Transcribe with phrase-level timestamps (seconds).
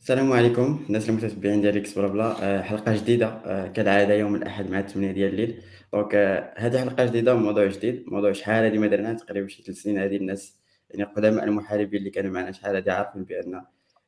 [0.00, 0.84] السلام عليكم.
[0.88, 2.36] الناس المتتبعين ديال Geeks Blabla.
[2.42, 3.26] آه، حلقة جديدة.
[3.26, 5.62] آه، كالعادة يوم الأحد مع 8 ديال الليل.
[5.92, 8.04] donc آه، هذه حلقة جديدة وموضوع جديد.
[8.06, 9.98] موضوع شحال هذه ما درنا تقريبا شي ثلاث سنين.
[9.98, 10.58] هذه الناس
[10.90, 13.62] يعني قدماء المحاربين اللي كانوا معنا شحال هذه عارفين بأن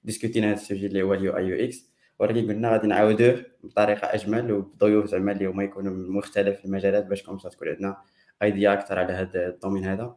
[0.05, 1.91] discutينا هذا ال sujet اللي هو ال UI UX.
[2.19, 7.23] ولكن قلنا غادي نعاودوه بطريقة أجمل وبضيوف زعما اللي هما يكونوا من مختلف المجالات باش
[7.23, 7.97] comme تكون عندنا
[8.43, 10.17] idea أكثر على هذا ال domaine هذا.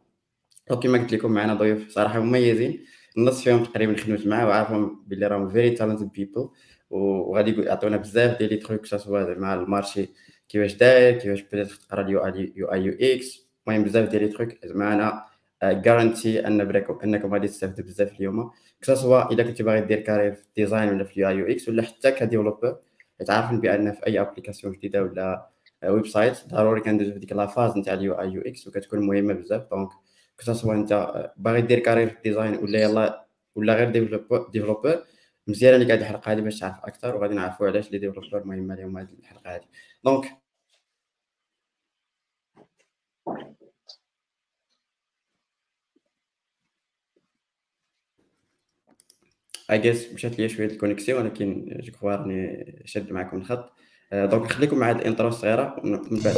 [0.70, 2.84] donc كما قلت لكم معنا ضيوف صراحة مميزين.
[3.18, 6.48] النص فيهم تقريبا خدمت معاه وعارفهم باللي راهم very talented people
[6.90, 10.08] وغادي يعطونا بزاف ديال les trucs soit زعما ال marché
[10.48, 14.94] كيفاش داير كيفاش بدات تقرا ال UI UI UX المهم بزاف ديال les trucs زعما
[14.94, 15.26] أنا
[15.62, 18.50] garanti أن بريكم أنكم غادي تستافدوا بزاف اليوم.
[18.82, 21.82] soit الا كنتي باغي دير carrière في ال design ولا في ال UI UX ولا
[21.82, 22.78] حتى ك developer
[23.26, 25.50] تعرفين بأن في أي application جديدة ولا
[25.84, 29.62] website ضروري كندوزو في ديك la phase نتاع ال UI UX وكتكون مهمة بزاف.
[29.70, 29.88] donc
[30.44, 33.90] كو انت باغي دير carrière في ال design ولا يلا ولا غير
[34.50, 35.04] developer
[35.46, 38.98] مزيان اللي قاعد الحلقة هذه باش تعرف أكثر وغادي نعرفوا علاش les développeurs مهمه لهم
[38.98, 39.64] هذه الحلقة هذه
[40.04, 40.46] donc
[49.70, 53.72] I guess مشات لي شوية ال connexion ولكن je crois راني شاد معكم الخط.
[54.12, 56.36] donc نخليكم مع هذه ال intro الصغيرة من بعد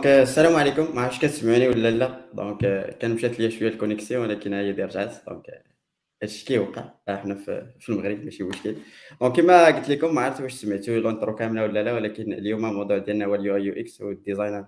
[0.00, 2.58] donc السلام عليكم ما عرفتش كتسمعوني ولا لا donc
[3.00, 5.64] كان مشات ليا شوية ال connexion ولكن هي دي رجعت donc
[6.22, 6.84] هادشي كيوقع.
[7.08, 8.76] إحنا في, المغرب ماشي مشكل.
[9.20, 12.98] donc كما قلت لكم ما عرفت واش سمعتوا l'intro كاملة ولا لا ولكن اليوم الموضوع
[12.98, 14.66] ديالنا هو ال UI UX وال designer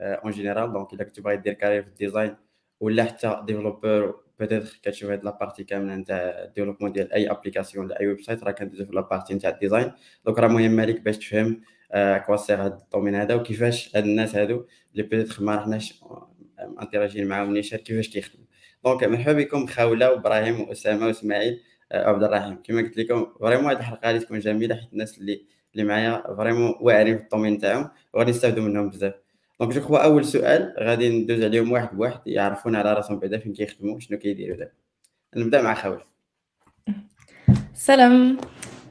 [0.00, 2.36] en général donc إلا كنت باغي دير carrière في ال design
[2.80, 7.84] ولا حتى developer peut-être كتشوف هاد la partie كاملة نتاع ال développement ديال أي application
[7.84, 9.92] ولا اي website راه كندوزو في la partie نتاع ال design
[10.24, 11.62] donc راه مهمه ليك باش تفهم
[12.26, 16.00] كواسير هاد ال domaine هذا وكيفاش هاد الناس هادو اللي peut-être ما رحناش
[16.82, 18.46] interagين معاهم نيشان كيفاش كيخدموا.
[18.84, 21.60] donc مرحبا بكم خوله وإبراهيم وأسامة وإسماعيل
[21.92, 22.58] عبد الرحيم.
[22.64, 26.74] كما قلت لكم vraiment هاد الحلقة غادي تكون جميلة حيت الناس اللي اللي معايا vraiment
[26.80, 29.14] واعرين في ال domaine تاعهم وغادي نستافدوا منهم بزاف.
[29.60, 33.52] donc je crois أول سؤال غادي ندوز عليهم واحد بواحد يعرفونا على راسهم بعدا فين
[33.52, 34.70] كيخدموا شنو كيديروا دابا.
[35.36, 36.02] نبدأ مع خوله
[37.74, 38.38] سلام.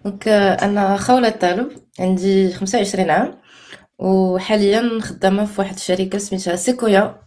[0.06, 3.42] donc أنا خولة الطالب عندي 25 عام
[4.00, 7.22] وحاليا خدامة في واحد الشركة سميتها سيكويا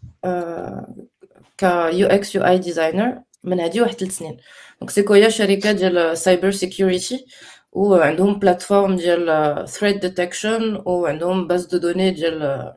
[1.58, 1.62] ك
[1.92, 4.36] UX UI designer من هادي واحد ثلاث سنين.
[4.80, 7.26] donc سيكويا شركة ديال cybersecurity
[7.72, 12.72] وعندهم platform ديال threat detection وعندهم base de données ديال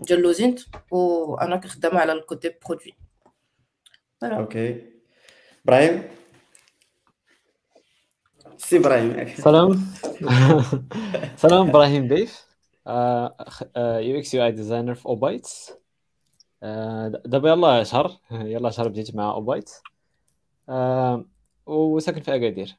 [0.00, 0.60] ديال لوزينت
[0.90, 2.94] وأنا كنخدم على ال côté produit
[4.22, 4.82] OK
[5.64, 6.02] إبراهيم
[8.56, 9.34] سي إبراهيم.
[9.34, 9.86] سلام.
[11.42, 12.46] سلام إبراهيم بيف
[13.76, 15.72] UX UI designer في أوبايتس.
[17.24, 18.12] دابا يلا شهر.
[18.30, 19.82] يلا شهر بديت مع أوبايتس.
[21.66, 22.76] وساكن في أكادير.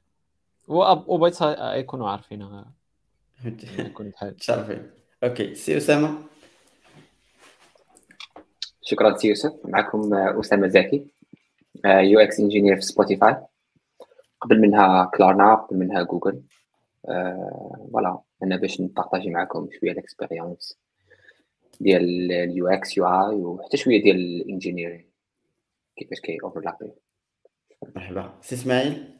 [0.70, 2.42] أوبايتس يكونوا عارفين
[3.80, 4.92] يكونوا بحال شرفين
[5.24, 6.18] OK سي أسامة.
[8.82, 9.54] شكرا سي يوسف.
[9.64, 11.08] معكم أسامة زكي.
[11.86, 13.38] UX engineer في سبوتيفاي.
[14.44, 16.44] قبل منها كلارنا قبل منها جوجل
[17.04, 20.80] voilà أنا باش ن partager معكم شوية ال expérience
[21.82, 25.06] ديال ال UX UI وحتى شوية ديال ال engineering
[25.96, 26.92] كيفاش كي overlap ي
[27.96, 28.34] مرحبا.
[28.42, 29.18] سي إسماعيل؟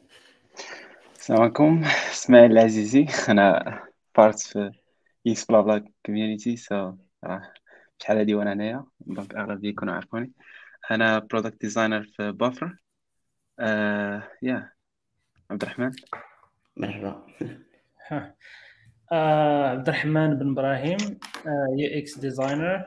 [1.14, 1.82] السلام عليكم.
[2.12, 3.06] إسماعيل العزيزي.
[3.28, 3.78] أنا
[4.16, 4.72] part في
[5.26, 6.92] Geeks Blabla community so
[7.98, 8.84] شحال هادي وأنا هنايا.
[9.00, 10.32] donc أغلبية يكونوا عارفوني.
[10.90, 12.76] أنا product designer في Buffer
[14.42, 14.70] يا
[15.54, 15.92] عبد الرحمن؟
[16.76, 17.26] مرحبا.
[19.12, 20.96] عبد الرحمن بن إبراهيم
[21.78, 22.84] UX designer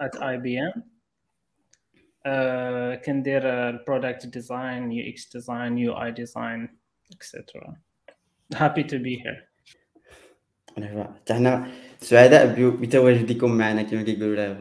[0.00, 0.72] at IBM
[2.96, 6.78] كندير ال product design UX design UI design
[7.12, 7.76] et cetera
[8.54, 9.48] happy to be here
[10.78, 11.14] مرحبا.
[11.30, 14.54] حنا سعداء بتواجدكم معنا كما كيقولوا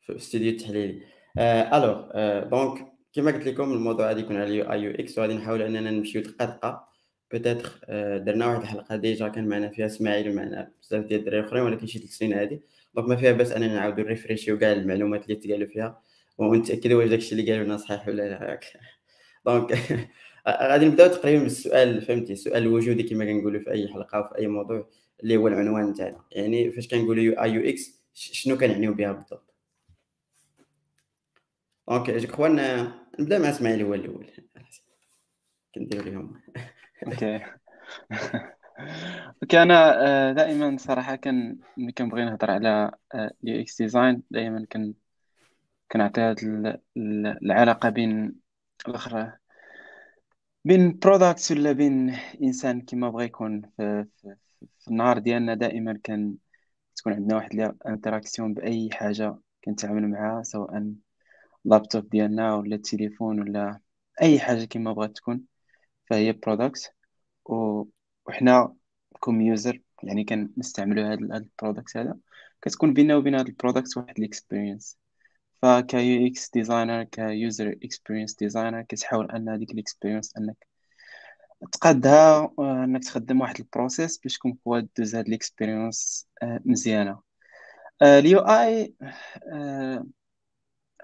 [0.00, 1.02] في الاستوديو التحليلي.
[1.38, 2.10] alors
[2.44, 6.22] donc كما قلت لكم الموضوع غادي يكون على ال UI UX وغادي نحاول أننا نمشيو
[6.22, 6.88] دقة دقة
[7.32, 7.80] peut-être
[8.18, 11.98] درنا واحد الحلقة déjà كان معنا فيها إسماعيل ومعنا بزاف ديال الدراري أخرين ولكن شي
[11.98, 12.60] ثلاث سنين هادي
[12.94, 16.02] donc ما فيها باس أننا نعاودو نـ refreshيو كاع المعلومات اللي تقالوا فيها.
[16.38, 18.60] ونتاكدوا واش داكشي اللي قالوا لنا صحيح ولا لا.
[19.46, 19.78] donc
[20.48, 24.88] غادي نبداو تقريبا بالسؤال فهمتي؟ السؤال الوجودي كما كنقولوا في أي حلقة وفي أي موضوع
[25.22, 26.24] اللي هو العنوان تاعنا.
[26.32, 29.57] يعني فاش كنقولوا UI UX شنو كنعنيو بها بالضبط؟
[31.88, 32.48] donc je crois
[33.20, 34.30] نبدأ مع إسماعيل هو الأول.
[35.74, 36.40] كنديروا لهم
[37.06, 37.40] OK.
[39.42, 44.94] OK أنا آه، دائما صراحة كان ملي كنبغي نهضر على ال UX design دائما كن
[45.92, 46.38] كنعطي هاد
[47.42, 48.34] العلاقة بين
[48.88, 49.32] الآخر
[50.64, 54.36] بين product ولا بين إنسان كيما بغى يكون في, في,
[54.78, 56.34] في النهار ديالنا دائما كان
[56.96, 60.94] تكون عندنا واحد interaction بأي حاجة كنتعامل معها سواء
[61.68, 63.80] لابتوب ديالنا ولا التليفون ولا
[64.22, 65.44] اي حاجة كيما بغات تكون
[66.06, 66.94] فهي product
[68.26, 68.76] وحنا
[69.20, 72.18] comme user يعني كنستعملوا هذا ال product هذا
[72.62, 74.98] كتكون بيننا وبين هذا ال product واحد الـ experience
[75.62, 80.66] donc UX designer ك user experience designer كتحاول ان هذيك ال experience انك
[81.72, 87.20] تقادها انك تخدم واحد ال process باش تكون قوة دوز هاد ال experience مزيانه
[88.02, 88.94] ال UI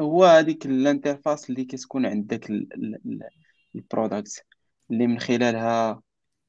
[0.01, 2.51] هو هذيك ال interface اللي كتكون عندك
[3.75, 4.45] ال product
[4.91, 6.03] اللي من خلالها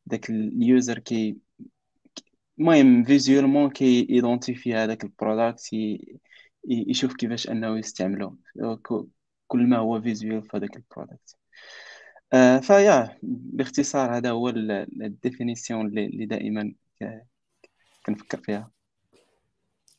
[0.06, 1.38] داك ال user كي
[2.59, 5.69] المهم visuellement كي identifie هذاك ال product
[6.68, 8.38] يشوف كيفاش أنه يستعمله
[9.48, 11.38] كل ما هو visuel في هذاك ال product
[12.33, 16.74] آه فيا باختصار هذا هو la définition اللي دائما
[18.06, 18.71] كنفكر فيها.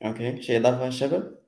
[0.05, 1.46] OK شي إضافة الشباب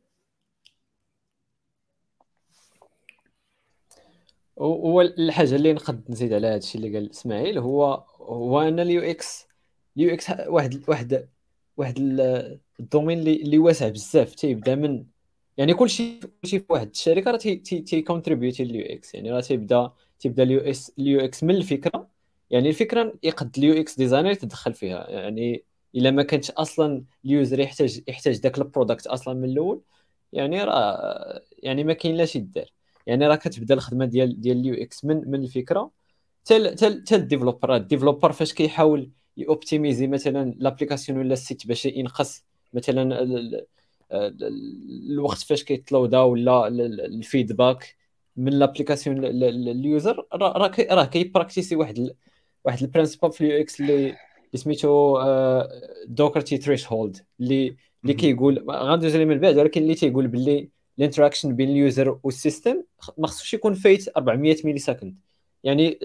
[4.59, 9.03] هو الحاجة اللي نقد نزيد على هذا الشيء اللي قال إسماعيل هو هو أن اليو
[9.03, 9.47] إكس
[9.97, 11.29] اليو إكس واحد واحد
[11.77, 11.95] واحد
[12.81, 15.05] ال domaine اللي اللي واسع بزاف تيبدا من
[15.57, 19.15] يعني كل شيء كل شيء في واحد الشركة راه تي تي contribute ي ال UX
[19.15, 22.09] يعني راه تيبدا تيبدا اليو إس اليو إكس من الفكرة
[22.51, 25.65] يعني الفكرة يقد ال UX designer يتدخل فيها يعني
[25.95, 29.83] إلا ما كانش أصلا ال user يحتاج يحتاج ذاك ال product أصلا من الأول
[30.33, 32.78] يعني راه يعني ما كاين لا شي دار.
[33.09, 35.91] يعني راه كتبدا الخدمه ديال ديال ال UX من من الفكرة
[36.47, 37.77] حتى حتى ال developer.
[37.77, 43.27] ال developer فاش كيحاول y optimiser مثلا l'application ولا ال site باش ينقص مثلا
[45.11, 47.97] الوقت فاش كيت load ا ولا ال feedback
[48.37, 52.15] من l'application ال user راه راه كي practice ي واحد
[52.65, 54.17] واحد ال principe في ال UX اللي
[54.55, 55.19] سميتو
[56.07, 61.57] Doherty threshold اللي اللي كيقول غندوز عليه من بعد ولكن اللي تيقول باللي ال interaction
[61.57, 62.83] بين ال user وال system
[63.19, 65.17] ما خصوش يكون فايت 400 millisecond
[65.65, 65.99] يعني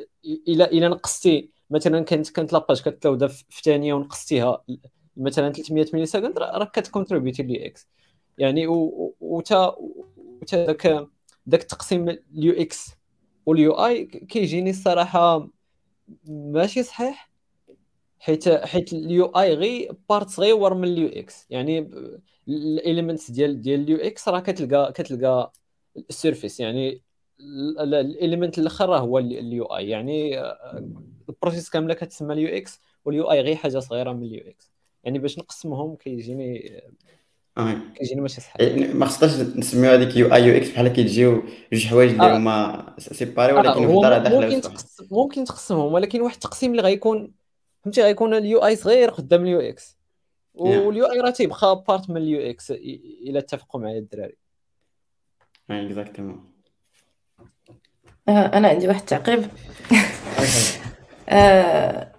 [0.48, 4.64] الا إلا نقصتي مثلا كانت كانت la page كت load ا في ثانية ونقصتيها
[5.18, 7.88] مثلا 300 millisecond راه كت contribute ي ل UX.
[8.38, 11.08] يعني وتا وتا داك
[11.46, 12.92] داك التقسيم ال UX
[13.46, 15.50] وال UI كيجيني الصراحة
[16.28, 17.33] ماشي صحيح.
[18.24, 21.46] حيت حيت ال UI غي part صغيور من ال UX.
[21.50, 21.90] يعني
[22.48, 25.52] ال elements ديال ديال اليو إكس راه كتلقى كتلقى
[26.10, 26.60] ال surface.
[26.60, 27.02] يعني
[27.40, 29.90] ال element الأخر راه هو ال UI.
[29.90, 30.42] يعني
[31.30, 34.72] ال process كاملة كتسمى ال UX وال UI غير حاجة صغيرة من ال UX.
[35.04, 36.82] يعني باش نقسمهم كيجيني
[37.58, 37.76] آه.
[37.96, 38.62] كيجيني ماشي صحيح.
[38.62, 42.38] يعني ما خصناش نسميو هذيك UI UX بحال كيتجيو جوج حوايج اللي آه.
[42.38, 46.72] هما séparés آه، ولكن هو في الدار داخلة ممكن تقسم ممكن تقسمهم ولكن واحد التقسيم
[46.72, 47.43] اللي غيكون
[47.84, 49.98] فهمتي؟ غيكون ال UI صغير قدام ال UX
[50.54, 54.38] وال UI راه تيبقى part من ال UX إلا اتفقوا معايا الدراري.
[55.70, 56.54] exactement
[58.30, 59.48] أنا عندي واحد التعقيب
[61.30, 62.14] آه،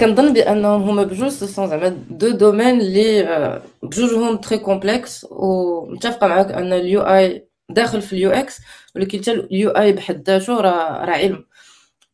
[0.00, 6.26] كنظن بأنهم هما بجوج ce sont زعما deux domaines اللي آه، بجوجهم très complexes ومتفقه
[6.26, 8.60] معاك أن ال UI داخل في ال UX
[8.96, 11.44] ولكن حتى ال UI بحد ذاته راه راه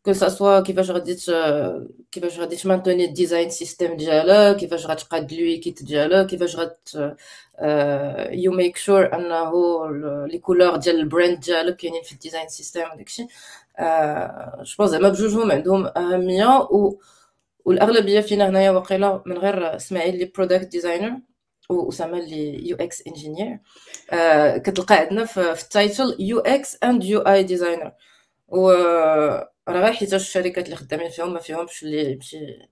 [0.09, 1.17] علم que ce soit كيفاش غادي
[2.12, 6.57] كيفاش غادي ت maintenir ال design system ديالك كيفاش غتقاد ال UI kit ديالك كيفاش
[6.57, 6.88] غات
[8.30, 9.53] you make sure انه
[10.26, 13.23] les couleurs ديال ال brand ديالك كاينين في ال design system وداكشي
[14.62, 16.99] je pense زعما بجوجهم عندهم اهميه و
[17.65, 21.21] والاغلبيه فينا هنايا واقيلا من غير اسماعيل اللي product designer
[21.71, 23.59] واسامه اللي UX engineer
[24.59, 27.92] كتلقى عندنا في ال title UX and UI designer
[28.49, 28.73] و
[29.68, 32.68] راه غير حيت الشركات اللي خدامين فيهم ما فيهمش اللي يمشي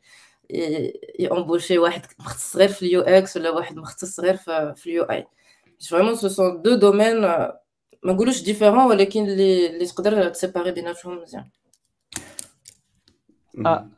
[1.19, 5.03] ي embaucher واحد مختص غير في ال UX ولا واحد مختص غير في, في ال
[5.03, 5.27] UI.
[5.91, 7.53] vraiment ce sont deux domaines ما
[8.05, 11.51] نقولوش différents ولكن اللي اللي تقدر ت séparer بيناتهم مزيان.
[13.67, 13.89] آه.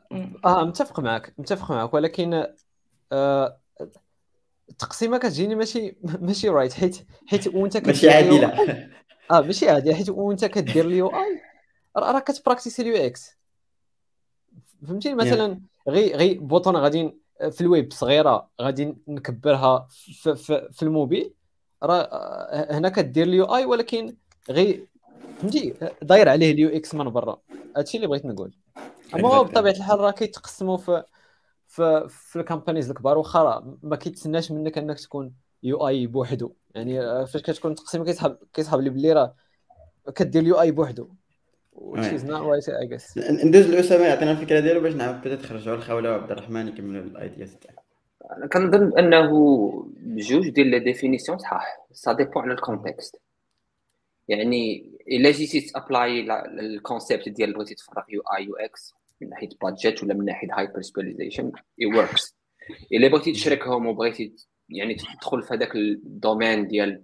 [0.45, 2.45] آه متفق معك متفق معك ولكن
[3.11, 3.59] آه
[4.69, 8.89] التقسيمه كتجيني ماشي ماشي right حيت حيت وانت ماشي عادلة.
[9.31, 11.41] آه ماشي عادي حيت وانت كدير ال UI.
[11.97, 13.37] راه كتبراكتيسي ال UX.
[14.87, 17.15] فهمتيني؟ مثلا غي غي bouton غادي
[17.51, 21.33] في الويب صغيرة غادي نكبرها في, في, في الموبيل
[21.83, 24.15] راه آه، هنا كدير ال UI ولكن
[24.49, 24.87] غي
[25.39, 27.41] فهمتي؟ داير عليه ال UX من برا.
[27.77, 28.53] هادشي اللي بغيت نقول.
[29.15, 29.41] أما.
[29.41, 31.03] بطبيعة الحال راه كيتقسموا في
[31.67, 33.17] في في ال companies الكبار.
[33.17, 36.53] واخا ما كيتسناش منك أنك تكون UI بوحدو.
[36.75, 39.35] يعني آه، فاش كتكون تقسيم كيسحب كيسحب لي بلي راه
[40.15, 41.09] كدير ال UI بوحدو.
[41.79, 43.17] Which is not right I guess.
[43.17, 47.55] ندوز لأسامة يعطينا الفكرة ديالو باش نعاود بدأت نخرجوا الخولة وعبد الرحمن يكملوا ال ideas
[47.55, 47.77] تاعهم
[48.37, 49.29] أنا كنظن أنه
[49.97, 51.77] بجوج ديال les définitions صحاح.
[51.91, 53.15] ça dépend على ال context
[54.27, 56.27] يعني إلا جيتي ت apply
[56.59, 61.51] ال concept ديال بغيتي تفرغ UI UX من ناحية budget ولا من ناحية hyper specialization
[61.81, 62.35] it works
[62.93, 64.35] إلا بغيتي تشركهم وبغيتي
[64.69, 67.03] يعني تدخل في هذاك ال domaine ديال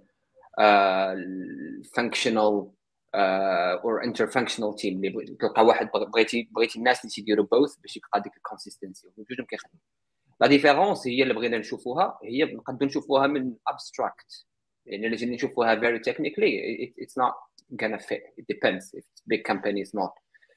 [0.59, 2.67] ال functional
[3.83, 7.97] or inter functional team اللي تلقى واحد بغ- بغيتي بغيتي الناس اللي تيديروا both باش
[7.97, 9.81] يبقى ديك ال consistency بجوجهم كيخدموا
[10.41, 14.45] la différence هي اللي بغينا نشوفوها هي نقدروا نشوفوها من abstract
[14.85, 16.51] يعني اللي نشوفوها technically
[16.85, 17.33] it, it's not
[17.83, 18.23] gonna fit.
[18.39, 20.11] It depends if it's big companies not.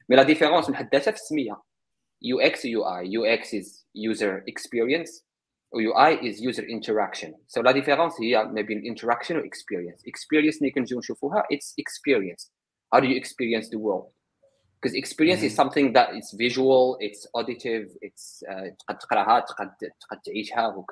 [0.08, 1.62] مي لا ديفيرونس محددة في السمية.
[2.24, 5.22] UX و UI UX is user experience.
[5.22, 5.27] و
[5.74, 10.70] UI is user interaction so la différence هي ما بين interaction و experience experience اللي
[10.70, 12.50] كنجيو نشوفوها it's experience
[12.94, 14.06] how do you experience the world
[14.76, 19.70] because experience is something that is visual it's auditive it's uh, تقد تقراها تقد
[20.00, 20.86] تقد تعيشها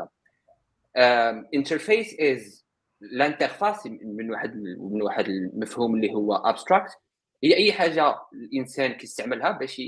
[0.98, 2.66] um, interface is
[3.02, 6.96] ال interface من واحد من واحد المفهوم اللي هو abstract
[7.44, 9.82] هي اي حاجة الانسان كيستعملها باش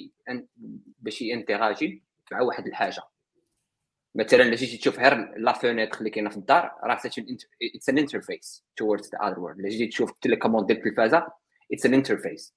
[0.99, 2.02] باش ينتراجي
[2.33, 3.02] مع واحد الحاجة
[4.14, 6.94] مثلا الا جيتي تشوف غير la fenêtre اللي كاينة في الدار راه
[7.75, 9.58] it's an interface towards the other world.
[9.60, 11.26] الا جيتي تشوف ال télécommande ديال التلفازه
[11.73, 12.54] it's an interface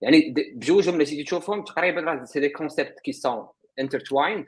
[0.00, 4.46] يعني بجوجهم الا جيتي تشوفهم تقريبا راه c'est des concepts qui sont intertwined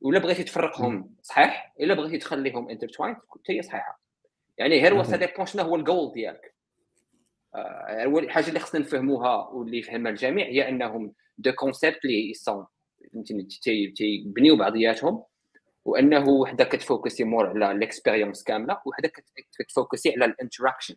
[0.00, 4.00] ولا بغيتي تفرقهم صحيح؟ إلا بغيتي تخليهم intertwined حتى هي صحيحة.
[4.58, 5.02] يعني غير.
[5.02, 6.54] ça dépend شنو هو الجول ديالك؟
[7.54, 12.66] آه، هو الحاجة اللي خصنا نفهموها واللي يفهمها الجميع هي إنهم deux concepts اللي sont
[13.12, 15.24] فهمتيني؟ تي- تيبنيو بعضياتهم.
[15.84, 19.24] وأنه وحدة كتفوكسي more على ال expérience كاملة وحدة كت-
[19.58, 20.94] كتفوكسي على ال interaction.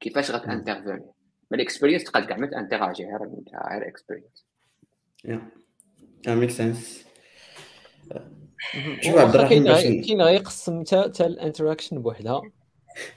[0.00, 1.10] كيفاش غتانترفيني
[1.50, 3.18] ما ال experience تقدر كاع ما تأنتراجي غير
[3.70, 3.92] غير
[5.26, 5.40] yeah.
[6.26, 7.04] That makes sense.
[9.00, 9.64] شوف عبد الرحمن
[10.02, 12.42] كاين غيقسم حتى حتى ال interaction بوحدها.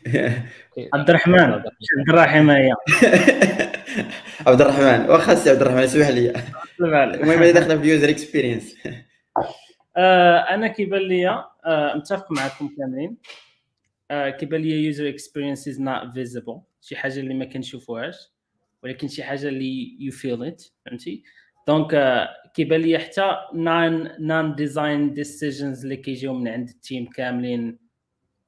[0.93, 1.63] عبد الرحمن عبد
[2.09, 2.71] الرحيم هي
[4.47, 6.33] عبد الرحمن واخا سي عبد الرحمن اسمح لي.
[6.79, 8.75] المهم هذه داخله في ال user experience
[9.97, 11.29] أنا كيبان لي
[11.65, 13.17] آه، متفق معكم كاملين.
[14.11, 18.15] آه، كيبان لي user experience is not visible شي حاجة اللي ما كنشوفوهاش
[18.83, 21.23] ولكن شي حاجة اللي you feel it فهمتي؟
[21.67, 27.05] donc آه، كيبان لي حتى non non design decisions اللي كيجيو من عند ال team
[27.05, 27.79] كاملين.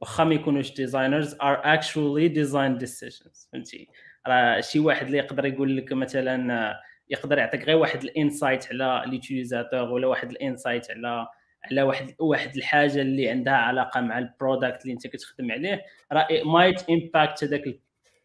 [0.02, 3.88] واخا ما يكونوش designers are actually design decisions فهمتي؟
[4.28, 6.80] راه شي واحد اللي يقدر يقول لك مثلا آه،
[7.10, 11.28] يقدر يعطيك غير واحد ال insight على l'utilisateur ولا واحد ال insight على
[11.66, 16.28] على واحد واحد الحاجة اللي عندها علاقه مع ال product اللي انت كتخدم عليه راه
[16.28, 17.80] might impact هذاك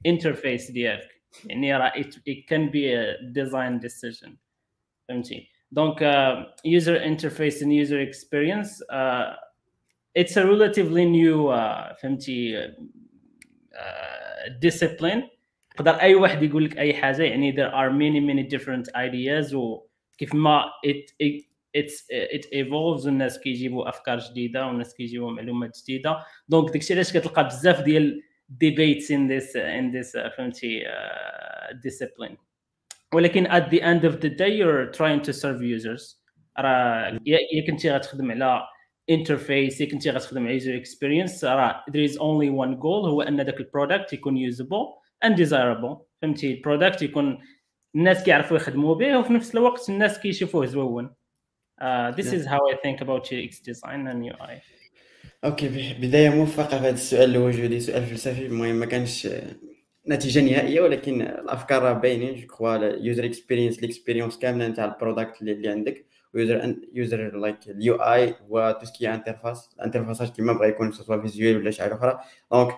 [0.07, 2.15] ال interface ديالك يعني راه it,
[2.51, 4.31] can be a design decision
[5.09, 9.35] فهمتي donc uh, user interface and user experience uh,
[10.19, 12.75] it's a relatively new uh, فهمتي uh,
[14.67, 15.35] discipline
[15.75, 20.35] يقدر اي واحد يقول لك اي حاجة يعني there are many many different ideas وكيف
[20.35, 26.19] ما it, it it's it evolves والناس كيجيبوا أفكار جديدة والناس كيجيبوا معلومات جديدة.
[26.49, 32.37] donc داكشي علاش كتلقى بزاف ديال in this in this uh, فهمتي uh, discipline.
[33.15, 36.21] ولكن at the end of the day you're trying to serve users.
[36.59, 38.63] راه يا كنتي غتخدم على
[39.11, 41.45] interface يا كنتي غتخدم على user experience.
[41.45, 45.97] راه there is only one goal هو أن ذاك ال product يكون usable and desirable.
[46.23, 47.39] فهمتي؟ ال product يكون
[47.95, 51.15] الناس كيعرفوا يخدموا به وفي نفس الوقت الناس كيشوفوه زوين.
[51.81, 52.39] Uh, this Yeah.
[52.39, 54.63] is how I think about UX design and UI
[55.45, 58.47] Okay بداية موفقة في هذا السؤال الوجودي سؤال فلسفي.
[58.47, 59.29] المهم ما كانش
[60.09, 62.35] نتيجة نهائية ولكن الأفكار راه باينين.
[62.35, 66.07] je crois ال user experience ال experience كاملة نتاع ال product اللي, عندك.
[66.35, 70.93] و user user like ال UI و tout ce qui interface الانترفاسات كيما بغا يكون
[70.93, 72.21] سواء visuel ولا شي حاجة أخرى.
[72.53, 72.75] donc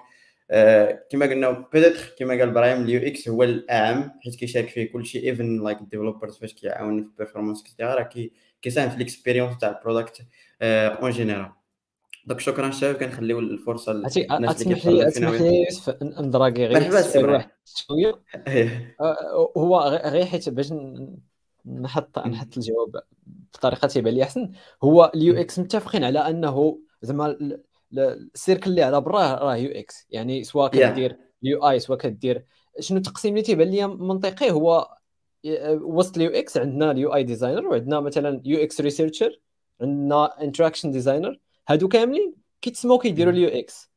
[0.50, 5.18] آه، كما قلنا peut-être كما قال إبراهيم ال UX هو الأعم حيت كيشارك فيه كلشي
[5.30, 8.02] even like ال developers فاش كيعاون في ال performance كتاع راه
[8.66, 10.23] كيساهم في ال expérience تاع ال product
[10.62, 11.52] en général
[12.26, 14.16] donc شكرا شباب كنخليو الفرصة للناس
[14.62, 15.88] اللي كيتفرجوا اسمح فينا لي يوسف
[16.66, 17.18] غير مرحبا، سي.
[17.25, 18.23] واحد شوية.
[19.00, 20.73] آه، هو غير حيت باش
[21.66, 23.02] نحط نحط الجواب
[23.54, 24.50] بطريقة تيبان لي أحسن
[24.85, 29.56] هو ال UX متفقين على أنه زعما ال- ال- ال circle اللي على براه راه
[29.56, 30.70] UX يعني سواء.
[30.92, 32.44] كدير ال UI سواء كدير
[32.80, 34.96] شنو التقسيم اللي تيبان لي منطقي هو آه،
[35.80, 39.40] وسط ال UX عندنا ال UI designer وعندنا مثلا UX researcher
[39.80, 43.90] عندنا interaction designer هادو كاملين كيتسموا كيديروا ال UX.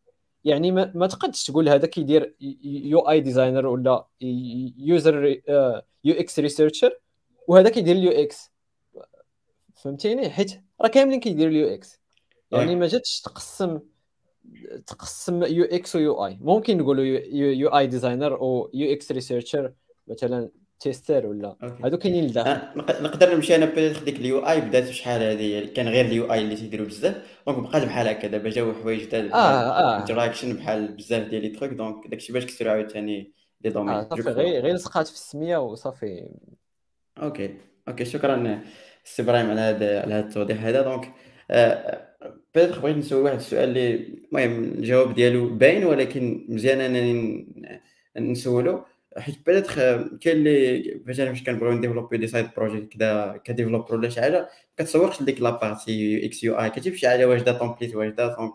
[0.43, 4.05] يعني ما, ما تقدش تقول هذا كيدير UI designer ولا
[4.77, 5.25] user
[6.03, 6.99] UX researcher
[7.47, 8.51] وهذا كيدير ال UX.
[9.75, 11.99] فهمتيني؟ حيت راه كاملين كيديروا ال UX.
[12.51, 13.79] يعني ما جاتش تقسم
[14.87, 16.38] تقسم UX و UI.
[16.41, 19.73] ممكن نقولوا UI designer أو UX researcher
[20.07, 20.49] مثلا
[20.79, 21.55] تيستر ولا.
[21.83, 22.50] هادو كاينين لداخل.
[22.50, 26.33] آه، نق- نقدر نمشي أنا بيتيتر ديك اليو اي بدات بشحال هذه كان غير اليو
[26.33, 27.15] اي اللي تيديروا بزاف
[27.48, 30.00] دونك بقات بحال هكا دابا جاو حوايج جداد آه آه.
[30.00, 34.21] انتراكشن بحال بزاف ديال لي تروك دونك داكشي باش كسروا عاوتاني لي دومين آه صافي
[34.21, 36.29] غير غير لصقات في السمية وصافي.
[37.21, 37.55] أوكي.
[37.88, 38.62] أوكي شكرا
[39.03, 40.81] سي إبراهيم على هذا على هذا التوضيح هذا.
[40.81, 41.13] دونك
[41.51, 42.07] آه،
[42.55, 43.95] بيتيتر بغيت نسول واحد السؤال اللي
[44.31, 47.48] المهم الجواب ديالو باين ولكن مزيان أنني
[48.17, 48.83] نسولو.
[49.17, 54.09] حيت peut-être كاين اللي مثلا فاش كنبغيو نديفلوبي des side projects كذا ك developer ولا
[54.09, 58.53] شي حاجة كتصورش ديك la partie UX UI كتجيب شي حاجة واجدة template واجدة donc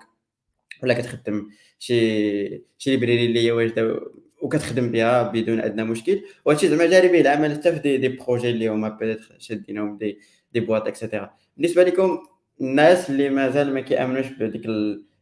[0.83, 4.01] ولا كتخدم شي شي library اللي هي واجدة
[4.43, 6.23] وكتخدم بها بدون أدنى مشكل.
[6.45, 10.19] وهادشي زعما جاري به العمل حتى في des, des projets اللي هما peut-être شادينهم des
[10.53, 12.19] des boîtes et cetera بالنسبة لكم
[12.61, 14.67] الناس اللي مازال ما كيأمنوش بديك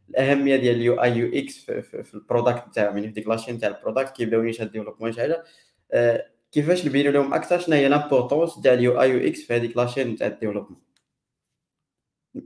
[0.09, 3.35] الأهمية ديال ال UI UX في, في, في ال product تاعهم يعني في ديك la
[3.35, 5.43] chaîne تاع ال product كيبداو نيشان développement شي حاجة
[5.91, 9.87] آه، كيفاش نبينوا لهم أكثر شنو هي l'importance تاع ال UI UX في هذيك la
[9.87, 10.81] chaîne تاع ال développement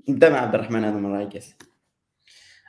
[0.10, 1.56] نبدأ مع عبد الرحمن هذا المره يكاس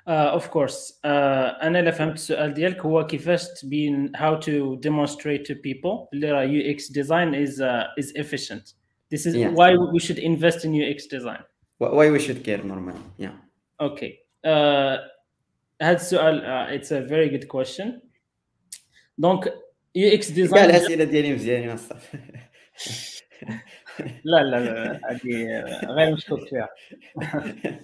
[0.09, 6.09] Of course أنا اللي فهمت السؤال ديالك هو كيفاش تبين how to demonstrate to people
[6.13, 8.75] اللي راه UX design is uh, is efficient.
[9.15, 9.51] This is Yeah.
[9.59, 11.43] why we should invest in UX design.
[11.81, 13.39] We should care normal yeah
[13.81, 14.28] Okay uh,
[15.83, 18.01] هذا السؤال uh, it's a very good question.
[19.19, 19.45] donc
[19.99, 22.19] UX كاع design الأسئلة ديالي مزيانين الصافي
[24.25, 26.69] لا لا لا هذه غير مشكوك فيها.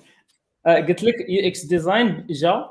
[0.66, 2.70] آه، قلت لك UX design جا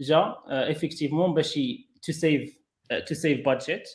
[0.00, 1.58] جا effectivement باش
[2.02, 2.58] to save
[3.06, 3.88] to save budget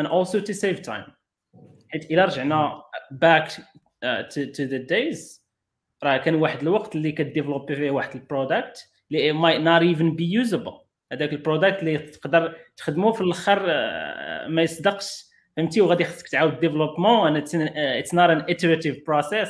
[0.00, 1.12] and also to save time.
[1.88, 2.82] حيت إلا رجعنا
[3.12, 3.48] back
[4.04, 5.41] uh, to, to the days
[6.04, 10.46] راه كان واحد الوقت اللي كديفلوبي فيه واحد ال product اللي might not even be
[10.46, 10.82] usable.
[11.12, 15.24] هذاك ال product اللي تقدر تخدمه في الأخر آه، ما يصدقش.
[15.56, 19.48] فهمتي؟ وغادي خصك تعاود développement it's not an iterative process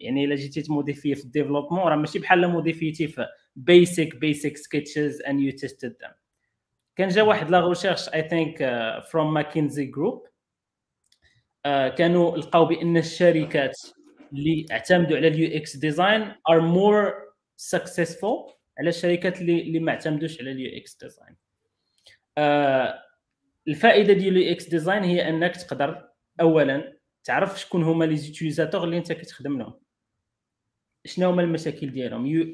[0.00, 5.22] يعني إلا جيتي تموديفي في ال développement راه ماشي بحال موديفيتي في basic basic sketches
[5.22, 6.12] and you tested them.
[6.96, 8.58] كان جا واحد la recherche I think
[9.12, 10.26] from McKinsey Group
[11.96, 13.76] كانوا لقاو بأن الشركات
[14.34, 17.12] اللي اعتمدوا على ال UX design are more
[17.56, 21.36] successful على الشركات اللي اللي ما اعتمدوش على ال UX design.
[23.68, 26.08] الفائدة ديال ال UX design هي أنك تقدر
[26.40, 29.80] اولا تعرف شكون هما les utilisateurs اللي أنت كتخدم لهم.
[31.06, 32.44] شنو هما المشاكل ديالهم؟ You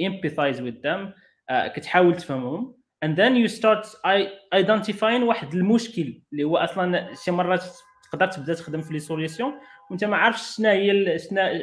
[0.71, 1.13] with them
[1.53, 2.81] uh, كتحاول تفهمهم.
[3.05, 7.65] Then you start I- identifying واحد المشكل اللي هو أصلا شي مرات
[8.13, 9.53] تقدر تبدأ تخدم في les solutions
[9.92, 11.60] وانت ما عارفش شنو هي ال- شنو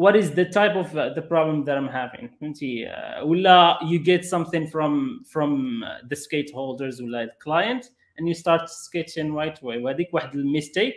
[0.00, 3.98] what is the type of uh, the problem that I'm having فهمتي uh, ولا you
[3.98, 7.84] get something from from uh, the stakeholders ولا the client
[8.18, 10.94] and you start sketching right away وهذيك واحد الميستيك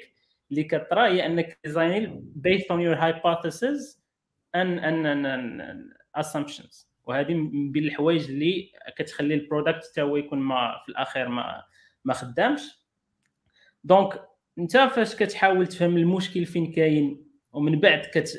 [0.51, 3.97] اللي كطرا هي انك ديزاين based on your hypothesis
[4.55, 5.81] and and and, and, and
[6.23, 11.63] assumptions وهذه من بين الحوايج اللي كتخلي البرودكت حتى هو يكون ما في الاخير ما
[12.05, 12.61] ما خدامش
[13.83, 14.21] دونك
[14.58, 18.38] انت فاش كتحاول تفهم المشكل فين كاين ومن بعد كت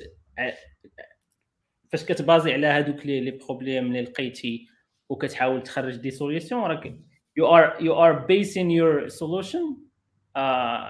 [1.92, 4.68] فاش كتبازي على هذوك les les problèmes اللي لقيتي
[5.10, 6.94] وكتحاول تخرج des solutions راك
[7.40, 9.64] you are you are basing your solution
[10.38, 10.90] uh,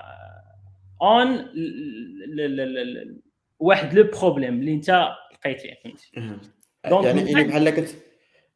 [1.04, 3.22] on ل- ل- ل-
[3.60, 6.12] واحد le problème اللي انت لقيتيه فهمتي؟
[7.06, 7.90] يعني يعني بحال كنت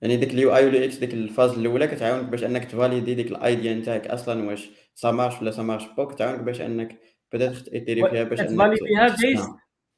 [0.04, 3.28] يعني ديك ال UI وال UX ديك ال phase الأولى كتعاونك باش أنك تفاليدي ديك
[3.32, 7.00] ال idea نتاعك أصلا واش ça marche ولا ça marche pas كتعاونك باش أنك
[7.34, 9.58] بدات تيتيري فيها باش أنك كتفاليديها ت- based تصنع.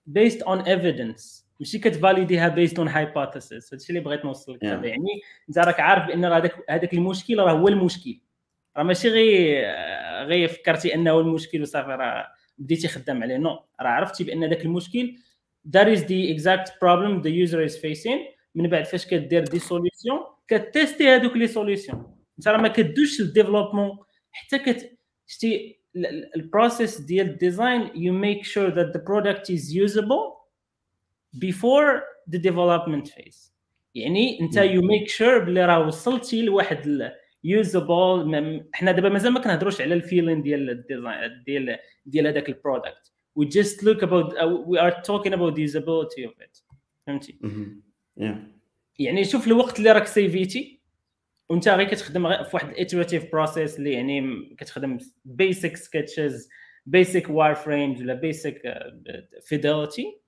[0.09, 1.45] based on evidence.
[1.59, 3.73] ماشي كتفاليديها based on hypothesis.
[3.73, 4.65] هادشي اللي بغيت نوصل لك Yeah.
[4.85, 8.19] يعني انت راك عارف بأن هذاك هذاك المشكل راه هو المشكل.
[8.77, 9.65] راه ماشي غير
[10.27, 13.37] غير فكرتي أنه المشكل وصافي راه بديتي خدام عليه.
[13.37, 13.49] No
[13.81, 15.15] راه عرفتي بأن ذاك المشكل
[15.77, 18.34] that is the exact problem the user is facing.
[18.55, 23.31] من بعد فاش كدير des solutions كتيستي هذوك les solutions انت راه ما كدوش لل
[23.31, 23.97] développement
[24.31, 25.79] حتى كت شتي
[26.35, 30.35] ال process ديال ال design you make sure that the product is usable
[31.39, 33.51] before the development phase.
[33.95, 37.11] يعني انت you make sure بلي راه وصلتي لواحد
[37.43, 42.49] usable حنا دابا مازال ما كنهضروش على ال feeling ديال ال design ديال ديال هذاك
[42.49, 46.63] ال product we just look about uh, we are talking about the usability of it.
[47.07, 47.39] فهمتي؟
[48.99, 50.81] يعني شوف الوقت اللي راك سيفيتي
[51.49, 56.49] وانت غير كتخدم في واحد ال iterative process اللي يعني كتخدم basic sketches
[56.85, 58.61] basic wireframes ولا basic
[59.41, 60.19] fidelity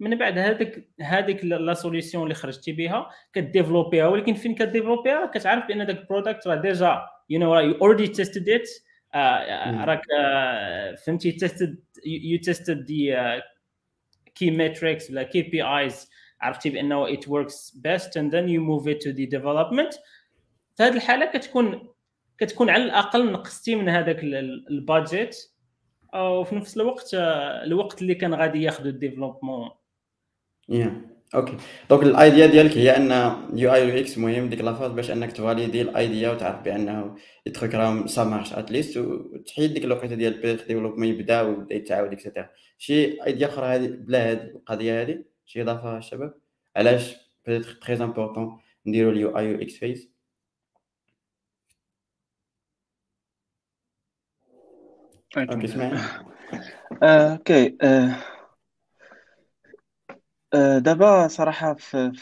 [0.00, 5.86] من بعد هذيك هذيك la solution اللي خرجتي بها كديفلوبيها ولكن فين كديفلوبيها كتعرف بأن
[5.86, 8.68] داك ال product راه déjà you know you already tested it
[9.84, 13.16] راك آه، فهمتي tested you tested the
[14.34, 16.10] key metrics ولا KPIs
[16.44, 19.98] عرفتي بأنه it works best and then you move it to the development.
[20.76, 21.88] في هذه الحالة كتكون
[22.38, 24.20] كتكون على الأقل نقصتي من هذاك
[24.70, 25.36] ال budget
[26.14, 29.70] وفي نفس الوقت آه، الوقت اللي كان غادي ياخذ ال développement.
[30.68, 31.56] يا okay
[31.90, 33.10] donc ال idea ديالك هي أن
[33.54, 37.74] UI UX مهم ديك la phase باش أنك تفاليدي ال idea وتعرف بأنه ال truc
[37.74, 42.22] راهم ça marche at least وتحيد ديك الوقيته ديال بيت développement يبدأ ويبدا يتعاود et
[42.22, 46.34] cetera شي ايديا أخرى هذه بلا هذه القضية هذه؟ شي اضافه الشباب
[46.76, 50.10] علاش peut-être très important نديرو ال UI UX phase
[55.38, 55.68] okay
[57.02, 57.76] okay
[60.54, 62.12] آه، دابا صراحة في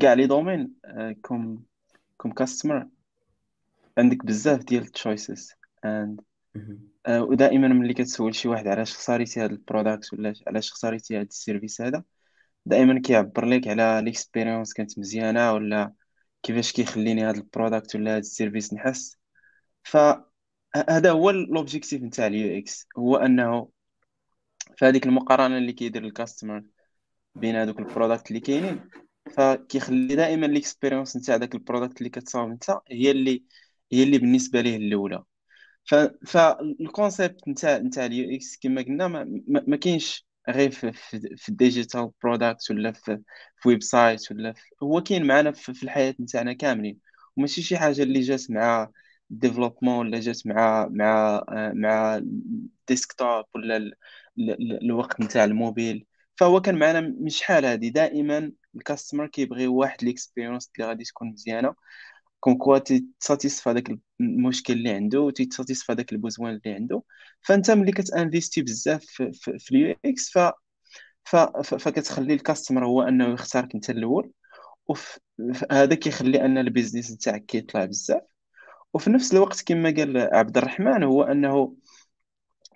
[0.00, 1.64] كاع les domaines آه، comme
[2.16, 2.88] comme customer
[3.98, 6.20] عندك بزاف ديال ال choices and
[7.08, 11.33] ودائما ملي كتسول شي واحد علاش خساريتي هاد ال product ولا علاش خساريتي هاد ال
[11.33, 12.04] service هذا؟
[12.66, 15.92] دائما كيعبر لك على l'expérience كانت مزيانة ولا
[16.42, 19.16] كيفاش كيخليني هاد ال product ولا هاد ال service نحس.
[19.82, 22.88] فهذا هو l'objectif نتاع ال UX.
[22.98, 23.70] هو أنه
[24.76, 26.62] في هذيك المقارنة اللي كيدير ال customer
[27.34, 28.90] بين هذوك ال product اللي كاينين.
[29.36, 33.44] فكيخلي دائما l'expérience نتاع داك ال product اللي كتصاوب انت هي اللي
[33.92, 35.24] هي اللي بالنسبة ليه الأولى.
[36.26, 40.92] فال concept نتاع نتاع ال UX كما قلنا ما, ما كاينش غير في,
[41.36, 43.22] في, ال digital product ولا في,
[43.56, 46.98] في website ولا هو كاين معنا في, الحياة نتاعنا كاملين.
[47.36, 48.90] وماشي شي حاجة اللي جات مع
[49.30, 53.90] ال développement ولا جات مع مع مع ال desktop ولا
[54.82, 56.06] الوقت نتاع الموبيل.
[56.36, 61.28] فهو كان معنا من شحال هادي؟ دائما ال customer كيبغي واحد l'expérience اللي غادي تكون
[61.32, 61.74] مزيانة.
[62.44, 67.02] quand quoi تيتساتيسفا داك المشكل اللي عنده وتيتساتيسفا داك ال besoin اللي عنده
[67.42, 70.30] فانت ملي كتانفيستي بزاف في, ال UX
[71.24, 74.32] ف فكتخلي ال customer هو انه يختارك انت الأول.
[74.86, 78.22] وهذا كيخلي ان ال business نتاعك كيطلع بزاف.
[78.94, 81.76] وفي نفس الوقت كما قال عبد الرحمن هو انه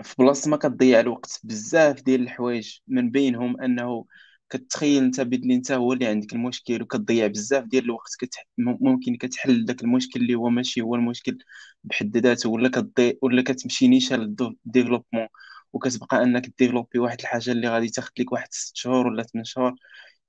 [0.03, 1.41] في بلاصة ما كتضيع الوقت.
[1.45, 4.05] بزاف ديال الحوايج من بينهم انه
[4.51, 8.47] كتخيل انت بلي انت هو اللي عندك المشكل وكتضيع بزاف ديال الوقت كتح...
[8.59, 11.39] ممكن كتحل داك المشكل اللي هو ماشي هو المشكل
[11.85, 14.21] بحد ذاته ولا كتضيع ولا كتمشي نيشان
[14.67, 15.29] لل développement
[15.73, 19.75] وكتبقى انك ديفلوبي واحد الحاجة اللي غادي تاخذ لك واحد 6 شهور ولا 8 شهور.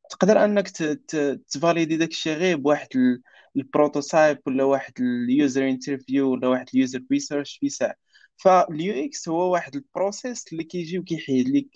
[0.09, 0.67] تقدر انك
[1.49, 2.87] تفاليدي داك الشيء غير بواحد
[3.57, 7.95] ال prototype ولا واحد ال user interview ولا واحد ال user research في ساعة.
[8.37, 11.67] فال UX هو واحد ال process اللي كيجي وكيحيد لك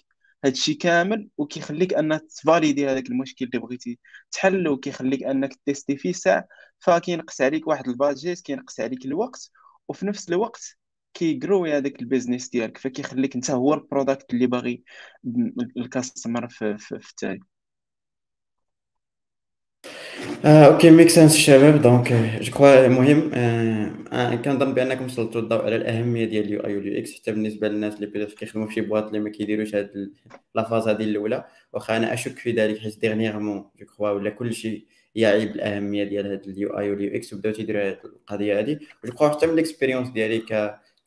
[0.45, 3.99] هادشي كامل وكيخليك أنك تفاليدي هذاك المشكل اللي بغيتي
[4.31, 6.47] تحل وكيخليك أنك تيستي فيه ساعة
[6.79, 9.51] فكينقص عليك واحد ال budget كينقص عليك الوقت
[9.87, 10.77] وفي نفس الوقت
[11.13, 14.83] كيجروي هذاك ال business ديالك فكيخليك انت هو ال product اللي باغي
[15.77, 17.52] ال customer في, في, في التالي.
[20.45, 25.75] آه، okay make sense الشباب donc je crois المهم آه، كنظن بانكم سلطوا الضوء على
[25.75, 29.07] الاهميه ديال ال UI وال UX حتى بالنسبة للناس اللي peut-être كيخدموا في شي boîte
[29.07, 30.11] اللي ما كيديروش هاد
[30.55, 34.87] la phase هذه الاولى واخا أنا اشك في ذلك حيت dernièrement je crois ولا كلشي
[35.15, 39.29] يعي بالاهميه ديال هاد ال UI وال UX وبداو تيديروا هاد القضية هذه je crois
[39.29, 40.43] حتى من ال expérience ديالي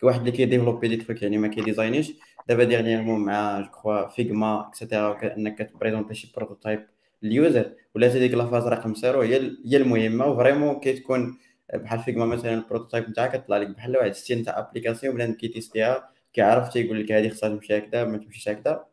[0.00, 2.12] كواحد اللي كيديفلوبي des trucs يعني ما كيديزاينيش
[2.48, 6.86] دابا dernièrement مع je crois Figma et cetera انك كتبريزونتي شي prototype
[7.22, 10.26] ال user ولا هذيك la phase رقم صفر هي هي المهمة.
[10.26, 11.38] و vraiment كتكون
[11.74, 16.10] بحال Figma مثلا ال prototype نتاعك كطلع لك بحال واحد 60 تاع application بنادم كيتيستيها
[16.32, 18.86] كيعرف تيقول لك هذه خصها تمشي هكذا ما تمشيش هكذا.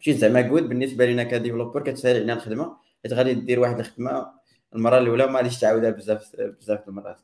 [0.00, 2.76] شي زعما good بالنسبة لنا ك developer كتسهل علينا الخدمة.
[3.02, 4.26] حيت غادي دير واحد الخدمة
[4.74, 7.20] المرة الأولى ما غاديش تعاودها بزاف بزاف المرات.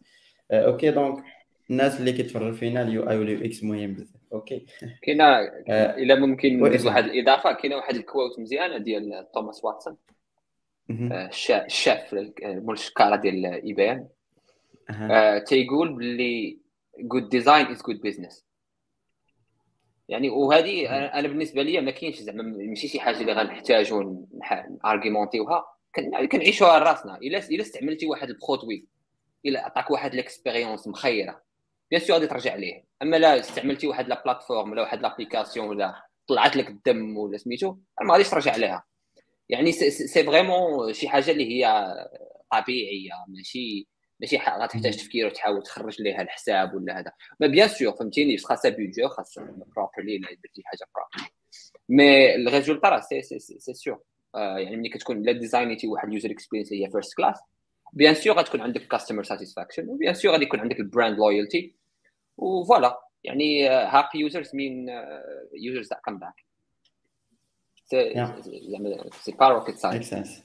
[0.50, 1.24] أه، okay donc
[1.70, 4.20] الناس اللي كيتفرجوا فينا ال UI وال UX مهم بزاف.
[4.33, 4.66] okay؟
[5.03, 6.87] كاينة آه، إلا ممكن ندير.
[6.87, 9.92] واحد الإضافة كاينة واحد ال quote مزيانة ديال توماس واتسون.
[9.92, 10.19] آه،
[10.90, 14.09] الشاف آه، مول الشكاره ديال IBM
[14.90, 15.37] أها.
[15.37, 16.59] آه، تيقول باللي
[16.98, 18.42] good design is good business.
[20.09, 24.26] يعني وهذه أنا بالنسبة لي ما كاينش زعما ماشي شي حاجة اللي غنحتاجو
[24.85, 25.64] نارغيمونتيوها.
[25.94, 27.16] كن- كنعيشوها راسنا.
[27.16, 28.87] إلا إلا استعملتي واحد ال produit
[29.46, 31.42] إلا عطاك واحد ال expérience مخيرة
[31.90, 32.85] bien sûr غادي ترجع ليه.
[33.03, 37.76] أما لا استعملتي واحد la plateforme ولا واحد l'application ولا طلعت لك الدم ولا سميتو
[38.03, 38.85] ما غاديش ترجع لها.
[39.50, 41.84] يعني c'est- vraiment شي حاجة اللي هي
[42.52, 43.88] طبيعية ماشي
[44.20, 47.12] ماشي غتحتاج تفكير وتحاول تخرج ليها الحساب ولا هذا.
[47.40, 49.44] ما bien sûr فهمتيني خاصها budget خاصها
[49.76, 51.33] properly إلا درتي حاجة properly
[51.88, 54.00] mais ال résultat راه سي سي سي, سي سور
[54.34, 57.38] يعني ملي كتكون لا ديزاينيتي واحد ال user experience اللي هي first class
[57.92, 61.74] bien sûr غتكون عندك customer satisfaction و bien sûr غادي يكون عندك ال brand loyalty
[62.37, 64.87] و voilà يعني happy users mean
[65.54, 66.35] users that come back.
[67.92, 70.44] زعما c'est pas rocket make science sense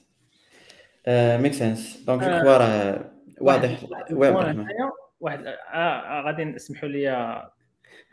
[1.40, 3.84] make sense donc je crois راه واضح.
[4.10, 7.10] هنايا، واحد آه، غادي نسمحوا لي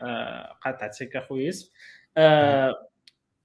[0.02, 1.70] آه، قاطعتك اخويا يوسف.
[2.16, 2.88] آه،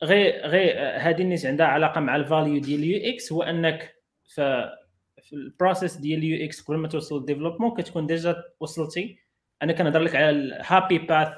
[0.04, 3.34] غير غير هذه النيت عندها علاقة مع ال value ديال ال UX.
[3.34, 3.96] هو أنك
[4.28, 4.70] في
[5.22, 9.20] في ال process ديال ال UX قبل ما توصل لل développement كتكون déjà وصلتي.
[9.64, 11.30] أنا كنهضر لك على ال happy path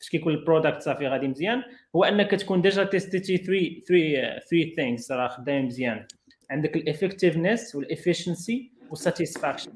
[0.00, 1.62] فاش كيكون ال product صافي غادي مزيان.
[1.96, 6.06] هو أنك كتكون déjà تيستيتي 3 3 3 things راه خدامين مزيان.
[6.50, 9.72] عندك ال effectiveness وال efficiency وال satisfaction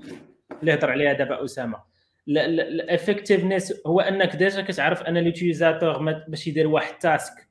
[0.61, 1.95] اللي هضر عليها دابا أسامة.
[2.29, 7.49] ال effectiveness هو أنك déjà كتعرف أن ال utilisateur باش يدير واحد task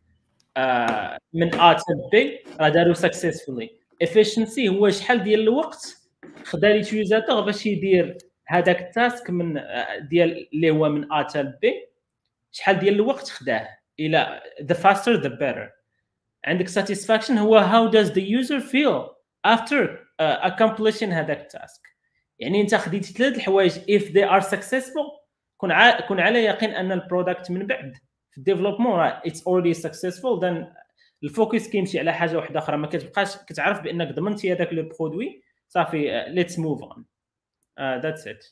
[0.57, 3.69] آه، من A حتى B راه داروا successfully
[4.03, 5.97] efficiency هو شحال ديال الوقت
[6.43, 11.23] خدا ال utilisateur باش يدير هذاك ال task من آه، ديال اللي هو من A
[11.23, 11.87] حتى B
[12.55, 13.67] شحال ديال الوقت خداه
[13.99, 15.69] إلى the faster the better.
[16.45, 19.09] عندك satisfaction هو how does the user feel
[19.47, 21.81] after uh, accomplishing هذاك ال task
[22.39, 23.71] يعني أنت خديتي ثلاث الحوايج.
[23.71, 25.23] If they are successful
[25.57, 26.07] كون ع...
[26.07, 27.97] كون على يقين أن ال product من بعد.
[28.31, 30.65] في ال développement راه it's already successful then
[31.23, 32.77] ال focus كيمشي على حاجة واحدة أخرى.
[32.77, 37.05] ما كتبقاش كتعرف بأنك ضمنتي هذاك le produit صافي let's move on
[37.79, 38.45] that's it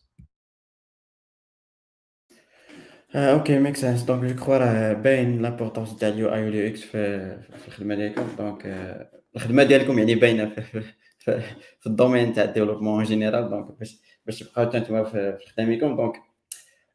[3.15, 6.82] آه، okay make sense donc je crois راه باين l'importance تاع ال UI وال UX
[6.82, 7.19] في
[7.58, 8.24] في الخدمة ديالكم.
[8.38, 11.41] donc آه، الخدمة ديالكم يعني باينة في, في,
[11.80, 15.38] في, ال domaine تاع ال développement en général donc باش باش تبقاو حتى نتوما في
[15.38, 16.16] في خدامكم donc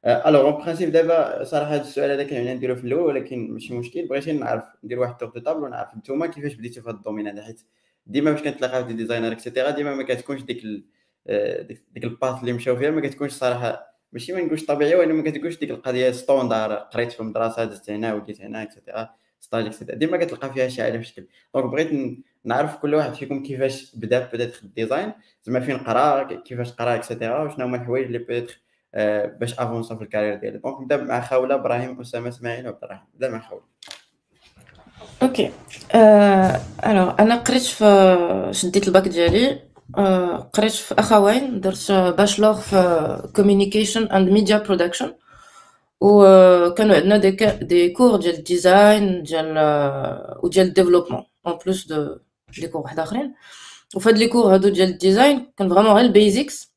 [0.06, 3.74] alors en principe دابا صراحة هذا السؤال هذا كان يعني نديرو في الأول ولكن ماشي
[3.74, 4.08] مشكل.
[4.08, 7.28] بغيت نعرف ندير واحد tour de table ونعرف نتوما كيفاش بديتو في هذا ال domaine
[7.28, 7.42] هذا.
[7.42, 7.60] حيت
[8.06, 10.62] ديما فاش كنتلاقاو des designers et cetera ديما ما كتكونش ديك
[11.26, 14.96] آه، ديك ديك ال path اللي مشاو فيها ما كتكونش صراحة ماشي ما نقولش طبيعيه
[14.96, 19.10] وانما ما كتكونش ديك القضية standard قريت في المدرسة دزت هنا وليت هنا et cetera
[19.40, 23.14] stage et cetera ديما كتلقى فيها شي حاجة في شكل donc بغيت نعرف كل واحد
[23.14, 27.64] فيكم كيفاش بدأ بدات في ال design زعما فين قرا كيفاش قرا et cetera وشنو
[27.66, 28.60] هما الحوايج اللي بيتر
[29.40, 30.58] باش avança في ال carrière ديالي.
[30.58, 33.64] donc نبدأ مع خاولة إبراهيم أسامة إسماعيل وعبد الرحيم نبدأ مع خاولة.
[35.22, 35.50] okay
[35.94, 39.50] آه، alors أنا قريت في شديت الباك ديالي.
[39.50, 39.65] آه،
[40.54, 45.14] قريت في أخوين درت bachelor في communication and media production
[46.00, 47.30] وكانوا عندنا des
[47.62, 52.16] des cours ديال ال design ديال آه، وديال ال développement en plus de
[52.58, 53.34] des cours واحد آخرين.
[53.96, 56.72] وفي les cours هادو ديال ال design كان vraiment غير ال basics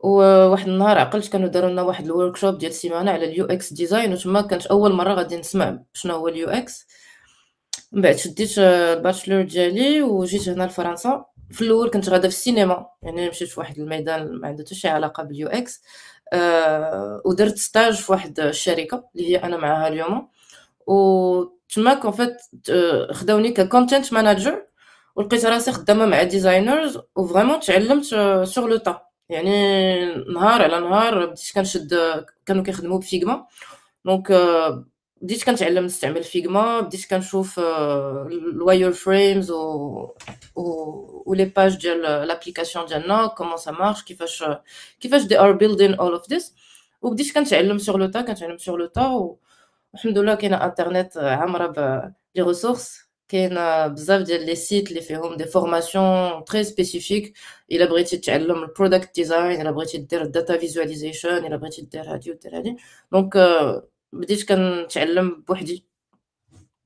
[0.00, 4.12] وواحد النهار عقلت كانوا داروا لنا واحد ال workshop ديال السيمانة على ال UX design
[4.12, 6.86] وتما كانت أول مرة غادي نسمع شنو هو ال UX.
[7.92, 11.24] من بعد شديت آه، ال bachelor ديالي وجيت هنا لفرنسا.
[11.52, 14.88] في الأول كنت غادا في السينما يعني مشيت في واحد الميدان ما عنده حتى شي
[14.88, 15.82] علاقة ب ال UX
[16.32, 20.28] آه ودرت stage في واحد الشركة اللي هي أنا معاها اليوم.
[20.86, 22.36] وتما qu'en fait
[22.70, 24.66] آه، خداوني ك content manager
[25.16, 28.04] ولقيت راسي خدامة مع designers و vraiment تعلمت
[28.44, 31.94] sur le tas يعني نهار على نهار بديت كنشد
[32.46, 33.46] كانوا كيخدموا بفيغما.
[34.04, 34.32] donc
[35.22, 39.60] بديت كنتعلم نستعمل فيغما بديت كنشوف ال wireframes و
[40.56, 40.62] و
[41.26, 44.44] و les pages ديال l'application ديالنا comment ça marche كيفاش
[45.00, 46.54] كيفاش they are building all of this
[47.02, 49.06] وبديت كنتعلم sur le tas كنتعلم sur le tas
[49.92, 53.54] والحمد لله كاينة انترنت عامره ب les ressources كاين
[53.94, 57.34] بزاف ديال les sites اللي فيهم des formations très spécifiques
[57.72, 62.12] الا بغيتي تعلم ال product design الا بغيتي دير ال data visualization الا بغيتي دير
[62.12, 62.76] هادي ودير هادي
[63.12, 63.36] donc
[64.12, 65.86] بديت كنتعلم بوحدي.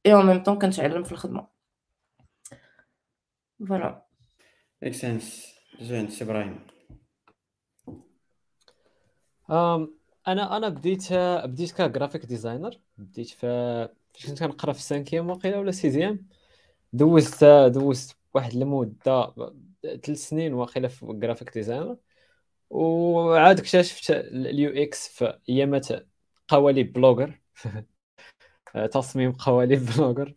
[0.06, 1.48] et en même temps كنتعلم في الخدمة.
[3.68, 4.06] فوالا
[4.82, 6.66] ميك سنس زين سي إبراهيم.
[10.28, 11.12] أنا أنا بديت
[11.44, 13.36] بديت ك graphic designer بديت في
[14.14, 16.26] فاش كنت كنقرأ في ال cinquième واقيلا ولا sixième
[16.92, 19.34] دوزت دوزت واحد المدة
[19.82, 21.96] ثلاث سنين واقيلا في graphic designer
[22.70, 25.88] وعاد اكتشفت ال UX في أيامات
[26.48, 27.40] قوالب بلوجر
[28.92, 30.34] تصميم قوالب بلوجر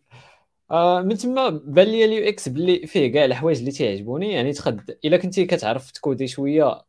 [0.70, 4.98] آه من تما بان لي ال UX بلي فيه كاع الحوايج اللي تيعجبوني يعني تخد
[5.04, 6.84] إلا كنتي كتعرف ت coder شوية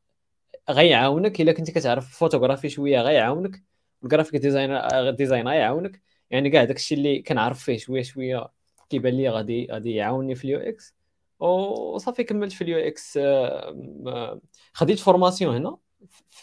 [0.70, 3.64] غيعاونك إلا كنتي كتعرف فوتوغرافي شوية غيعاونك
[4.04, 8.52] ال graphic designer design غيعاونك يعني كاع داكشي اللي كنعرف فيه شوية شوية
[8.90, 10.96] كيبان لي غادي غادي يعاوني في ال UX.
[11.40, 13.18] وصافي كملت في ال UX.
[13.18, 14.42] آه،
[14.74, 15.78] خديت formation هنا.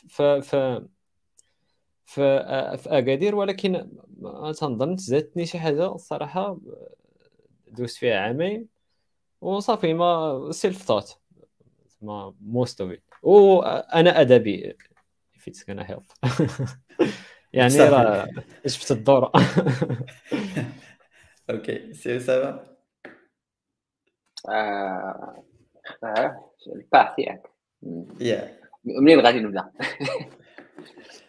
[0.08, 0.42] في
[2.08, 6.58] في في أكادير ولكن ما تنظن زادتني شي حاجة الصراحة
[7.68, 8.66] دوزت فيها عامين
[9.40, 11.18] وصافي ما سيلف ثوت
[12.02, 12.92] ما موست اوف
[13.22, 14.76] وأنا أدبي
[15.36, 16.04] if it's gonna help.
[17.52, 18.28] يعني راه
[18.66, 19.24] شفت الدور
[21.50, 22.60] أوكي سي اسامه
[24.48, 25.44] آه
[26.04, 27.42] آه الباث ياك.
[28.20, 28.58] يا.
[28.84, 29.70] منين غادي نبدأ؟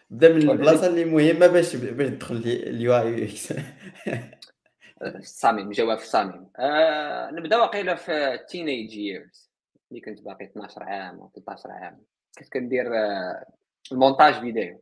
[0.09, 3.53] بدا من البلاصة اللي مهمة باش باش تدخل ال UI UX
[5.21, 6.07] صامم جواب في
[6.59, 9.49] آه نبدأ واقيلا في teenage years
[9.91, 12.01] ملي كنت باقي 12 عام أو 13 عام.
[12.37, 13.45] كنت كندير آه
[13.91, 14.81] ال montage vidéo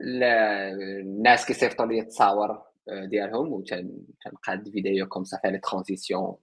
[0.00, 6.36] الناس كيصيفطوا لي التصاور آه، ديالهم وتنقاد vidéo comme ça les transitions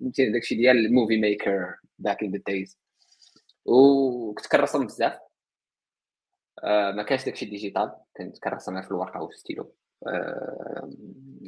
[0.00, 2.78] فهمتي داكشي ديال ال Movie Maker back in the days
[3.64, 5.12] وكنت كنرسم بزاف.
[5.12, 5.33] آه،
[6.62, 9.74] ما كانش داكشي digital كنت كنرسم في الورقه والستيلو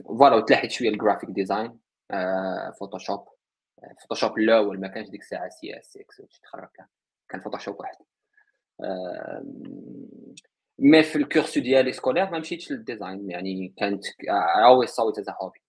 [0.05, 1.79] voilà وتلاحيت شوية ال graphic design
[2.79, 3.29] Photoshop
[4.01, 6.87] Photoshop الأول ما كانش ديك الساعة CS6 تخرج كان.
[7.29, 7.97] كان Photoshop واحد.
[10.79, 15.33] mais في ال cursus ديالي scolaire ما مشيتش لل design يعني كانت it as a
[15.33, 15.61] hobby.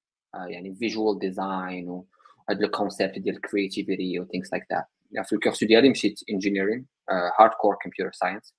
[0.48, 4.86] يعني visual design وهذا ال concept ديال ال creativity و like that.
[5.12, 6.86] يعني في ال cours ديالي مشيت engineering
[7.40, 8.56] hardcore computer science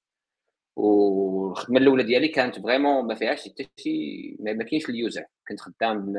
[0.78, 5.24] والخدمه الأولى ديالي كانت vraiment ما فيهاش حتى شي ما كاينش ال user.
[5.48, 6.14] كنت خدام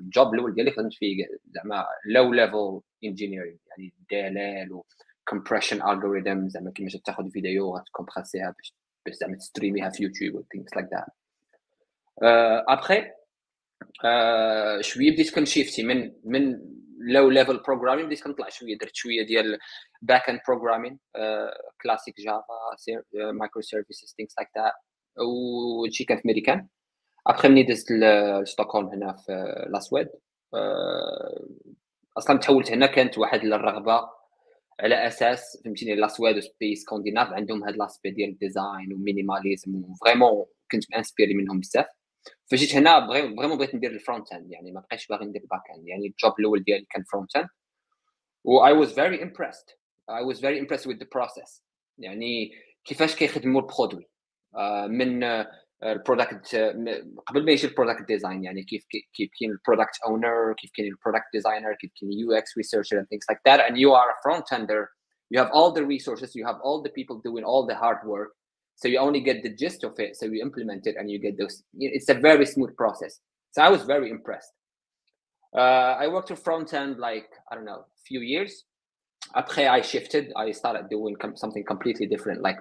[0.00, 4.84] ال job الأول ديالي خدمت فيه زعما low level engineering يعني DLL و
[5.28, 8.74] compression algorithm زعما كيما تاخذ فيديو غتكمبريسيها باش
[9.06, 11.10] باش زعما تستريميها في يوتيوب و things like that.
[12.68, 13.10] ابخي
[14.80, 16.60] شوية بديت كنشيفتي من من
[17.12, 19.58] low level programming بديت كنطلع شوية درت شوية ديال
[20.02, 20.98] back end programming
[21.82, 22.76] classique Java
[23.14, 24.72] microservices things like that
[25.16, 26.68] وهادشي كان في ميريكان
[27.26, 27.92] ابخي ملي دزت
[28.42, 30.08] لستوكهولم هنا في la Suède
[32.18, 34.08] أصلا تحولت هنا كانت واحد الرغبه
[34.80, 38.92] على أساس فهمتيني la Suède و les pays scandinaves عندهم هاد l'aspect ديال ال design
[38.92, 41.86] و minimalisme و vraiment كنت انسبيري منهم بزاف.
[42.50, 45.88] فجيت هنا vraiment بغيت ندير ال front end يعني ما بقيتش باغي ندير back end
[45.88, 47.48] يعني ال job الأول ديالي كان front end
[48.44, 49.68] و I was very impressed.
[50.10, 51.62] I was very impressed with the process.
[51.98, 52.50] يعني
[52.84, 54.08] كيفاش كيخدموا ال produit.
[54.54, 55.24] آه، من
[55.82, 56.56] ال product
[57.26, 60.88] قبل ما يجي ال product design يعني كيف كيف كاين ال product owner كيف كاين
[60.88, 63.60] ال product designer كيف كاين UX researcher and things like that.
[63.60, 64.88] And you are a front ender
[65.30, 66.34] you have all the resources.
[66.34, 68.30] You have all the people doing all the hard work.
[68.76, 71.38] So you only get the gist of it so you implement it and you get
[71.38, 73.20] those it's a very smooth process
[73.52, 74.52] so i was very impressed
[75.56, 78.64] uh, i worked with front end like i don't know a few years
[79.34, 80.32] Après, I shifted.
[80.36, 82.58] I started doing something completely different, like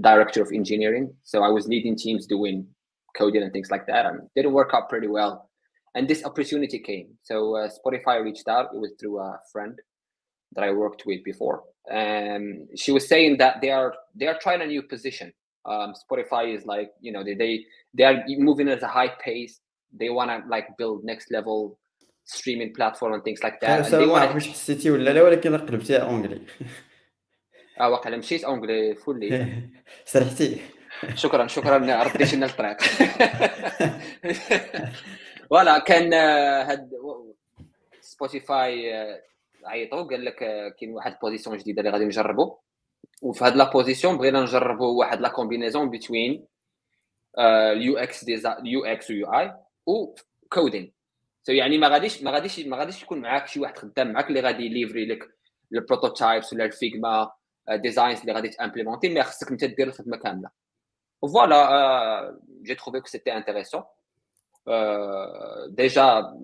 [0.00, 1.12] director of engineering.
[1.24, 2.66] So I was leading teams doing
[3.16, 5.50] coding and things like that, and it didn't work out pretty well.
[5.94, 7.08] And this opportunity came.
[7.22, 8.66] So uh, Spotify reached out.
[8.74, 9.78] It was through a friend
[10.54, 14.60] that I worked with before, and she was saying that they are they are trying
[14.60, 15.32] a new position.
[15.66, 17.64] Um, Spotify is like you know they they
[17.96, 19.60] they are moving at a high pace.
[20.00, 21.78] They want to like build next level
[22.24, 23.84] streaming platform and things like that.
[23.84, 24.34] And they wanted...
[24.34, 26.40] واش حسيتي ولا لا ولكن قلبتيها أونجلي.
[27.80, 29.52] آه واقيلا مشيت أونجلي فولي
[30.04, 30.60] سرحتي
[31.14, 32.82] شكرا شكرا رديت لنا الطريق.
[35.50, 36.14] فوالا كان
[36.68, 36.90] هاد
[38.00, 38.92] سبوتيفاي
[39.64, 40.36] عيطوا قال لك
[40.78, 42.54] كاين واحد position جديدة اللي غادي نجربوا
[43.24, 46.46] وفي هاد la position بغينا نجربوا واحد la combinaison بين
[47.38, 48.28] ال UX
[48.64, 49.54] UX و UI و
[49.86, 50.92] coding
[51.42, 54.40] so يعني ما غاديش ما غاديش ما غاديش يكون معاك شي واحد خدام معاك اللي
[54.40, 55.34] غادي يليفري لك
[55.72, 57.30] ال prototypes ولا ال Figma
[57.70, 60.50] designs اللي غادي تامبليمونتي mais خصك انت دير الخدمة كاملة.
[61.22, 63.82] voilà j'ai trouvé que c'était intéressant
[65.68, 66.38] déjà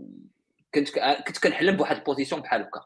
[0.74, 0.89] كنت
[1.26, 2.85] كنت كنحلم بواحد ال position بحال هكا.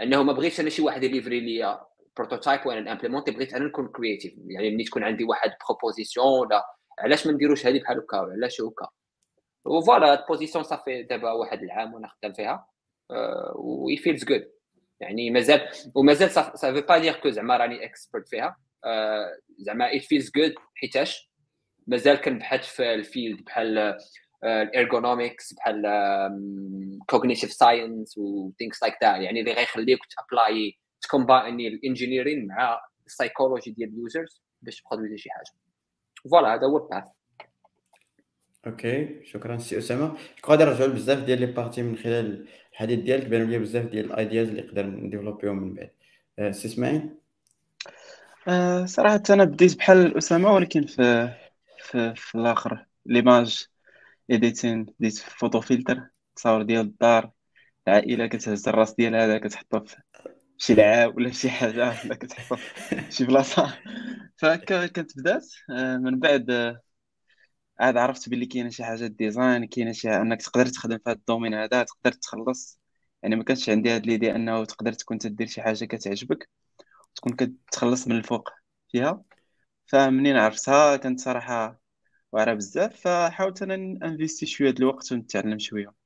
[0.00, 4.32] أنه ما بغيتش أنا شي واحد يليفري ليا prototype وأنا نامبليمونتي بغيت أنا نكون créatif
[4.46, 6.64] يعني ملي تكون عندي واحد proposition ولا
[6.98, 8.88] علاش ما نديروش هذه بحال هكا؟ علاش هكا؟
[9.64, 12.66] و voilà ال position صافي دابا واحد العام وأنا خدام فيها.
[13.54, 14.52] و feels good
[15.00, 18.56] يعني مازال ومازال ça veut pas dire que زعما راني expert فيها.
[18.84, 21.32] آه، زعما it feels good حيتاش.
[21.86, 23.98] مازال كنبحث في ال field بحال
[24.44, 25.82] ال ergonomics بحال
[27.06, 33.70] cognitive science و things like that يعني اللي غيخليك t'apply تكومبايني ال engineering مع السايكولوجي
[33.70, 35.50] ديال ال users باش تبرودويزي شي حاجة.
[36.30, 37.04] voilà هذا هو ال path
[38.66, 40.16] OK شكرا سي أسامة.
[40.46, 44.11] غادي نرجعوا بزاف ديال les parties من خلال الحديث ديالك بانوا لي بزاف ديال ال
[44.11, 45.90] ideas اللي نقدر نديفلوبيهم من بعد.
[46.38, 47.10] أه، سي إسماعيل؟
[48.48, 51.28] أه صراحة أنا بديت بحال أسامة ولكن في
[51.78, 53.66] في, في الآخر l'image
[54.30, 57.30] editing بديت في PhotoFiltre تصاور ديال الدار
[57.88, 59.96] العائلة كتهز الراس ديال هذا كتحطو في
[60.62, 63.78] شي لعاب ولا شي حاجة ولا كتحطو في شي بلاصة.
[64.36, 66.50] فهكا كانت بدات أه، من بعد
[67.80, 71.21] عاد عرفت بلي كاينة شي حاجة design كاينة شي أنك تقدر تخدم في هذا ال
[71.21, 72.80] domaine هذا تقدر تخلص.
[73.22, 76.48] يعني ما كانش عندي هاد l'idée أنه تقدر تكون تدير شي حاجة كتعجبك
[77.12, 78.50] وتكون كتخلص من الفوق
[78.92, 79.24] فيها.
[79.86, 81.80] فمنين عرفتها؟ كانت صراحة
[82.32, 83.74] واعرة بزاف فحاولت أنا
[84.08, 86.01] أنفيستي شوية د الوقت ونتعلم شوية.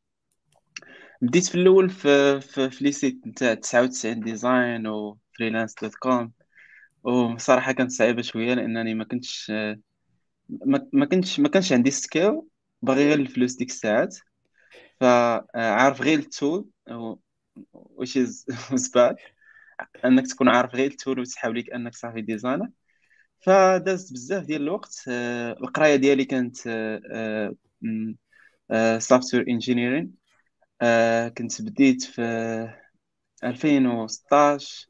[1.22, 6.32] بديت في الأول في في, في les sites نتاع 99designs و freelance.com.
[7.04, 9.52] وصراحة كانت صعيبة شوية لأنني ما كنتش
[10.92, 12.42] ما كنتش ما كانش عندي skill
[12.82, 14.16] باغي غير الفلوس ديك الساعات.
[15.00, 16.66] فعارف غير ال tool
[17.74, 18.46] which is
[18.94, 19.16] bad
[20.04, 22.68] أنك تكون عارف غير ال tool وتسحب لك أنك صافي designer
[23.40, 25.04] فدازت بزاف ديال الوقت.
[25.08, 26.56] آه، القراية ديالي كانت
[28.98, 30.12] software engineering
[31.38, 32.22] كنت بديت في
[33.44, 34.86] 2016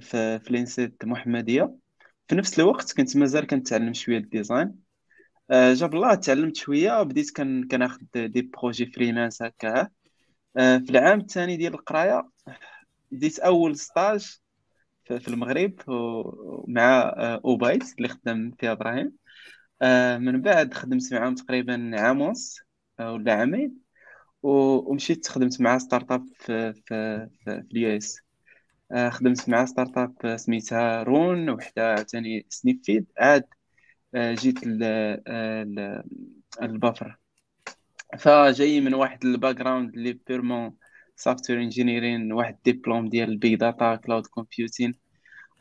[0.00, 1.76] في في l'ENSET محمدية.
[2.28, 4.74] في نفس الوقت كنت مازال كنتعلم شوية ال design.
[5.50, 9.88] آه، جاب الله تعلمت شوية وبديت كن كناخذ des projets freelance هكا.
[10.56, 12.30] آه، في العام الثاني ديال القراية
[13.10, 14.38] بديت أول stage
[15.04, 15.74] في المغرب
[16.68, 19.12] مع آه، أوبايت اللي خدام فيها إبراهيم.
[20.18, 22.58] من بعد خدمت معاهم تقريبا عام ونص
[23.00, 23.78] ولا عامين.
[24.42, 28.20] ومشيت خدمت مع startup في في في ال US.
[28.92, 33.44] آه، خدمت مع startup سميتها رون وحدة عاوتاني سنيفيد عاد
[34.14, 34.58] آه، جيت
[36.62, 37.18] ال Buffer
[38.18, 40.76] فجاي من واحد ال background اللي purement
[41.16, 44.94] software engineering واحد ديبلوم ديال ال big data cloud computing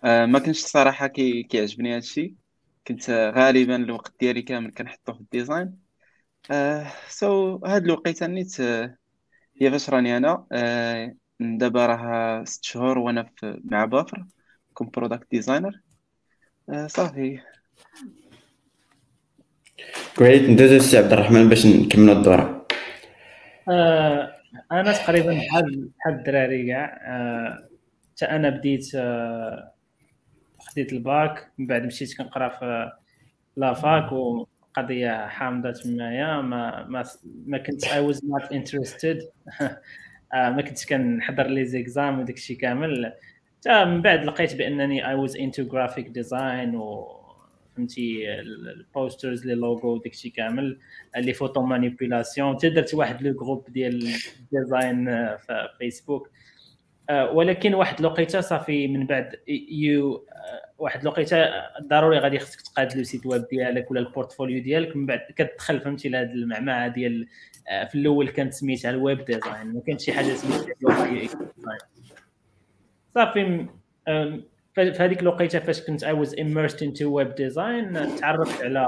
[0.04, 2.36] ما كنتش الصراحه كي كيعجبني هادشي.
[2.88, 5.81] كنت غالبا الوقت ديالي كامل كنحطو في ال design
[6.48, 6.88] so uh,
[7.62, 13.86] so, هاد الوقيته نيت هي فاش راني أنا uh, دابا راه ست شهور وأنا مع
[13.86, 14.26] Buffer
[14.74, 15.82] comme product designer.
[16.86, 17.40] صافي.
[20.20, 22.68] جريت ندوزو السي عبد الرحمن باش نكملوا الدورة.
[23.70, 24.34] آه
[24.72, 26.88] أنا تقريبا بحال بحال الدراري كاع.
[28.12, 29.74] حتى آه أنا بديت آه
[30.60, 32.92] خديت الباك من بعد مشيت كنقرا في
[33.58, 34.14] la fac
[34.72, 37.06] وقضيه حامضة تمايا ما ما
[37.46, 39.30] ما كنت I was not interested
[40.34, 43.14] ما كنتش كنحضر les examens وداك الشيء كامل.
[43.60, 47.18] حتى من بعد لقيت بأنني I was into graphic design و
[47.76, 50.80] فهمتي ال posters les logos داك الشيء كامل.
[51.18, 54.14] les photo manipulations حتى درت واحد le groupe ديال
[54.52, 56.30] design آه، في فيسبوك
[57.34, 59.36] ولكن واحد الوقيته صافي من بعد
[59.72, 60.26] يو
[60.78, 61.46] واحد الوقيته
[61.88, 65.80] ضروري غادي خصك تقاد le site web ديالك ولا ال portfolio ديالك من بعد كتدخل
[65.80, 67.28] فهمتي لهاد المعمعة ديال
[67.70, 70.76] آه، في الأول كانت سميتها ال web design ما كانش شي حاجة سميتها
[73.16, 73.68] صافي
[74.76, 78.88] في هذيك الوقيته فاش كنت I was immersed into web design تعرفت على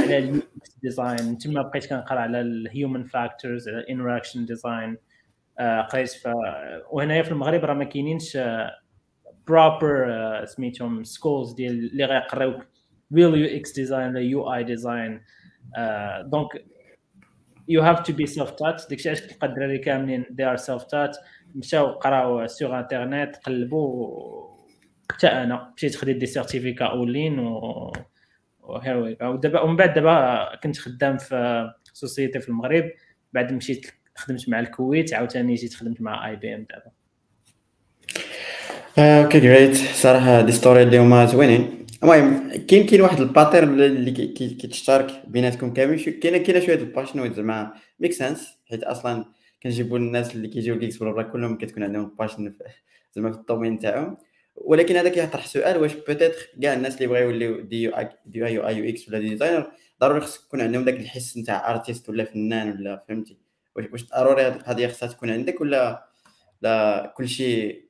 [0.00, 0.40] على
[0.82, 4.96] design تما بقيت كنقرا على ال human factors على ال interaction design
[5.60, 6.28] قريت ف
[6.90, 8.38] وهنايا في المغرب راه ما كاينينش
[9.46, 12.66] proper آه، سميتهم schools ديال اللي غيقراوك
[13.14, 15.22] real UX design ولا UI design
[16.24, 16.48] donc
[17.68, 21.16] you have to be self-taught داكشي علاش كتلقى الدراري كاملين they are self-taught
[21.54, 24.56] مشاو قراو sur internet قلبوا
[25.12, 27.92] حتى أنا مشيت خديت des certificats أولين و
[28.60, 32.90] وهاوي ودابا ومن بعد دابا كنت خدام في société في المغرب.
[33.32, 36.90] بعد مشيت خدمت مع الكويت عاوتاني جيت خدمت مع آي بي إم دابا.
[38.98, 41.86] OK جريت صراحة des stories اللي هما زوينين.
[42.02, 47.34] المهم كاين كاين واحد ال pattern اللي كيتشترك بيناتكم كامل كاينة كاينة شوية ال passion
[47.34, 49.24] زعما make sense حيت أصلا
[49.62, 52.54] كنجيبوا الناس اللي كيجيو كيكسبلو بلا كلهم كتكون عندهم passion
[53.12, 54.16] زعما في ال domaine تاعهم.
[54.56, 59.08] ولكن هذا كيطرح سؤال واش peut-être كاع الناس اللي بغاو يوليو des UI UI UX
[59.08, 59.66] ولا des designers
[60.00, 63.45] ضروري خصك يكون عندهم داك الحس نتاع artiste ولا فنان ولا فهمتي؟
[63.92, 66.08] واش ضروري هذه القضية خصها تكون عندك ولا
[66.62, 67.80] لا كلشي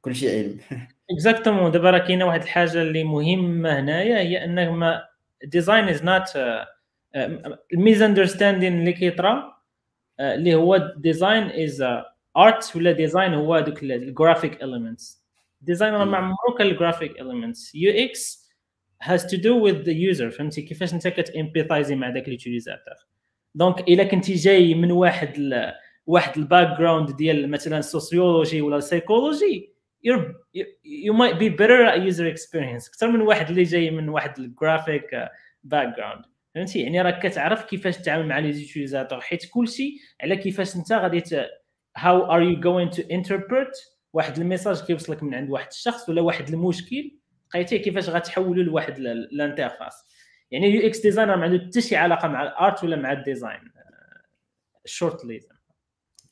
[0.00, 0.58] كلشي علم؟
[1.10, 5.04] exactement دابا راه كاينة واحد الحاجة اللي مهمه هنايا هي انك ما
[5.44, 6.24] design is not
[7.72, 9.56] ال misunderstanding اللي كيطرا
[10.20, 11.84] آه، اللي هو design is
[12.36, 15.24] art ولا design هو دوك ال graphic elements
[15.60, 18.46] design راه ما عمرو كان ال graphic elements UX
[19.00, 20.28] has to do with the user.
[20.28, 22.94] فهمتي؟ كيفاش انت كت empathizي مع داك l'utilisateur
[23.56, 25.72] donc إلا كنتي جاي من واحد ال...
[26.06, 29.72] واحد ال background ديال مثلا ال sociologie ولا السيكولوجي
[31.12, 32.88] might be better at user experience.
[32.88, 35.06] أكثر من واحد اللي جاي من واحد ال
[35.64, 40.76] graphic background فهمتي؟ يعني راك كتعرف كيفاش تتعامل مع les utilisateurs حيت كلشي على كيفاش
[40.76, 41.22] أنت غادي
[41.98, 46.22] how are you going to interpret واحد ال message كيوصلك من عند واحد الشخص ولا
[46.22, 47.10] واحد المشكل
[47.54, 49.94] لقيتيه كيفاش غتحولوا لواحد L'interface.
[50.50, 53.19] يعني ال UX designer ما عنده حتى شي علاقة مع ال art ولا مع ال
[53.19, 53.72] design.
[54.84, 55.56] شورت ليزن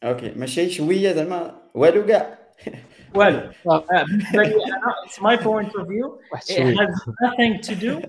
[0.04, 2.38] OK ماشي شوية زعما والو كاع.
[3.16, 3.50] والو.
[3.64, 6.94] بالنسبة لي أنا it's my point of view it has
[7.24, 8.06] nothing to do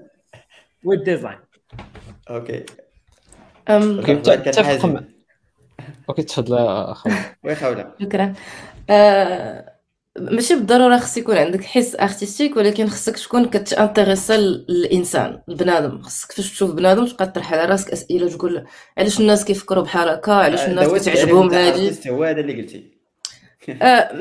[0.86, 1.38] with design.
[2.30, 2.66] OK.
[3.70, 5.06] OK تفهم.
[6.10, 8.34] OK تفضل اخويا وي خوله شكرا.
[8.89, 9.75] آه،
[10.20, 16.32] ماشي بالضرورة خص يكون عندك حس artistique ولكن خصك تكون كت intéressa الانسان البنادم خصك
[16.32, 18.66] فاش تشوف بنادم تبقى تطرح على راسك أسئلة تقول
[18.97, 22.95] علاش الناس كيفكروا بحال هكا؟ علاش آه، الناس دوت كتعجبهم هادي؟ هو هذا اللي قلتي.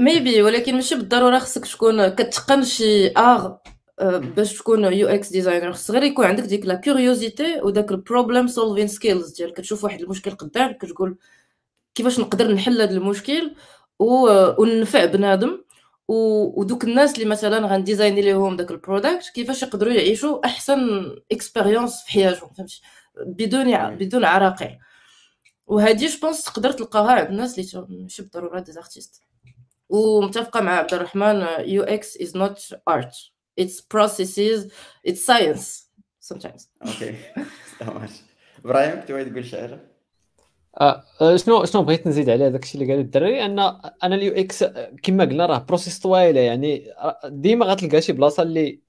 [0.01, 3.59] Maybe ولكن ماشي بالضرورة خصك تكون كتقن شي art
[4.01, 8.47] آه، باش تكون UX designer خص غير يكون عندك ديك la curiosité وداك ال problem
[8.47, 11.17] solving skills ديالك كتشوف واحد المشكل قدامك كتقول
[11.95, 13.55] كيفاش نقدر نحل هذا المشكل
[13.99, 14.29] و...
[14.63, 15.64] وننفع بنادم.
[16.09, 20.81] ودوك الناس اللي مثلا غن designي ليهم داك ال product كيفاش يقدروا يعيشوا أحسن
[21.33, 22.81] expérience في حياتهم فهمتي؟
[23.27, 23.97] بدون.
[23.97, 24.79] بدون عراقيل.
[25.67, 29.23] وهذه je pense تقدر تلقاها عند الناس اللي ماشي بالضرورة des artistes
[29.89, 33.15] ومتفقة مع عبد الرحمن UX is not art
[33.59, 34.73] it's processes
[35.07, 35.91] it's science
[36.33, 36.63] sometimes.
[36.87, 37.15] OK
[37.81, 38.09] تمام
[38.65, 39.94] إبراهيم كنت تقول شي حاجة
[40.81, 43.59] آه آه، شنو شنو بغيت نزيد على داك الشيء اللي قال الدراري أن
[44.03, 44.65] أنا ال UX
[45.03, 48.81] كما قلنا راه process طويلة يعني آه، ديما غتلقى شي بلاصة اللي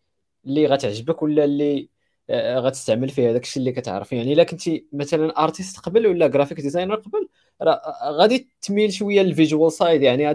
[0.45, 1.89] اللي غتعجبك ولا اللي
[2.29, 4.13] آه، غتستعمل فيها داك الشيء اللي كتعرف.
[4.13, 7.29] يعني إلا كنتي مثلا artiste قبل ولا graphic designer قبل
[7.61, 7.81] راه
[8.11, 10.29] غادي تميل شوية لل visual side يعني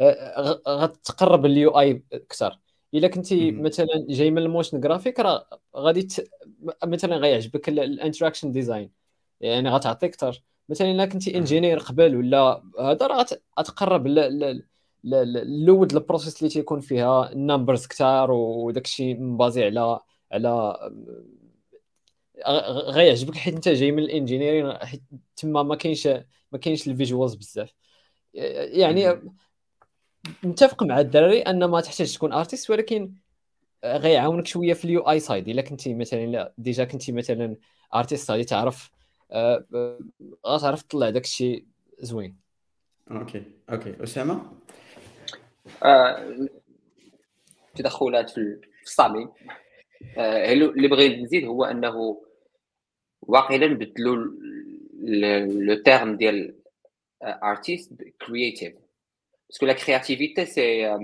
[0.00, 2.58] آه، غتقرب ال UI أكثر.
[2.94, 3.50] إلا كنتي.
[3.52, 6.30] مثلا جاي من ال motion graphic راه غادي ت...
[6.84, 8.90] مثلا غيعجبك ال interaction design
[9.40, 10.42] يعني غتعطيك أكثر.
[10.68, 14.64] مثلا إلا كنتي ingénieur قبل ولا هذا راه غت- غتقرب ل- ل-
[15.04, 19.64] ل- ل- لود ال process اللي تيكون فيها ال numbers كثار وداك الشيء م baséي
[19.64, 20.00] على
[20.32, 20.76] على
[22.90, 25.02] غيعجبك حيت انت جاي من ال engineering حيت
[25.36, 26.06] تما ما كاينش
[26.52, 27.74] ما كاينش ال visuals بزاف.
[28.34, 29.20] يعني
[30.44, 33.14] متفق مع الدراري أن ما تحتاج تكون artist ولكن
[33.84, 37.56] غيعاونك شوية في ال UI side إلا كنتي مثلا déjà كنتي مثلا
[37.94, 38.90] artist غادي تعرف
[40.46, 41.64] غتعرف تطلع داك الشيء
[42.00, 42.36] زوين.
[43.10, 44.02] OK OK.
[44.02, 44.52] أسامة؟
[45.82, 46.48] آه،
[47.74, 49.28] تدخلات في الصامي.
[50.16, 52.22] آه، اللي بغيت نزيد هو أنه
[53.22, 54.16] واقيلا بدلوا
[55.48, 56.54] le terme ديال
[57.22, 57.92] artiste
[58.26, 58.74] créatif
[59.48, 60.94] parce que la créativité c'est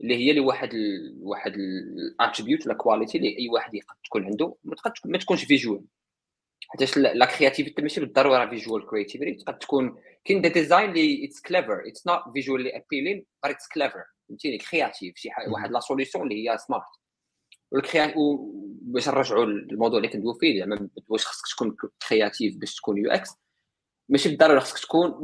[0.00, 4.24] اللي هي اللي واحد ال واحد ال attribut ولا qualité اللي أي واحد يقد تكون
[4.24, 4.54] عنده
[5.04, 5.82] ما تكونش visual
[6.68, 11.82] حيتاش la créativité ماشي بالضرورة visual creativity تقد تكون كاين des designs اللي it's clever
[11.88, 16.58] it's not visually appealing بس it's clever فهمتيني؟ creative شي واحد la solution اللي هي
[16.58, 16.82] smart
[17.72, 18.14] والكريا
[18.82, 21.76] باش نرجعوا للموضوع اللي كندوي فيه زعما واش خصك تكون
[22.08, 23.30] creative باش تكون UX
[24.08, 25.14] ماشي بالضرورة خصك تكون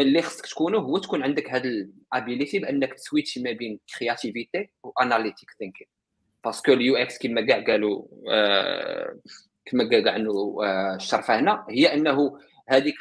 [0.00, 3.80] اللي خصك تكونو هو تكون عندك هاد ال ability بأنك ت switch ي ما بين
[3.98, 5.86] creativity و analytic thinking
[6.44, 9.18] parce que ال UX كما كاع قالوا آه
[9.66, 12.38] كما قال كاع إنه آه الشرفه هنا هي إنه
[12.68, 12.94] هذيك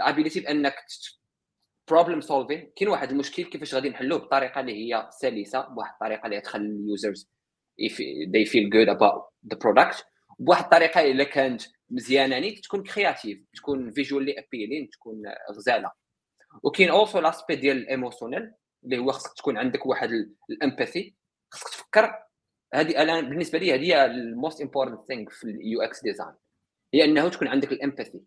[0.00, 0.74] ال ability بانك
[1.90, 6.40] problem solving كاين واحد المشكل كيفاش غادي نحلوه؟ بطريقة اللي هي سلسة بواحد الطريقة اللي
[6.40, 7.30] تخلي ال users
[8.34, 10.04] they feel good about the product
[10.38, 15.22] بواحد الطريقة إلا كانت مزيانة نيت تكون creative تكون visually appealing تكون
[15.56, 15.90] غزالة.
[16.62, 18.54] وكاين also l'aspect ديال ال emotional
[18.84, 20.10] اللي هو خصك تكون عندك واحد
[20.50, 21.14] ال empathy
[21.50, 22.25] خصك تفكر
[22.74, 26.34] هذه أنا بالنسبة لي هذه هي ال most important thing في ال UX design
[26.94, 28.20] هي إنه تكون عندك ال empathy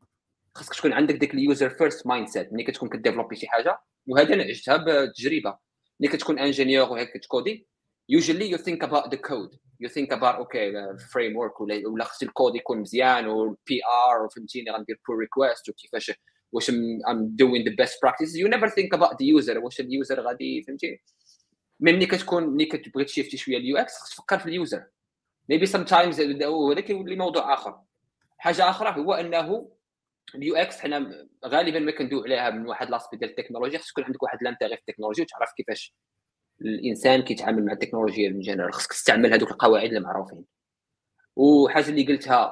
[0.55, 3.79] خصك تكون عندك ديك ال user first mindset ملي كتكون ك develop ي شي حاجة
[4.07, 5.57] وهذا أنا عشتها بتجربة.
[5.99, 7.67] ملي كتكون ingénieur وهيك كتكودي
[8.09, 9.53] usually you think about the code.
[9.79, 10.73] You think about okay
[11.13, 16.11] framework ولا ولا خص الكود يكون مزيان وال PR وفهمتيني غندير pull request وكيفاش
[16.51, 20.21] واش I'm doing the best practice you never think about the user واش ال user
[20.21, 21.01] غادي فهمتيني؟
[21.80, 24.86] ملي كتكون ملي كتبغي ت shift ي شوية ال UX خصك تفكر في ال
[25.49, 27.80] user maybe sometimes هذا كيولي موضوع آخر.
[28.38, 29.71] حاجة أخرى هو إنه
[30.36, 34.23] ال UX حنا غالبا ما كندوي عليها من واحد l'aspect ديال التكنولوجيا خصك يكون عندك
[34.23, 35.95] واحد l'intérêt في التكنولوجيا وتعرف كيفاش
[36.61, 40.45] الإنسان كيتعامل مع التكنولوجيا en général خصك تستعمل هذوك القواعد المعروفين.
[41.36, 42.45] وحاجة اللي قلتها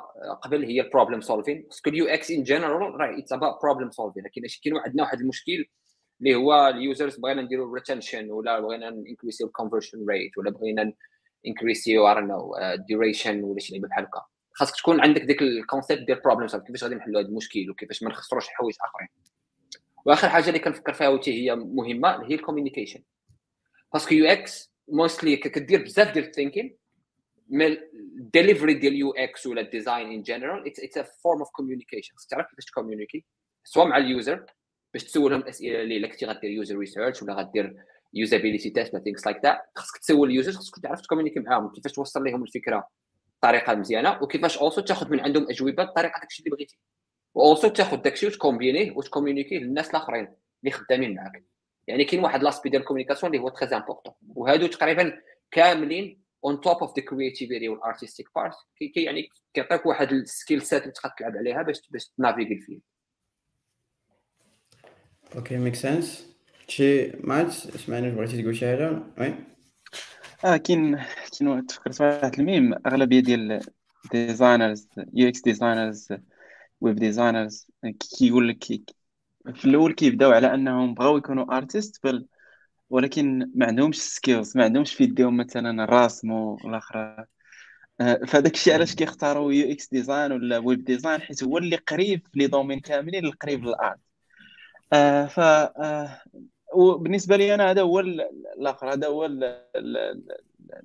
[0.44, 3.92] قبل هي ال problem solving parce que ال UX en général راه it's about problem
[3.92, 5.66] solving لكن كاين عندنا واحد المشكل
[6.20, 10.52] اللي هو ال users بغينا نديروا retention ولا بغينا n'increase يو ال conversion rate ولا
[10.52, 10.94] بغينا
[11.48, 12.56] n'increase يو ار نو
[12.88, 14.26] duration ولا شي بحال هكا.
[14.54, 18.04] خاصك تكون عندك ديك ال concept ديال problem solving كيفاش غادي نحلوا هذا المشكل وكيفاش
[18.04, 19.08] ما نخسروش حوايج آخرين.
[20.06, 23.04] وآخر حاجة اللي كنفكر فيها وتي هي مهمة هي ال communication
[23.94, 26.78] parce que UX mostly كدير بزاف ديال ال thinking
[27.50, 32.16] mais ال delivery ديال UX ولا ال design en général it's a form of communication
[32.30, 33.26] تعرف كيفاش ت communiquer
[33.64, 34.46] سواء مع ال user
[34.98, 37.76] باش تسولهم الأسئلة اللي كنتي غدير user research ولا غدير
[38.14, 41.72] usability test ولا things like that خصك تسول ال user خصك تعرف ت communiquer معاهم
[41.72, 42.88] كيفاش توصل لهم الفكرة
[43.38, 46.78] بطريقه مزيانة وكيفاش also تاخذ من عندهم أجوبة بطريقة داكشي اللي بغيتي.
[47.36, 50.28] و also تاخذ داكشي وت combiner ه وت communiquer للناس الأخرين
[50.60, 51.44] اللي خدامين معاك.
[51.88, 55.22] يعني كاين واحد l'aspect ديال ال communication اللي هو très important وهادو تقريبا
[55.52, 60.62] كاملين on top of the creativity وال artistic part كي يعني كيعطيك واحد ال skill
[60.62, 62.82] set اللي تقدر تلعب عليها باش باش ت naviguer
[65.38, 66.28] okay make sense
[66.68, 69.34] شي مات سمعنا بغيتي تقول شي حاجة oui
[70.46, 70.98] آه كاين
[71.40, 73.62] كاين تفكرت واحد الميم اغلبيه ديال
[74.12, 76.10] designers UX designers
[76.82, 77.68] web designers
[78.00, 78.64] كيقول لك
[79.54, 82.28] في الأول كيبداو على انهم بغاو يكونوا artists بل
[82.90, 87.26] ولكن ما عندهمش skills ما عندهمش في يديهم مثلا الرسم والاخر
[88.00, 92.80] فهذاك الشيء علاش كيختاروا UX design ولا web design حيت هو اللي قريب les domaines
[92.80, 94.07] كاملين القريب لل art
[94.94, 96.22] آه ف آه
[96.74, 99.30] وبالنسبة لي أنا هذا هو الآخر هذا هو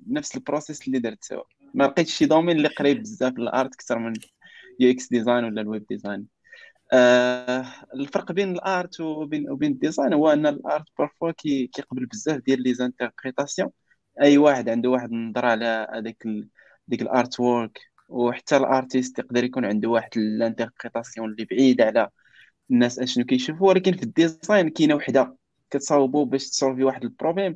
[0.07, 1.43] نفس ال process اللي درت سوا.
[1.73, 4.13] ما لقيتش شي domaine اللي قريب بزاف لل art أكثر من
[4.79, 6.27] UX design ولا ال web design
[6.93, 11.67] آه الفرق بين ال art وبين وبين ال design هو أن ال art parfois كي
[11.67, 13.69] كيقبل بزاف ديال les interprétations
[14.21, 16.27] أي واحد عنده واحد النظرة على هذاك
[16.87, 17.79] ديك ال artwork
[18.09, 22.09] وحتى ال artiste يقدر يكون عنده واحد ال interprétation اللي بعيده على
[22.73, 25.37] الناس اشنو كيشوفوا ولكن في ال design كاينة وحدة
[25.71, 27.55] كتصاوبوا باش ت solve ي واحد ال problème.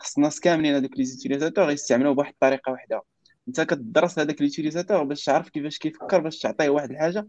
[0.00, 3.02] خص الناس كاملين هذوك les utilisateurs يستعملوه بواحد الطريقة وحدة.
[3.48, 7.28] انت كتدرس هذاك l'utilisateur باش تعرف كيفاش كيفكر باش تعطيه واحد الحاجة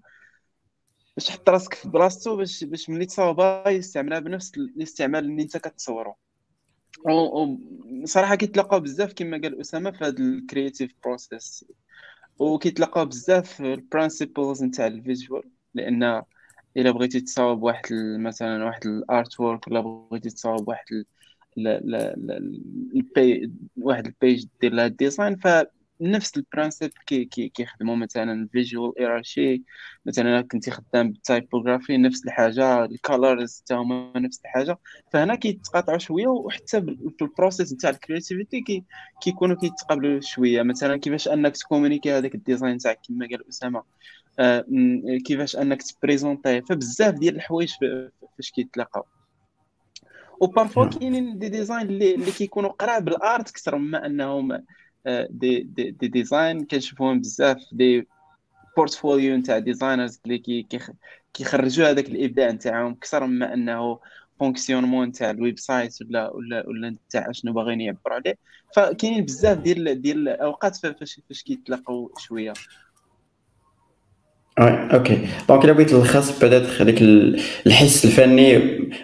[1.17, 6.15] باش تحط راسك في بلاصتو باش باش ملي تصاوبها يستعملها بنفس الاستعمال اللي انت كتصورو
[8.03, 11.65] صراحة كيتلاقاو بزاف كما قال أسامة في هذا ال creative process
[12.39, 15.43] وكيتلاقاو بزاف ال principles نتاع ال visual
[15.73, 16.23] لأن
[16.77, 17.85] إلا بغيتي تصاوب واحد
[18.19, 21.05] مثلا واحد ال artwork ولا بغيتي تصاوب واحد
[22.95, 28.49] البي واحد ال page دير لها ال design فنفس ال principes كي كي كيخدموا مثلا
[28.51, 29.63] visual hierarchy
[30.05, 34.77] مثلا كنتي خدام بال typography نفس الحاجة ال colors حتى هما نفس الحاجة.
[35.13, 38.83] فهنا كيتقاطعوا شوية وحتى في ال process نتاع ال creativity كي
[39.21, 40.63] كيكونوا كيتقابلوا شوية.
[40.63, 43.83] مثلا كيفاش أنك ت communiquer هذاك ال design تاعك كما قال أسامة.
[45.25, 47.73] كيفاش أنك ت présenter ه فبزاف ديال الحوايج
[48.37, 49.03] فاش كيتلاقاو.
[50.39, 54.51] و parfois كاينين des designs اللي, اللي كيكونوا قراب بال art أكثر مما أنهم
[55.07, 56.65] آه، دي, دي, دي ديزاين.
[56.65, 58.07] كنشوفوهم بزاف des
[58.77, 60.67] portfolios نتاع designers اللي كي
[61.33, 63.99] كيخرجوا هذاك الإبداع نتاعهم أكثر مما أنه
[64.39, 68.35] fonctionnement نتاع ال website ولا ولا ولا نتاع شنو باغيين يعبروا عليه.
[68.75, 72.53] فكاينين بزاف ديال ديال الأوقات فاش فاش كيتلاقوا شوية.
[74.59, 75.27] oui okay.
[75.49, 77.01] donc الا بغيت نلخص بدأت هذاك
[77.67, 78.57] الحس الفني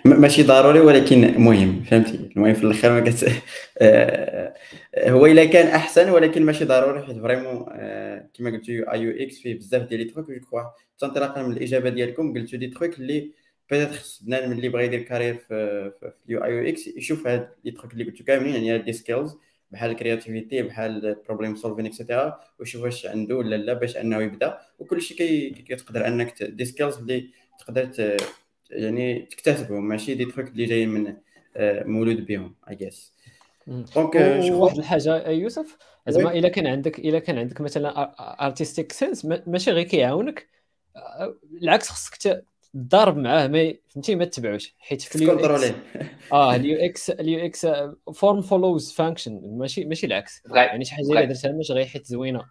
[0.05, 1.83] ماشي ضروري ولكن مهم.
[1.83, 3.25] فهمتي؟ المهم في الآخر ما كت
[3.81, 4.53] آه،
[4.97, 9.55] هو إلا كان أحسن ولكن ماشي ضروري حيت vraiment آه، كما قلتو UI UX فيه
[9.57, 10.61] بزاف ديال les trucs je crois
[11.03, 12.33] انطلاقا من الإجابة ديالكم.
[12.33, 13.31] قلتو des trucs اللي
[13.71, 15.91] بدأت خص بنادم اللي بغى يدير carrière في
[16.25, 19.37] ال UI UX يشوف هاد les trucs اللي قلتو كاملين يعني هاد les skills
[19.71, 24.21] بحال ال creativity بحال problem solving et cetera وشوف واش عنده ولا لا باش انه
[24.21, 24.57] يبدا.
[24.79, 25.17] وكل شيء
[25.53, 28.17] كيتقدر انك des skills اللي تقدر
[28.69, 29.87] يعني تكتسبهم.
[29.87, 31.15] ماشي des trucs اللي جايين من
[31.55, 33.13] آه، مولود بهم I guess
[33.67, 34.15] donc
[34.51, 35.77] واحد الحاجة يوسف
[36.09, 38.13] زعما إلا كان عندك إلا كان عندك مثلا
[38.45, 40.47] artistic sense ماشي غير كيعاونك.
[40.95, 44.75] آه، العكس خصك تضارب معاه ما فهمتي؟ ما تتبعوش.
[44.79, 45.73] حيت في ال UX
[46.33, 47.67] آه ال UX ال UX
[48.13, 50.43] form follows function ماشي ماشي العكس.
[50.45, 52.45] يعني شي حاجة اللي درتها ماشي غير حيت زوينة.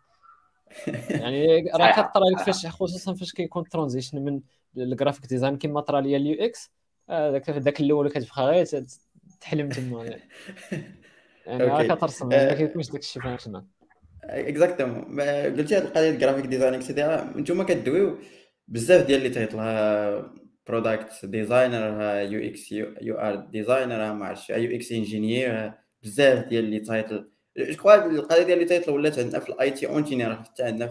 [1.10, 4.40] يعني راه كطرا لك فاش خصوصا فاش كيكون transition من
[4.76, 6.70] ال graphic design كيما طرا ليا ال UX
[7.08, 8.66] داك داك الأول كتبقى غير
[9.40, 10.04] تحلم تما.
[11.46, 13.64] يعني راه كترسم ما كيكونش داك الشيء functional
[14.24, 18.18] exactement قلتي هذه القضية ال graphic design et cetera نتوما كدويو
[18.70, 20.30] بزاف ديال les titles
[20.66, 25.72] product designer UX UI designer ما عرفتش UX engineer
[26.02, 29.88] بزاف ديال les titles je crois القضية ديال les titles ولات عندنا في ال IT
[29.88, 30.86] engineer حتى عندنا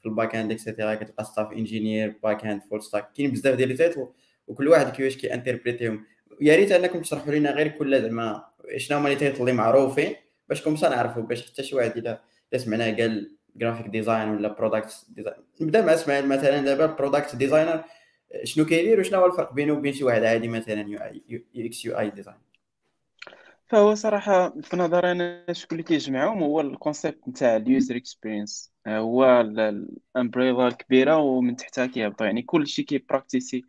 [0.00, 3.54] في ال back end et cetera كتلقى staff engineer back end full stack كاين بزاف
[3.54, 4.08] ديال les titles
[4.46, 6.04] وكل واحد كيفاش كي interprétيهم
[6.40, 8.44] يا ريت أنكم تشرحوا لنا غير كل زعما
[8.76, 10.14] شنو هما les titles اللي معروفين
[10.48, 12.22] باش comme ça نعرفوا باش حتى شي واحد الا
[12.56, 17.84] سمعناه قال graphic design ولا product design نبدا مع اسماعيل مثلا دابا product designer
[18.44, 20.80] شنو كيدير وشنو هو الفرق بينه وبين شي واحد عادي مثلا
[21.28, 22.36] UX UI design
[23.68, 28.72] فهو صراحة في نظري أنا شكون اللي كيجمعهم هو ال concept نتاع ال user experience
[28.88, 33.64] هو ال umbrella الكبيرة ومن تحتها كيهبطوا يعني كلشي كي practiceي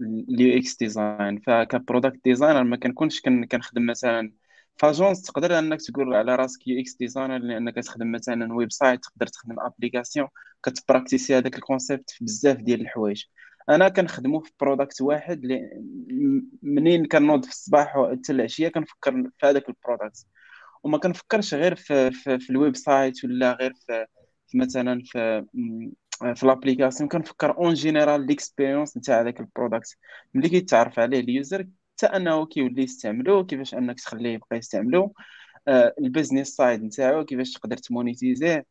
[0.00, 4.32] ال UX design فك product designer ما كنكونش كنخدم مثلا
[4.76, 9.60] ف agence تقدر انك تقول على راسك UX designer لأنك تخدم مثلا website تقدر تخدم
[9.60, 10.28] application
[10.62, 13.24] كت practiceي هذاك ال concept في بزاف ديال الحوايج.
[13.68, 15.70] أنا كنخدمو في product واحد اللي
[16.62, 20.26] منين كنوض في الصباح حتى العشية كنفكر في هذاك ال product
[20.82, 24.06] وما كنفكرش غير في, في, في ال website ولا غير في,
[24.48, 25.44] في مثلا في
[26.34, 29.96] في l'application كنفكر en général l'expérience نتاع هذاك ال product
[30.34, 31.66] ملي كيتعرف عليه ال user
[31.96, 35.14] حتى أنه كيولي يستعملو كيفاش أنك تخليه يبقى يستعملو.
[35.68, 38.66] آه ال business side نتاعو كيفاش تقدر ت monétiserه.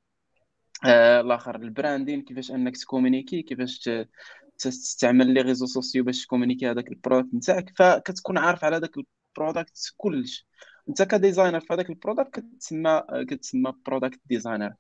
[0.86, 3.90] آه الآخر ال branding كيفاش أنك ت communiquer كيفاش
[4.58, 7.72] تستعمل les réseaux sociaux باش ت communiquer هذاك ال product نتاعك.
[7.78, 8.92] فكتكون عارف على هذاك
[9.38, 10.48] ال product كلش.
[10.90, 14.74] أنت ك designer في هذاك ال product كتسمى كتسمى product designer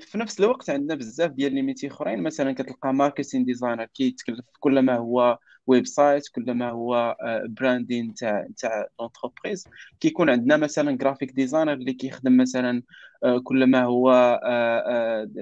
[0.00, 4.78] في نفس الوقت عندنا بزاف ديال les métiers اخرين مثلا كتلقى marketing designer كيتكلف كل
[4.78, 7.16] ما هو website كل ما هو
[7.48, 9.64] branding تاع تاع l'entreprise
[10.00, 12.82] كيكون عندنا مثلا graphic designer اللي كيخدم مثلا
[13.24, 14.10] آه، كل ما هو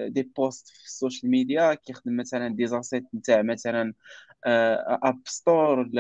[0.09, 3.95] des آه، posts آه، في ال social media كيخدم مثلا des assets نتاع مثلا
[5.05, 5.91] App Store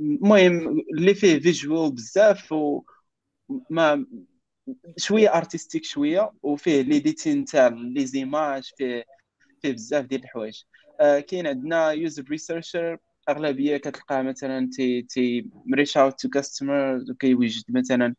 [0.00, 4.06] المهم اللي فيه visuel بزاف وما
[4.96, 9.04] شوية artistique شوية وفيه l'editing تاع les images فيه
[9.62, 10.62] فيه بزاف ديال الحوايج.
[11.00, 12.98] آه، كاين عندنا user researcher
[13.28, 18.14] أغلبية كتلقى مثلا تي تي reach out to customers وكيوجد مثلا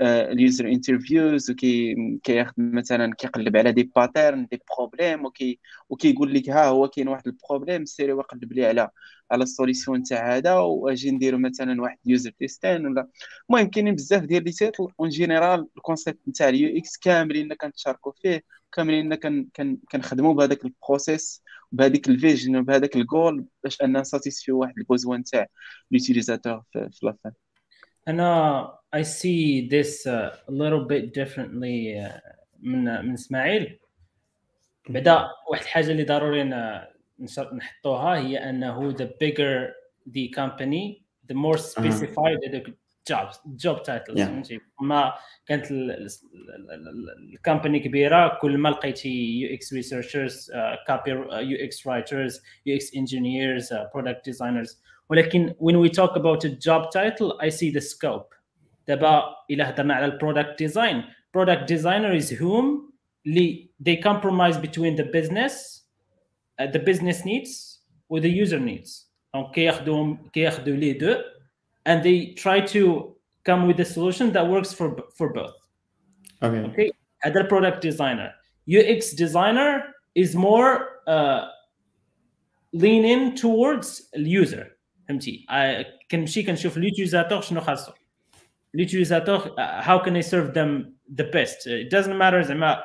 [0.00, 6.48] ال user interviews وكي كياخذ مثلا كيقلب على des patterns des problèmes وكي وكيقول لك
[6.50, 8.90] ها هو كاين واحد ال problème سيري وقلب لي على
[9.30, 13.08] على ال solution تاع هذا واجي نديرو مثلا واحد user testing ولا.
[13.50, 18.12] المهم كاينين بزاف ديال les titles en général ال concept نتاع ال UX كاملين كنتشاركوا
[18.22, 19.14] فيه كاملين
[19.90, 25.24] كنخدموا بهذاك ال process بهذيك ال vision وبهذاك الجول باش on satisfait واحد ال besoin
[25.24, 25.46] تاع
[25.90, 27.32] l'utilisateur في la fin
[28.08, 32.18] أنا I see this uh, a little bit differently uh,
[32.62, 33.78] من من إسماعيل.
[34.88, 36.44] بعدا واحد الحاجة اللي ضروري
[37.52, 39.72] نحطوها هي أنه the bigger
[40.06, 42.74] the company the more specified the
[43.04, 44.18] job job titles.
[44.18, 44.60] Yeah.
[44.80, 45.14] ما
[45.46, 50.52] كانت ال company كبيرة كل ما لقيتي UX researchers
[50.86, 57.38] كابي UX writers UX engineers product designers ولكن when we talk about a job title
[57.40, 58.34] I see the scope.
[58.91, 61.03] دابا الا هضرنا على البرودكت ديزاين
[61.37, 62.93] product designer is whom
[63.79, 65.83] they compromise between the business
[66.59, 67.79] uh, the business needs
[68.09, 71.15] or the user needs دونك كياخذوهم كياخذوا لي دو
[71.89, 75.55] and they try to come with a solution that works for for both
[76.43, 76.91] okay okay
[77.21, 78.31] هذا البرودكت ديزاينر
[78.69, 79.83] UX designer
[80.15, 81.47] is more uh,
[82.73, 84.71] lean in towards اليوزر
[85.07, 85.45] فهمتي
[86.11, 87.91] كنمشي كنشوف اليوتيزاتور شنو خاصو
[88.74, 89.38] ال utilisateur
[89.82, 91.66] how can I serve them the best?
[91.66, 92.82] It doesn't matter زعما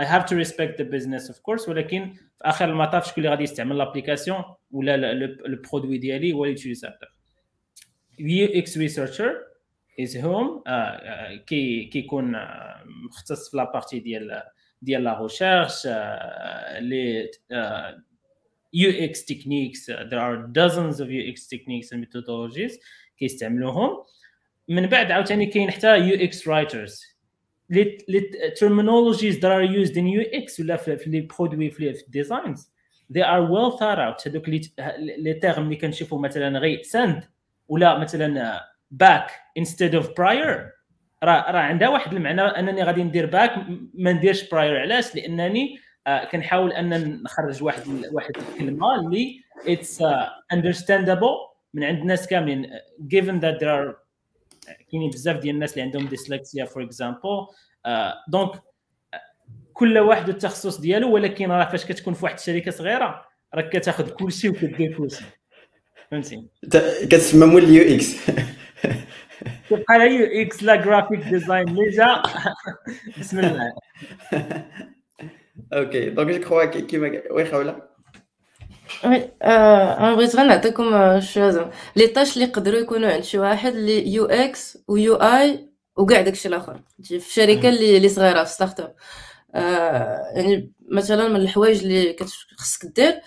[0.00, 3.42] I have to respect the business of course ولكن في آخر المطاف شكون اللي غادي
[3.42, 5.12] يستعمل l'application ولا
[5.46, 7.08] ال produit ديالي هو ال
[8.18, 9.34] utilisateur UX researcher
[10.00, 10.62] از هوم
[11.46, 12.36] كي كيكون
[13.06, 14.42] مختص في la partie ديال
[14.82, 15.86] ديال la recherche
[16.80, 17.30] les
[18.76, 22.74] UX techniques uh, there are dozens of UX techniques and methodologies
[23.16, 23.90] كيستعملوهم.
[24.68, 27.18] من بعد عاوتاني كاين حتى UX writers.
[27.70, 27.98] les
[28.60, 32.72] terminologies that are used in UX ولا في les produits في ال designs
[33.12, 34.26] they are well thought out.
[34.26, 37.24] هذوك les termes اللي كنشوفوا مثلا غي send
[37.68, 38.60] ولا مثلا
[38.90, 40.70] back instead of prior
[41.24, 43.54] راه راه عندها واحد المعنى أنني غادي ندير back
[43.94, 50.04] ما نديرش prior علاش؟ لأنني آه، كنحاول أن نخرج واحد واحد الكلمة اللي it's
[50.52, 51.28] understandable
[51.74, 52.70] من عند الناس كاملين.
[53.14, 54.07] Given that there are
[54.90, 57.46] كاينين بزاف ديال الناس اللي عندهم dyslexia for example
[58.28, 58.50] donc
[59.72, 64.48] كل واحد التخصص ديالو ولكن راه فاش كتكون في واحد الشركة صغيرة راك كتاخذ كلشي
[64.48, 65.24] وكدير كلشي.
[66.10, 66.48] فهمتي؟
[67.02, 68.26] كتسمى مول ال UX.
[69.70, 72.22] تبقى لا UX لا graphic design ليجا
[73.18, 73.72] بسم الله.
[75.72, 77.82] okay donc je crois كيما oui خوله
[79.04, 83.74] oui أنا بغيت غير نعطيكم شوية زعما les tâches اللي يقدروا يكونوا عند شي واحد
[83.74, 88.94] اللي UX و UI وكاع داكشي الآخر في شركه اللي اللي صغيره في startup
[90.36, 92.16] يعني مثلا من الحوايج اللي
[92.58, 93.20] خصك دير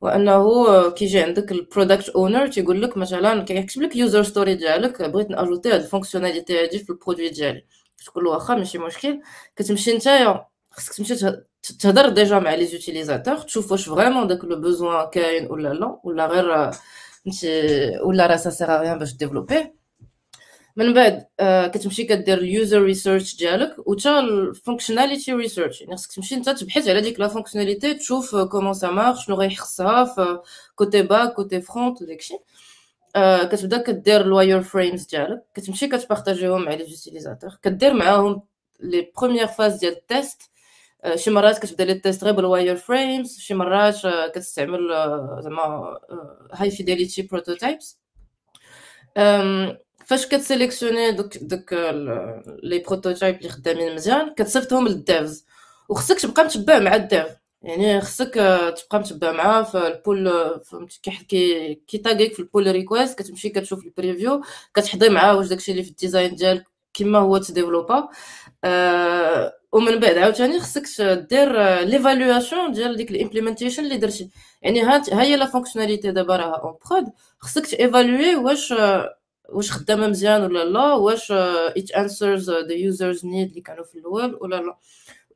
[0.00, 5.30] وأنه كيجي عندك ال product owner تيقول لك مثلا كيكتب لك user story ديالك بغيت
[5.30, 7.64] ن ajouter هاد ال fonctionnalité هادي في ال produit ديالي.
[8.06, 9.20] تقول له واخا ماشي مشكل.
[9.56, 11.14] كتمشي نتايا خصك تمشي
[11.80, 16.26] تهضر déjà مع les utilisateurs تشوف واش vraiment داك le besoin كاين ولا لا ولا
[16.26, 16.70] غير
[18.04, 19.74] ولا راه ça sert à rien باش développer
[20.76, 21.26] من بعد
[21.74, 26.88] كتمشي كدير ال user research ديالك وتا ال functionality research يعني خصك تمشي انت تبحث
[26.88, 30.38] على ديك la fonctionnalité تشوف comment ça marche شنو غيخصها في
[30.74, 32.34] côté back côté front داكشي
[33.52, 37.58] كتبدا كدير ال wireframes ديالك كتمشي كت partager هم مع les utilisateurs.
[37.62, 38.42] كدير معاهم
[38.80, 40.42] les premières phases ديال ال test
[41.14, 43.96] شي مرات كتبدا les tests غير بال wireframes شي مرات
[44.34, 44.88] كتستعمل
[45.42, 45.98] زعما
[46.52, 48.00] high fidelity prototypes
[50.06, 51.72] فاش كت sélectionner دوك دوك
[52.62, 55.46] les prototypes اللي خدامين مزيان كتصيفطهم لل devs.
[55.88, 57.26] وخصك تبقى متبع مع ال dev.
[57.62, 58.34] يعني خصك
[58.76, 60.30] تبقى متبع معاه في ال pull
[60.64, 64.42] فهمتي كي كي تاغيك في ال pull request كتمشي كتشوف ال preview
[64.74, 66.64] كتحضي معاه واش داكشي اللي في ال design ديالك
[66.98, 68.08] كيما هو ت développer
[69.72, 74.30] ومن بعد عاوتاني خصك دير l'évaluation ديال ديك ال implementation اللي درتي
[74.62, 77.04] يعني ها هي la fonctionnalité دابا راها en prod
[77.38, 78.74] خصك ت évaluer واش
[79.48, 81.32] واش خدامه مزيان ولا لا واش
[81.78, 84.76] it answers the user's need اللي كانوا في الأول ولا لا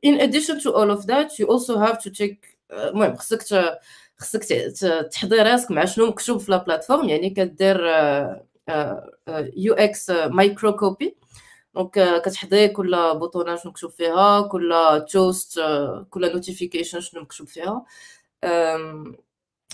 [0.07, 2.35] in addition to all of that you also have to check
[2.71, 3.43] المهم خصك
[4.17, 4.43] خصك
[5.11, 7.77] تحضي راسك مع شنو مكتوب في la plateforme يعني كدير
[9.57, 11.15] UX microcopy
[11.75, 14.73] donc كتحضي كل بوطونة شنو مكتوب فيها كل
[15.09, 15.59] توست
[16.09, 17.85] كل notification شنو مكتوب فيها.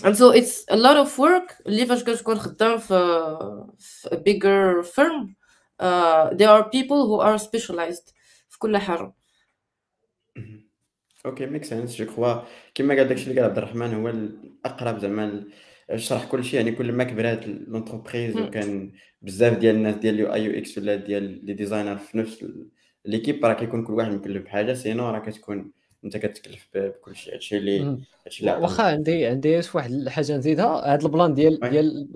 [0.02, 1.62] and so it's a lot of work.
[1.66, 2.94] اللي فاش كتكون خدام في,
[3.78, 5.34] في a bigger firm
[5.82, 8.12] uh, there are people who are specialized
[8.48, 9.12] في كل حاجة.
[11.26, 12.42] okay make sense je crois
[12.74, 15.44] كيما قال داكشي اللي قال عبد الرحمن هو الأقرب زعما
[15.96, 20.44] شرح كل شيء يعني كل ما كبرات l'entreprise وكان بزاف ديال الناس ديال ال UI
[20.44, 22.44] UX ولا ديال les designers في نفس
[23.04, 25.70] l'équipe راه كيكون كل واحد مكلف بحاجة sinon راه كتكون
[26.04, 27.34] انت كتكلف بكل شيء.
[27.34, 30.94] هادشي اللي هادشي اللي واخا عندي عندي واحد الحاجة نزيدها.
[30.94, 32.08] هذا ال plan ديال ديال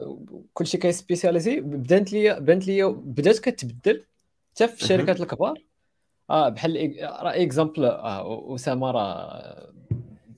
[0.53, 4.05] كلشي كي spécialiser بدات لي بانت لي بدات كتبدل
[4.55, 5.65] حتى في الشركات الكبار.
[6.31, 9.73] آه بحال راه exemple آه أسامة راه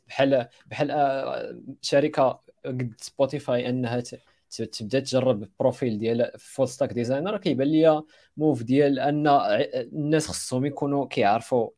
[0.08, 4.02] بحال بحال آه شركة قد Spotify أنها
[4.72, 8.02] تبدأ تجرب ال profil ديال full stack designer كيبان ليا
[8.36, 9.26] move ديال أن
[9.92, 11.70] الناس خصهم يكونوا كيعرفوا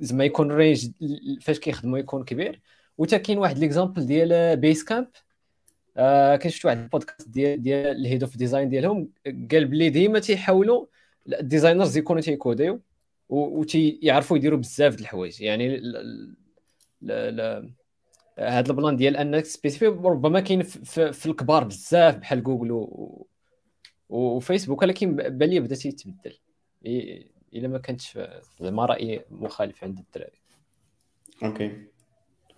[0.00, 0.90] زعما يكون range
[1.40, 2.60] فاش كيخدموا يكون كبير.
[2.98, 5.08] وتا كاين واحد l'exemple ديال Basecamp
[5.96, 10.18] آه كان شفت واحد البودكاست ديال ديال ال head of design ديالهم قال بلي ديما
[10.18, 10.86] تيحاولوا
[11.40, 12.80] ال designers يكونوا تي coder و
[13.28, 15.40] وتيعرفوا يديروا بزاف د الحوايج.
[15.40, 15.80] يعني
[18.38, 23.26] هذا ال plan ديال أنك spécifier ربما كاين في, في الكبار بزاف بحال جوجل و...
[24.08, 26.38] وفيسبوك ولكن بان لي بدا تيتبدل
[27.54, 28.18] إلا ما كانتش
[28.60, 30.40] زعما رأي مخالف عند الدراري.
[31.42, 31.72] okay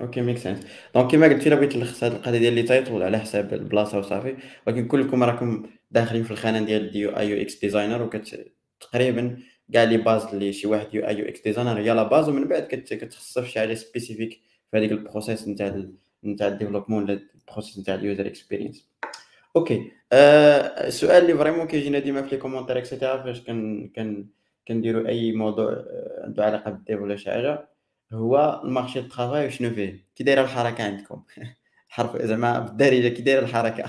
[0.00, 3.18] okay make sense donc كيما قلت إلا بغيت نلخص هذه القضية ديال les titles على
[3.18, 8.52] حساب البلاصة وصافي ولكن كلكم راكم داخلين في الخانة ديال des UI UX designers وكت
[8.80, 12.62] تقريبا كاع les bases اللي شي واحد UI UX designer هي la base ومن بعد
[12.62, 14.40] كتخصص في شي حاجة spécifique
[14.70, 15.82] في هذيك ال process نتاع
[16.24, 18.88] نتاع ال développement ولا ال process نتاع ال user experience
[19.56, 24.26] okay السؤال اللي vraiment كيجينا ديما في les commentaires et cetera فاش كن كن
[24.68, 27.68] كنديروا أي موضوع آه، عنده علاقة بال dev ولا شي حاجة
[28.12, 31.22] هو ال marché du travail شنو فيه؟ كي دايره الحركة عندكم.
[31.88, 33.84] حرف زعما بالدارجة كي دايره الحركة.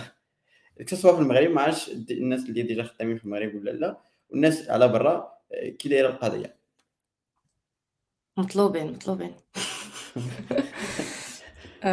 [0.93, 3.97] soit في المغرب ما عرفتش الناس اللي ديجا خدامين في المغرب ولا لا
[4.29, 6.55] والناس على برا آه، كي دايرة القضية.
[8.37, 9.35] مطلوبين مطلوبين.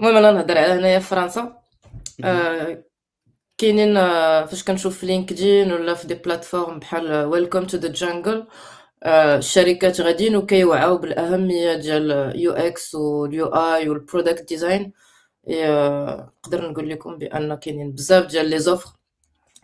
[0.00, 1.62] المهم أنا نهضر على هنايا في فرنسا.
[2.24, 2.84] آه،
[3.58, 3.94] كاينين
[4.46, 8.46] فاش كنشوف في LinkedIn ولا في des plateformes بحال Welcome to the Jungle
[9.06, 14.92] الشركات غاديين وكيوعاو بالأهمية ديال UX وال UI وال product design
[15.48, 18.90] نقدر نقول لكم بأن كاينين بزاف ديال les offres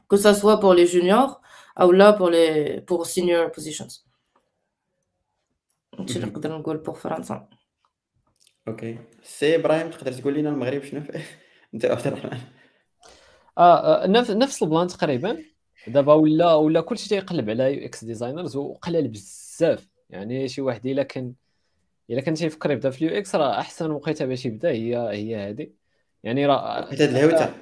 [0.09, 1.37] que ce soit pour les juniors
[1.81, 4.08] أو لا بور لي pour senior positions
[5.99, 7.49] هادشي اللي نقدر نقول pour فرنسا
[8.69, 11.25] okay سي إبراهيم تقدر تقول لنا المغرب شنو فيه
[11.75, 12.39] انت عبد الرحمن
[13.59, 15.39] آه, آه، نفس نفس ال plan تقريبا.
[15.87, 19.89] دابا ولا ولا كلشي تيقلب على UX designers وقلال بزاف.
[20.11, 21.33] يعني شي واحد إلا كان
[22.11, 25.71] إلا كان تيفكر يبدا في ال UX راه أحسن وقيته باش يبدا هي هي هذه
[26.23, 27.55] يعني راه حيت هاد الهوته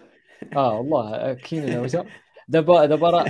[0.56, 2.04] آه والله كاين الهوته
[2.48, 3.24] دابا دابا راه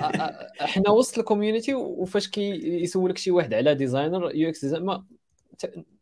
[0.61, 5.03] حنا وسط ال community وفاش كيسولك شي واحد على designer UX designer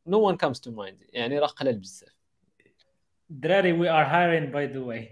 [0.06, 2.14] no one comes to mind يعني راه قلال بزاف.
[3.30, 5.10] دراري we are hiring by the way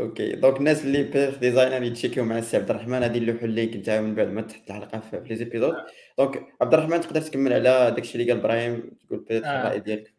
[0.00, 3.76] okay donc الناس اللي باغي designer يتشيكيو مع السي عبد الرحمن غادي نلوحوا ال link
[3.76, 5.74] نتاعو من بعد ما تحط الحلقة في les épisodes
[6.18, 9.44] donc عبد الرحمن تقدر تكمل على داكشي اللي قال إبراهيم تقول بيت.
[9.44, 10.14] الراي ديالك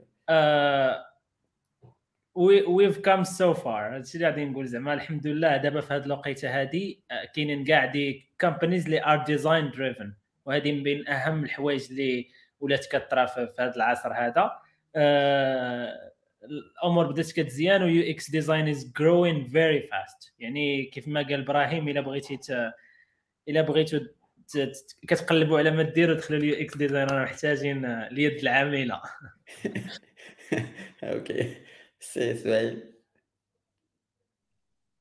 [2.36, 6.62] we've come so far هادشي اللي غادي نقول زعما؟ الحمد لله دابا في هذه الوقيتة
[6.62, 10.14] هذه آه، كاينين كاع des companies اللي are design driven
[10.46, 12.28] وهذه من بين أهم الحوايج اللي
[12.60, 14.52] ولات كطرا في هذا العصر هذا.
[14.96, 16.12] آه،
[16.44, 21.90] الأمور بدات كتزيان و UX design is growing very fast يعني كيف ما قال إبراهيم
[21.90, 22.74] إلا بغيتي ت...
[23.50, 24.00] إلا بغيتو
[25.08, 29.02] كتقلبوا على ما ديروا دخلوا ال UX design راه محتاجين اليد العاملة.
[31.04, 31.56] okay
[32.10, 32.94] سي إسماعيل.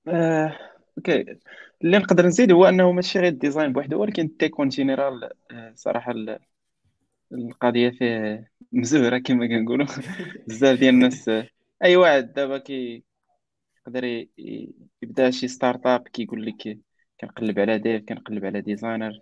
[0.09, 0.59] آه،
[0.99, 1.39] okay.
[1.85, 5.31] اللي نقدر نزيد هو أنه ماشي غير ال design بوحده ولكن ال tech en général
[5.51, 6.15] آه، صراحة
[7.33, 9.87] القضية فيه مزورة كما كنقولوا.
[10.49, 11.31] بزاف ديال الناس
[11.85, 13.05] أي واحد دابا كي
[13.87, 14.27] يقدر
[15.03, 16.79] يبدأ شي startup كيقول لك
[17.21, 19.13] كنقلب على dev كنقلب على designer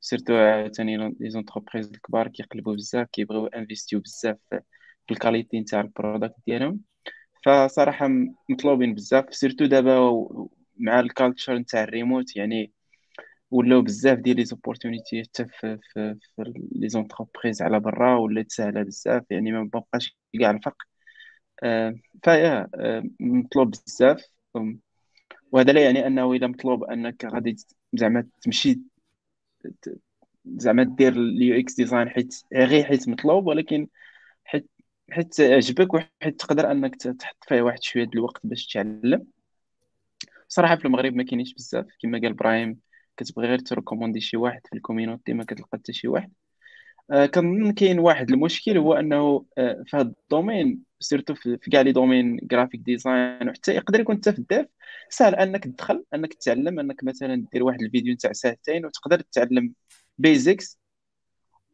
[0.00, 4.36] surtout عاوتاني les entreprises الكبار كيقلبوا بزاف كيبغيو انفيستيو بزاف
[5.06, 6.80] في ال qualité نتاع ال product ديالهم.
[7.44, 8.08] فصراحة
[8.50, 10.10] مطلوبين بزاف surtout دابا
[10.78, 12.72] مع ال culture نتاع الريموت يعني
[13.50, 18.82] ولاو بزاف ديال les opportunités حتى في في, في les entreprises على برا ولات ساهله
[18.82, 20.76] بزاف يعني ما بقاش كاع الفرق.
[21.64, 24.24] آه فيا آه مطلوب بزاف.
[25.52, 27.56] وهذا لا يعني أنه اذا مطلوب أنك غادي
[27.94, 28.80] زعما تمشي
[30.46, 33.88] زعما دير ال UX design حيت غير حيت مطلوب ولكن
[34.44, 34.70] حيت
[35.10, 39.26] حيت عجبك وحيت تقدر انك تحط فيه واحد شوية ديال الوقت باش تعلم.
[40.48, 41.86] صراحة في المغرب ما كاينينش بزاف.
[42.02, 42.80] كما قال إبراهيم
[43.16, 46.32] كتبغي غير تريكوموندي شي واحد في ال community ما كتلقى حتى شي واحد.
[47.10, 51.80] آه كنظن كاين واحد المشكل هو أنه آه في هذا ال domaine surtout في كاع
[51.80, 54.66] les domaines graphic design وحتى يقدر يكون حتى في ال dev
[55.10, 59.74] سهل أنك تدخل أنك تتعلم أنك مثلا دير واحد الفيديو نتاع ساعتين وتقدر تتعلم
[60.18, 60.78] basics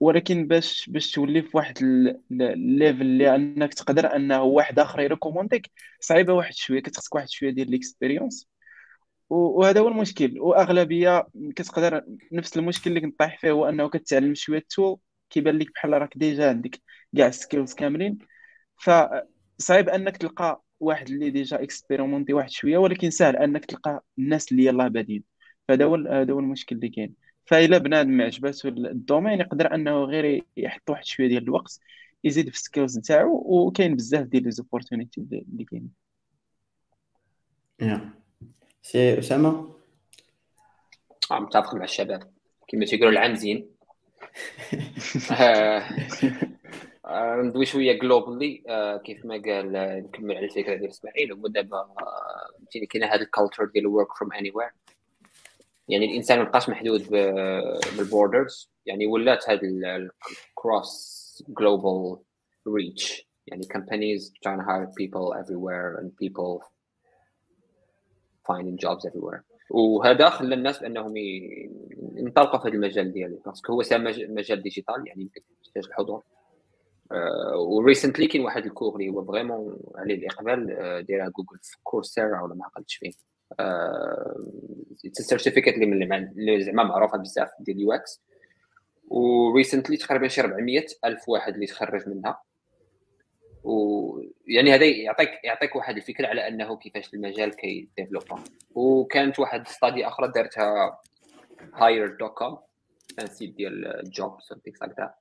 [0.00, 1.78] ولكن باش باش تولي في واحد
[2.32, 5.70] ال level اللي أنك تقدر أنه واحد آخر يريكومونديك
[6.00, 8.48] صعيبة واحد شوية كتخصك واحد شوية ديال l'expérience
[9.30, 10.40] وهذا هو المشكل.
[10.40, 14.98] وأغلبية كتقدر نفس المشكل اللي كنطيح فيه هو أنه كتعلم شوية tool
[15.30, 16.80] كيبان لك بحال راك déjà عندك
[17.16, 18.18] كاع ال skills كاملين.
[18.78, 24.64] فصعيب أنك تلقى واحد اللي déjà expérimenté واحد شوية ولكن سهل أنك تلقى الناس اللي
[24.64, 25.24] يلاه بادين
[25.68, 27.14] فهذا هو هذا هو المشكل اللي كاين.
[27.50, 31.80] فإلا بنادم ما عجباتو ال domaine يقدر أنه غير يحط واحد شوية ديال الوقت
[32.24, 35.92] يزيد في ال skills نتاعو وكاين بزاف ديال les opportunités اللي كاينين.
[38.82, 39.74] سي أسامة؟
[41.30, 42.30] آه متفق مع الشباب.
[42.68, 43.70] كما تيقولوا العام زين.
[45.40, 45.84] آه،
[47.06, 49.72] آه، ندوي شوية globally آه، كيف ما قال
[50.04, 51.94] نكمل على الفكرة ديال إسماعيل هو دابا
[52.58, 54.70] فهمتيني كاين هذا ال culture ديال work from anywhere
[55.90, 57.10] يعني الإنسان ما بقاش محدود
[57.96, 58.70] بال borders.
[58.86, 62.18] يعني ولات هذا ال cross global
[62.68, 66.62] reach يعني companies trying to hire people everywhere and people
[68.48, 69.42] finding jobs everywhere.
[69.70, 73.38] وهذا خلى الناس بأنهم ينطلقوا في هذا المجال ديالي.
[73.46, 73.82] parce que هو
[74.28, 75.30] مجال digital يعني
[75.66, 76.22] يحتاج الحضور.
[77.12, 81.58] أه و recently كاين واحد ال cours اللي هو vraiment عليه الإقبال أه دايرها جوجل
[81.62, 83.12] في كورسيرا ولا ما عقلتش فين
[85.04, 88.22] ال certificat اللي اللي زعما معروفة بزاف ديال ال UX.
[89.08, 92.42] و recently تقريبا شي 400 ألف واحد اللي تخرج منها.
[93.64, 98.44] ويعني هذا يعطيك يعطيك واحد الفكرة على أنه كيفاش المجال كيديفلوبا.
[98.74, 101.00] وكانت واحد study أخرى دارتها
[101.74, 102.58] Hired.com
[103.24, 105.14] site ديال jobs and things like that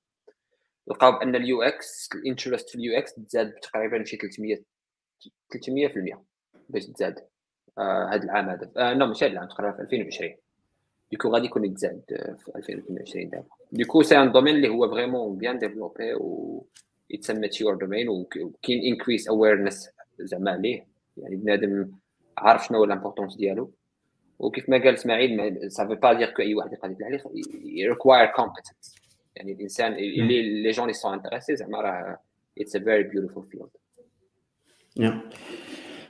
[0.88, 4.56] لقاو بان ال UX ال interest في ال UX تزاد تقريبا شي 300
[6.16, 6.18] 300%
[6.70, 7.20] باش تزاد.
[7.20, 7.29] آه
[7.82, 8.72] هذا العام هذا.
[8.78, 10.36] آه non ماشي هذا العام تقريبا في 2020
[11.12, 12.02] du coup غادي يكون يتزاد
[12.40, 16.66] في 2022 دابا du coup c'est un domaine اللي هو vraiment bien développé و
[17.10, 20.86] يتسمى mature domain وكاين increase awareness زعما عليه.
[21.18, 21.92] يعني بنادم
[22.38, 23.72] عارف شنو هو ال importance ديالو.
[24.40, 27.24] وكيف ما قال إسماعيل ça veut pas dire que اي واحد يقدر يطلع عليه.
[27.64, 28.96] يريكواير competence
[29.36, 32.20] يعني الانسان اللي les jeunes اللي sont intéressés زعما راه
[32.60, 33.70] it's a very beautiful field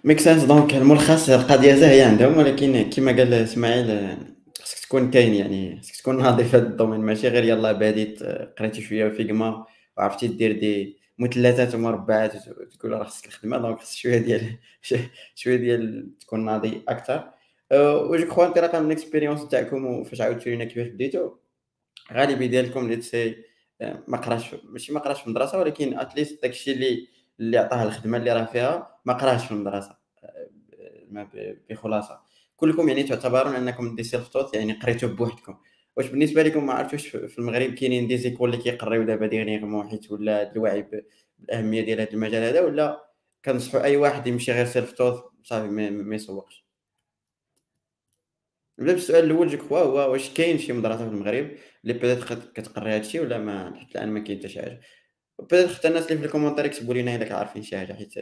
[0.03, 4.17] make sense donc الملخص القضية زاهيه عندهم ولكن كما قال اسماعيل
[4.61, 8.23] خصك تكون كاين يعني خصك تكون ناضي في هذا ال domaine ماشي غير يلا باديت
[8.59, 9.65] قريتي شوية Figma
[9.97, 14.57] وعرفتي دير دي مثلثات ومربعات وتقول راه خصك الخدمه donc خصك شوية ديال
[15.35, 17.31] شوية ديال تكون ناضي أكثر
[17.73, 21.31] و je crois انطلاقا من ال expérience تاعكم وفاش عاودتوا لينا كيفاش بديتو
[22.13, 23.35] غالبي ديالكم اللي سي
[24.07, 27.07] ما قراش ماشي ما قراش في المدرسة ولكن at least داكشي اللي
[27.39, 29.97] اللي عطاه الخدمة اللي راه فيها ما قراش في المدرسة.
[31.69, 32.21] بخلاصة.
[32.55, 35.57] كلكم يعني تعتبرون أنكم des self-taught يعني قريتو بوحدكم.
[35.97, 40.11] واش بالنسبة لكم ما عرفتوش في المغرب كاينين des écoles اللي كيقريو دابا dernièrement حيت
[40.11, 40.81] ولا الوعي
[41.39, 43.09] بالأهمية ديال هذا المجال هذا ولا
[43.45, 46.65] كنصحوا أي واحد يمشي غير self-taught صافي ما يسوقش.
[48.79, 51.51] نبدا بالسؤال الأول جو هو واش كاين شي مدرسة في المغرب
[51.83, 52.23] اللي peut-être
[52.55, 54.81] كتقري هادشي ولا ما حتى الآن ما كاين حتى شي حاجة؟
[55.39, 58.13] peut-être حتى الناس اللي في ال commentaires يكتبوا لنا الا عارفين شي حاجة حيت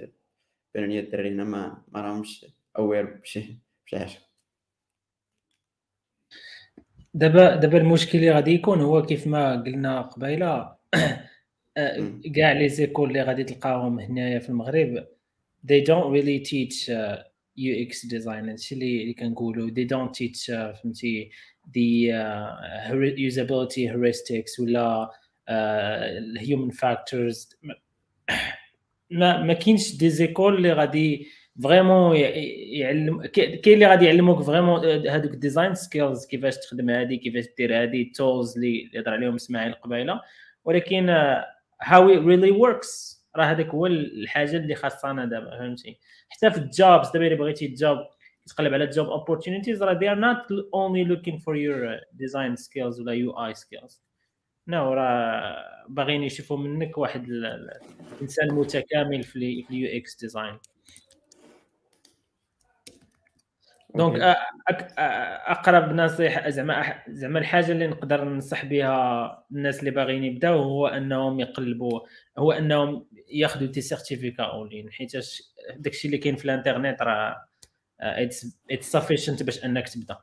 [0.75, 2.45] بان لي الدراري هنا ما ما راهمش
[2.77, 4.27] aware بشي بشي حاجة.
[7.13, 10.77] دابا دابا المشكل اللي غادي يكون هو كيف ما قلنا قبيلة
[12.35, 15.07] كاع les écoles اللي غادي تلقاهم هنايا في المغرب
[15.71, 17.17] they don't really teach uh,
[17.57, 18.49] UX design.
[18.49, 21.29] هادشي اللي اللي كنقولوا they don't teach uh, فهمتي
[21.67, 22.93] the uh,
[23.29, 25.26] usability heuristics ولا uh,
[26.39, 27.55] human factors.
[29.09, 31.27] ما ما كاينش des écoles اللي غادي
[31.63, 37.83] vraiment يعلم كاين اللي غادي يعلموك vraiment هذوك design skills كيفاش تخدم هذه كيفاش دير
[37.83, 40.21] هذه ال tools اللي هضر عليهم إسماعيل قبيلة.
[40.65, 41.09] ولكن
[41.81, 47.07] how really works راه هذاك هو الحاجة اللي خاصنا دابا فهمتي؟ حتى في ال jobs
[47.13, 47.97] دابا إلا بغيتي job
[48.45, 53.11] تقلب على job opportunities راه they are not only looking for your design skills ولا
[53.11, 54.06] اي skills.
[54.67, 59.35] non راه باغيين يشوفوا منك واحد الانسان متكامل في
[59.69, 60.57] ال UX design.
[63.95, 64.35] donc
[65.47, 71.39] أقرب نصيحه زعما زعما الحاجة اللي نقدر ننصح بها الناس اللي باغيين يبداو هو أنهم
[71.39, 71.99] يقلبوا
[72.37, 75.11] هو أنهم ياخذوا des certificats online حيت
[75.75, 77.45] داكشي اللي كاين في الانترنت راه
[77.99, 78.45] it's
[78.81, 80.17] sufficient باش أنك تبدا.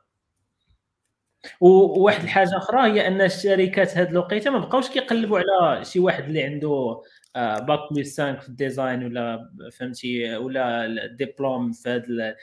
[1.59, 6.43] وواحد الحاجة أخرى هي أن الشركات هاد الوقيتة ما بقاوش كيقلبوا على شي واحد اللي
[6.43, 7.01] عنده
[7.35, 12.35] bac plus 5 في ال design ولا فهمتي ولا ديبلوم في هذا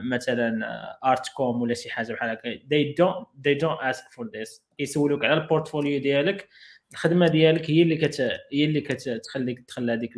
[0.00, 0.60] مثلا
[1.04, 2.54] Art Com ولا شي حاجة بحال هكا.
[2.54, 4.60] They don't they don't ask for this.
[4.78, 6.48] يسولوك على ال portfolio ديالك
[6.92, 8.20] الخدمة ديالك هي اللي كت
[8.52, 10.12] هي اللي كتخليك تدخل هذيك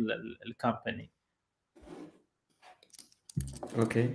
[0.45, 1.11] ال company
[3.79, 4.09] OK.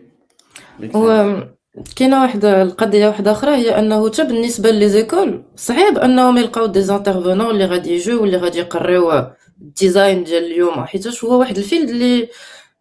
[1.96, 6.82] كاينة واحد القضية واحدة أخرى هي أنه حتى بالنسبة les écoles صعيب أنهم يلقاو des
[6.82, 9.26] intervenants اللي غادي يجيو واللي غادي يقريو
[9.60, 10.84] ال design ديال اليوم.
[10.84, 12.28] حيت هو واحد ال field اللي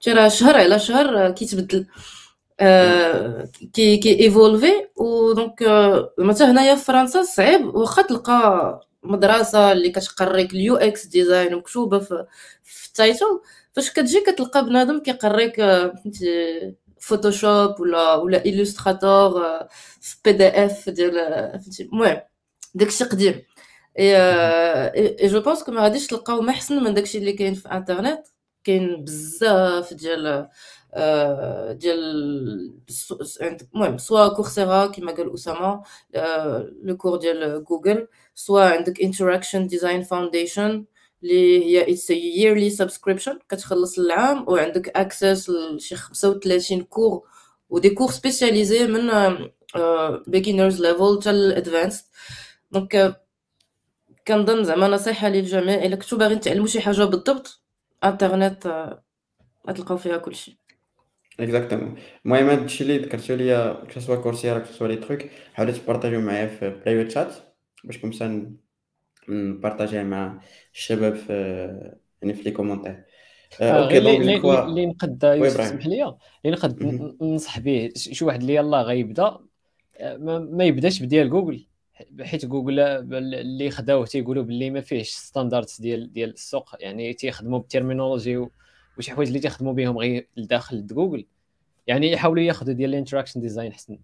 [0.07, 1.85] راه شهر على شهر كيتبدل
[2.59, 5.63] آه كي كي evolve ي و donc
[6.17, 7.75] مثلا هنايا في فرنسا صعيب.
[7.75, 12.25] واخا تلقى مدرسة اللي كتقريك ال UX design مكتوبة في,
[12.63, 13.41] في ال title
[13.73, 16.25] فاش كتجي كتلقى بنادم كيقريك فهمتي
[17.01, 19.43] Photoshop ولا ولا Illustrator
[20.01, 21.11] في PDF ديال
[21.61, 22.21] فهمتي المهم
[22.75, 23.41] داكشي قديم
[23.99, 24.15] et
[25.21, 28.27] et je pense que ما غاديش تلقاو ما احسن من داكشي اللي كاين في انترنت
[28.63, 30.47] كاين بزاف ديال
[31.77, 32.01] ديال
[33.75, 35.83] المهم soit Coursera كما قال اسامه
[36.83, 40.85] le cours ديال Google soit عندك Interaction Design Foundation
[41.23, 47.27] اللي هي it's yearly subscription كتخلص العام وعندك access لشي 35 cours
[47.69, 49.11] و des cours spécialisés من
[50.27, 52.05] beginners level حتى ال advanced
[52.71, 53.21] donc
[54.27, 57.63] كنظن زعما نصيحة للجميع إلا كنتو باغيين تعلموا شي حاجة بالضبط
[58.03, 58.95] انترنت
[59.69, 60.61] غتلقاو فيها كلشي.
[61.39, 61.95] exactement
[62.25, 65.21] المهم هادشي اللي ذكرتو ليا que soit Coursera que soit les trucs
[65.53, 67.33] حاولوا تبارطاجيو معايا في private chat
[67.83, 68.51] باش comme ça
[69.29, 70.41] نبارطاجيها مع
[70.73, 71.33] الشباب في
[72.21, 73.03] يعني في les commentaires
[73.61, 76.15] OK donc اللي نقد يسمح لي.
[76.45, 76.83] اللي نقد
[77.21, 79.37] ننصح به شي واحد اللي يلاه غيبدا
[80.29, 81.65] ما يبداش بديال جوجل
[82.21, 87.73] حيت جوجل اللي خداوه تيقولوا باللي ما فيهش standards ديال ديال السوق يعني تيخدموا بال
[87.73, 88.47] terminology
[88.97, 91.25] وشي حوايج اللي تيخدموا بهم غير لداخل جوجل.
[91.87, 93.99] يعني يحاولوا ياخذوا ديال ال Interaction Design حسن.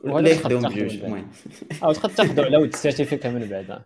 [0.00, 1.30] ولا يخدموا بجوج المهم.
[1.84, 3.82] أو تقدر تاخذوا على ود ال certificat من بعد.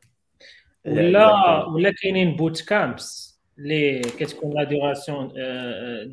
[0.86, 5.32] ولا ولا كاينين bootcamps اللي كتكون la duration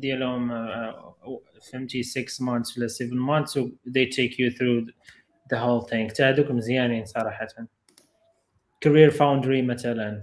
[0.00, 0.48] ديالهم
[1.72, 4.92] فهمتي 6 months ولا 7 مانثs و they take you through
[5.54, 6.10] the whole thing.
[6.10, 7.46] حتى هذوك مزيانين صراحة.
[8.80, 10.22] CareerFoundry مثلا.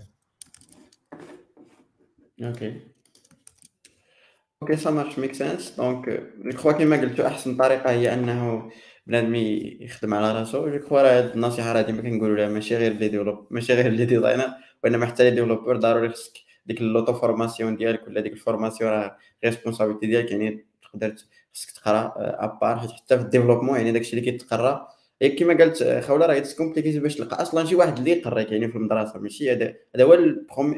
[2.44, 2.82] OK.
[4.62, 8.72] OK ça marche make sense donc je crois كيما قلتو أحسن طريقة هي أنه
[9.10, 12.94] بنادم يخدم على راسو je crois راه هاد النصيحه راه ديما كنقولوا لها ماشي غير
[12.94, 14.48] les dev ماشي غير les designers
[14.84, 16.34] وإنما حتى les développeurs ضروري خصك
[16.66, 21.16] ديك l'auto-formation ديالك ولا ديك ال formation راه responsabilité ديالك يعني تقدر
[21.54, 24.88] خصك تقرا à part حيت حتى في ال développement يعني داكشي اللي كيتقرا
[25.22, 27.42] ياك كيما قالت خوله راه compliqué باش تلقى.
[27.42, 30.14] أصلا شي واحد اللي يقريك يعني في المدرسة ماشي هذا هذا هو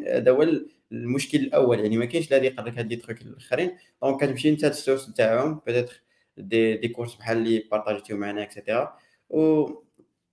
[0.08, 0.48] هذا هو
[0.92, 3.72] المشكل الأول يعني ما كاينش اللي يقريك هاد les trucs الآخرين.
[4.04, 6.02] donc كتمشي أنت ال source تاعهم peut-être
[6.38, 8.98] des des cours بحال اللي بارطاجيتيو معنا et cetera
[9.30, 9.66] و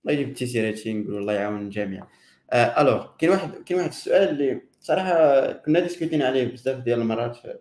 [0.05, 2.07] الله يجيب التيسير هادشي نقول الله يعاون الجميع
[2.51, 7.35] آه alors كاين واحد كاين واحد السؤال اللي صراحة كنا ديسكوتين عليه بزاف ديال المرات
[7.35, 7.57] في,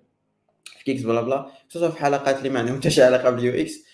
[0.84, 3.84] GeeksBlabla خصوصا في حلقات اللي ما عندهم حتى شي علاقه بال UX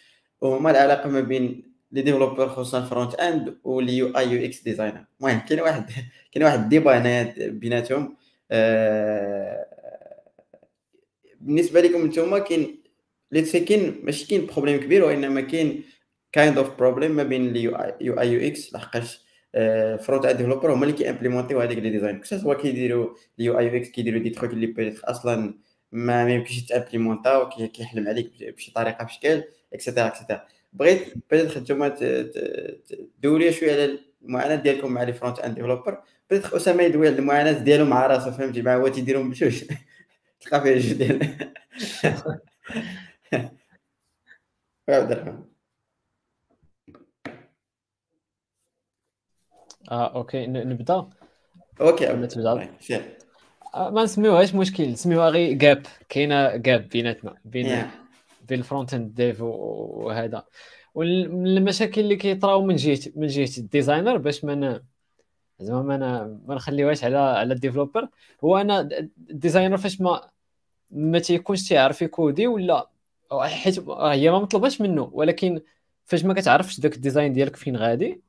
[0.40, 5.60] وما العلاقه ما بين les developers خصوصا ال front-end وال UI UX designer المهم كاين
[5.60, 5.90] واحد
[6.32, 8.16] كاين واحد ال débat هنايا بيناتهم
[8.50, 9.66] آه
[11.40, 12.84] بالنسبة لكم نتوما كاين
[13.32, 15.84] let's كاين ماشي كاين problème كبير وإنما كاين
[16.32, 19.24] kind of problème ما بين ال UI UX لحقاش
[20.01, 24.20] front-end developer هما اللي كيمبليمونتيو هذيك les designs que soit كيديروا ال UI UX كيديروا
[24.20, 25.55] des trucs اللي peut-être أصلا
[25.92, 29.44] ما يمكنش يتامبليمونتاو كيحلم عليك بشي طريقة بشكل
[29.74, 31.88] et cetera et cetera بغيت peut-être نتوما
[33.18, 37.84] تدوري شوية على المعاناة ديالكم مع les front-end developers peut-être أسامة يدوي على المعاناة ديالو
[37.84, 39.64] مع راسو فهمتي؟ مع هو تيديرهم بجوج
[40.40, 41.36] تلقى فيه جوج ديال
[44.89, 45.44] عبد الرحمن
[49.90, 50.47] آه okay.
[50.47, 51.11] نبدأ؟
[51.81, 52.26] Okay.
[52.27, 53.19] تبدأ؟ سير
[53.74, 57.90] آه ما نسميوهاش مشكل نسميوها غير gap كاينة gap بيناتنا بين.
[58.48, 60.44] بين ال front-end dev وهذا.
[60.94, 64.82] ومن المشاكل اللي كيطراو من جهة من جهة ال designer باش ما
[65.61, 68.09] زعما ما ما نخليوهاش على على ال developer
[68.44, 68.81] هو أنا
[69.31, 70.31] ال designer فاش ما
[70.90, 72.90] ما تيكونش تيعرف يكودي ولا
[73.32, 75.60] حيت هي ما مطلوباش منه ولكن
[76.05, 78.22] فاش ما كتعرفش داك ال design ديالك فين غادي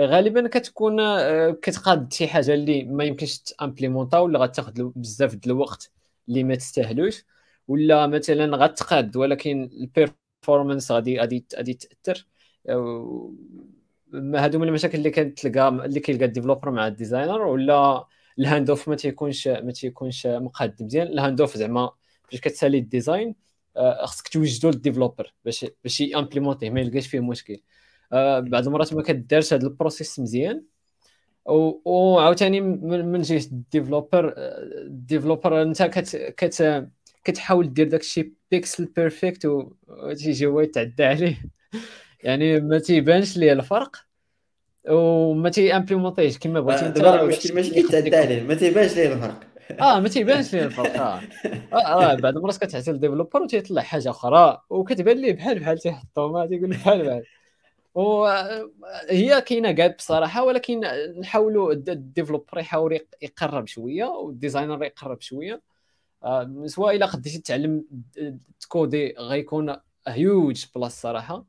[0.00, 5.92] غالبا كتكون آه، كتقاد شي حاجة اللي ما يمكنش تامبليمونطا ولا غتاخذ بزاف د الوقت
[6.28, 7.24] اللي ما تستاهلوش
[7.68, 12.26] ولا مثلا غتقاد ولكن ال performance غادي غادي غادي تأثر.
[12.68, 13.32] آه،
[14.14, 18.06] هادو من المشاكل اللي كتلقى اللي كيلقى ال developer مع ال designer ولا
[18.38, 21.06] ال hand-off ما تيكونش ما تيكونش مقاد مزيان.
[21.06, 21.90] ال hand-off زعما
[22.30, 23.34] فاش كتسالي ال design آه،
[24.04, 27.60] خصك توجدو لل developer باش باش يامبليمونتيه ما يلقاش فيه مشكل.
[28.12, 30.62] آه، بعض المرات ما كدارش هذا ال process مزيان.
[31.44, 36.88] وعاوتاني من جهة ال developer ال developer انت كت كت
[37.24, 39.46] كتحاول دير داك الشيء pixel perfect
[39.88, 41.42] وتيجي هو يتعدى عليه.
[42.24, 43.96] يعني ما تيبانش ليه الفرق
[44.88, 46.86] وما تي امبليمونتيش كما بغيتي.
[46.86, 49.40] انت دابا المشكل ماشي كيتعدى عليه ما تيبانش ليه الفرق.
[49.80, 51.20] آه ما تيبانش ليه الفرق آه
[51.72, 56.46] آه بعض المرات كتعطي ال developer وتيطلع حاجة أخرى وكتبان ليه بحال بحال تيحطو ما
[56.46, 57.24] تيقول لك بحال بحال.
[57.94, 60.80] وهي كاينة كاع بصراحة ولكن
[61.20, 65.62] نحاولوا ال developer يحاول يق- يقرب شوية وال designer يقرب شوية.
[66.24, 67.84] آه، سواء إلا خديتي تتعلم
[68.60, 69.76] تكودي غيكون
[70.08, 71.44] huge plus صراحة.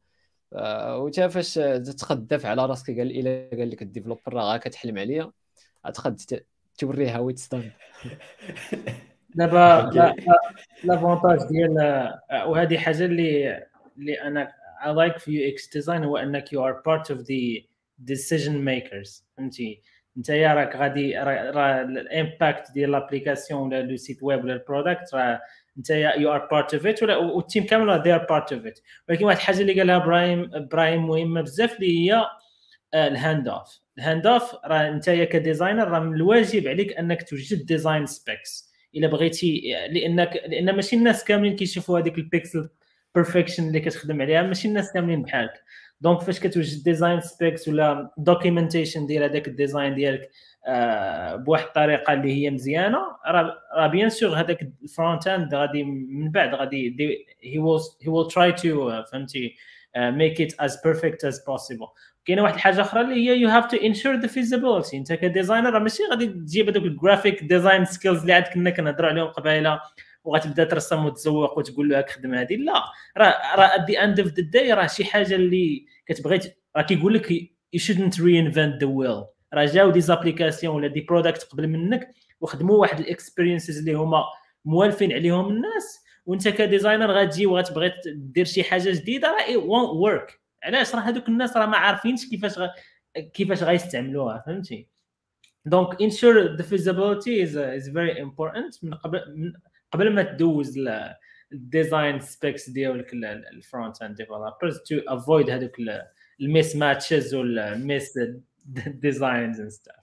[0.54, 5.32] آه، وتا فاش تتقدف على راسك قال إلا قال لك ال developer راه كتحلم عليا
[5.86, 6.46] اعتقد ت-
[6.78, 7.72] توريها ويت ستاند
[9.36, 9.56] دابا
[9.96, 10.40] l'a- l'a-
[10.84, 11.78] l'avantage ديال
[12.32, 13.64] آه، وهذه حاجة اللي
[13.98, 14.52] اللي أنا
[14.84, 17.64] I like في UX design هو أنك you are part of the
[18.12, 19.24] decision makers.
[19.38, 19.82] فهمتي؟
[20.18, 24.61] انت يا راك غادي راه ال impact ديال l'application ولا le site web ولا ال
[24.61, 25.42] product راه
[25.78, 28.66] انت you are part of it ولا وال team كامل راه they are part of
[28.72, 28.82] it.
[29.10, 32.26] ولكن واحد الحاجة اللي قالها إبراهيم إبراهيم مهمة بزاف اللي هي
[32.96, 38.06] ال hand-off ال hand-off راه انت ك designer راه من الواجب عليك انك توجد design
[38.06, 39.62] specs إلا بغيتي
[39.92, 42.70] لأنك لأن ماشي الناس كاملين كيشوفوا هذيك ال pixel
[43.16, 45.64] perfection اللي كتخدم عليها ماشي الناس كاملين بحالك.
[46.02, 50.30] donc فاش كتوجد design specs ولا documentation ديال هذاك ال design ديالك
[50.68, 56.56] آه، بواحد الطريقة اللي هي مزيانة راه bien sûr هذاك ال front-end غادي من بعد
[56.56, 56.96] غادي
[57.42, 57.60] هي
[58.30, 59.56] try to آه، فهمتي
[59.98, 61.90] make it as perfect as possible.
[62.28, 65.80] كاينة واحد الحاجة أخرى اللي هي you have to ensure the feasibility أنت ك designer
[65.80, 69.82] ماشي غادي تجيب هذوك ال graphic design skills اللي عاد كنا كنهضروا عليهم قبيله
[70.24, 72.84] وغتبدأ ترسم وتزوق وتقول له خدم هذه لا
[73.18, 76.40] راه راه at the end of the day راه شي حاجة اللي كتبغي
[76.76, 79.24] راه كيقول لك you shouldn't reinvent the wheel
[79.54, 84.24] راه جاو des applications ولا des products قبل منك وخدموا واحد ال experiences اللي هما
[84.66, 86.04] موالفين عليهم الناس.
[86.26, 91.02] وأنت ك designer غتجي وغتبغي دير شي حاجة جديدة راه it won't work علاش راه
[91.02, 92.68] هذوك الناس راه ما عارفينش كيفاش غ...
[93.34, 94.88] كيفاش غيستعملوها فهمتي؟
[95.66, 98.84] donc ensure the feasibility is is very important.
[98.84, 99.54] من قبل من
[99.92, 100.80] قبل ما تدوز
[101.52, 103.14] ال design specs ديالك
[103.54, 105.72] ال front-end developers to avoid هذوك
[106.42, 108.20] ال mismatches وال
[108.88, 109.96] mis-designs and stuff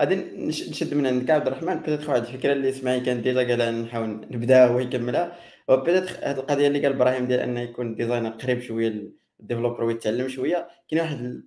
[0.00, 1.74] غادي نشد من عندك عبد الرحمن.
[1.74, 5.36] peut-être واحد الفكرة اللي سمعي كان déjà قال نحاول نبداها ويكملها.
[5.68, 9.10] و peut-être هذه القضية اللي قال إبراهيم ديال انه يكون designer قريب شوية
[9.40, 10.68] ال developer ويتعلم شوية.
[10.88, 11.42] كاين واحد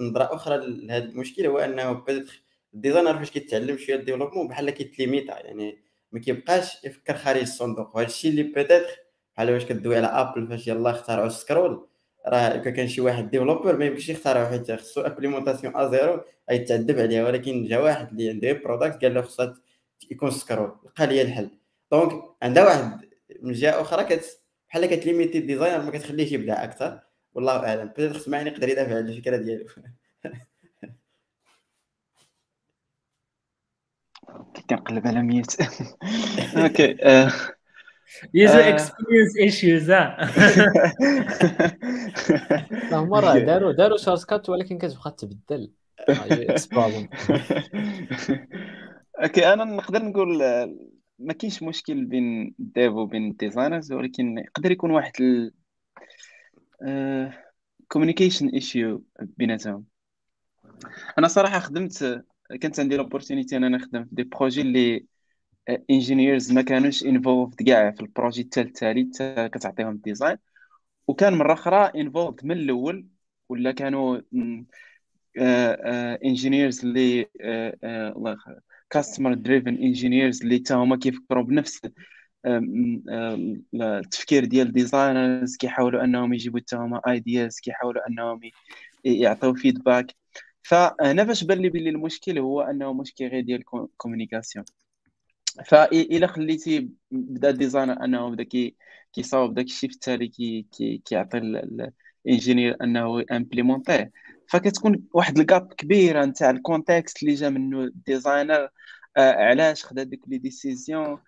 [0.00, 2.30] النظره أخرى لهذا المشكل هو أنه peut-être
[2.74, 5.78] ال designer فاش كيتعلم شوية ال développement بحال كيتليميتا يعني
[6.12, 7.96] ما كيبقاش يفكر خارج الصندوق.
[7.96, 8.86] وهذا الشيء اللي peut-être
[9.34, 11.86] بحال واش كدوي على Apple فاش يلاه اخترعوا scroll
[12.26, 17.24] راه كان شي واحد developer ما يمكنش يختارها حيت خصو implémentation à zéro يتعذب عليها
[17.24, 19.54] ولكن جا واحد اللي عنده product قال له خصها
[20.10, 21.50] يكون scroll لقى لي الحل.
[21.92, 23.00] donc عندها واحد
[23.42, 27.00] من جهه أخرى كت بحال كتليميتي ال designer ما كتخليهش يبدع أكثر.
[27.34, 29.66] والله اعلم peut-être خص معين يقدر يدافع على الفكرة ديالو
[34.68, 35.56] كنقلب على mute
[36.56, 36.96] okay
[38.34, 39.90] user experience issues
[42.92, 45.72] هما راه داروا داروا shortcut ولكن كتبقى تبدل.
[49.22, 50.38] okay أنا نقدر نقول
[51.18, 55.12] ما كاينش مشكل بين ال dev وبين ال designers ولكن يقدر يكون واحد
[57.88, 59.84] communication issue بيناتهم.
[61.18, 62.24] أنا صراحة خدمت
[62.60, 65.06] كانت عندي l'opportunité أنا نخدم في des projets اللي
[65.90, 70.36] engineers ما كانوش involved كاع في ال projet حتى التالي كتعطيهم ال design
[71.08, 73.06] وكان مرة أخرى involved من الأول
[73.48, 74.20] ولا كانوا
[76.24, 77.26] engineers اللي
[78.16, 78.36] الله
[78.90, 81.80] customer driven engineers اللي حتى هما كيفكروا بنفس
[83.74, 88.40] التفكير ديال designers كيحاولوا أنهم يجيبوا حتى هما ideas كيحاولوا أنهم
[89.04, 90.14] يعطيو feedback
[90.62, 94.64] فهنا فاش بان لي بلي المشكل هو أنه مشكل غير ديال ال communication
[95.66, 98.76] فإلا خليتي بدا ال designer أنه بدا كي
[99.12, 101.38] كيصاوب داك الشيء في التالي كي كي كيعطي
[102.26, 104.12] ال engineer أنه implémenter
[104.48, 108.68] فكتكون واحد ال gap كبيره نتاع ال context اللي جا منه ال designer
[109.16, 111.18] آه علاش خدا ديك les décisions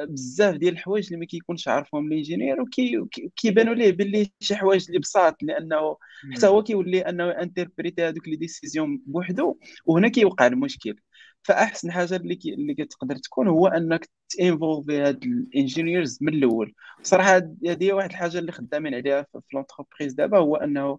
[0.00, 4.98] بزاف ديال الحوايج اللي ما كيكونش عارفهم ال engineer وكيبانوا ليه باللي شي حوايج اللي
[4.98, 5.96] بساط لأنه
[6.36, 10.96] حتى هو كيولي أنه interpréter هذوك les décisions بوحدو وهنا كيوقع المشكل.
[11.42, 16.74] فأحسن حاجة اللي كي اللي كتقدر تكون هو أنك تانفولفي هاد ال engineers من الأول.
[17.02, 20.98] صراحة هذه هي واحد الحاجة اللي خدامين عليها في l'entreprise دابا هو أنه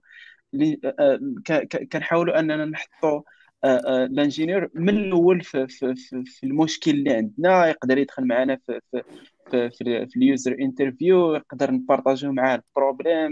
[1.92, 3.22] كنحاولوا أننا نحطوا
[3.66, 8.80] ال engineer من الأول في, في, في, في المشكل اللي عندنا يقدر يدخل معنا في,
[8.92, 9.04] في
[9.52, 13.32] في, في, في ال user interview يقدر نبارطاجيو معاه ال problème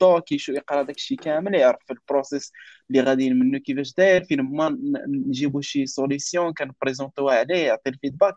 [0.00, 2.52] donc يقرا داك الشيء كامل يعرف ال process
[2.90, 4.78] اللي غاديين منه كيفاش داير فين ما
[5.08, 8.34] نجيبو شي solution كنبريزونطوها عليه يعطي ال feedback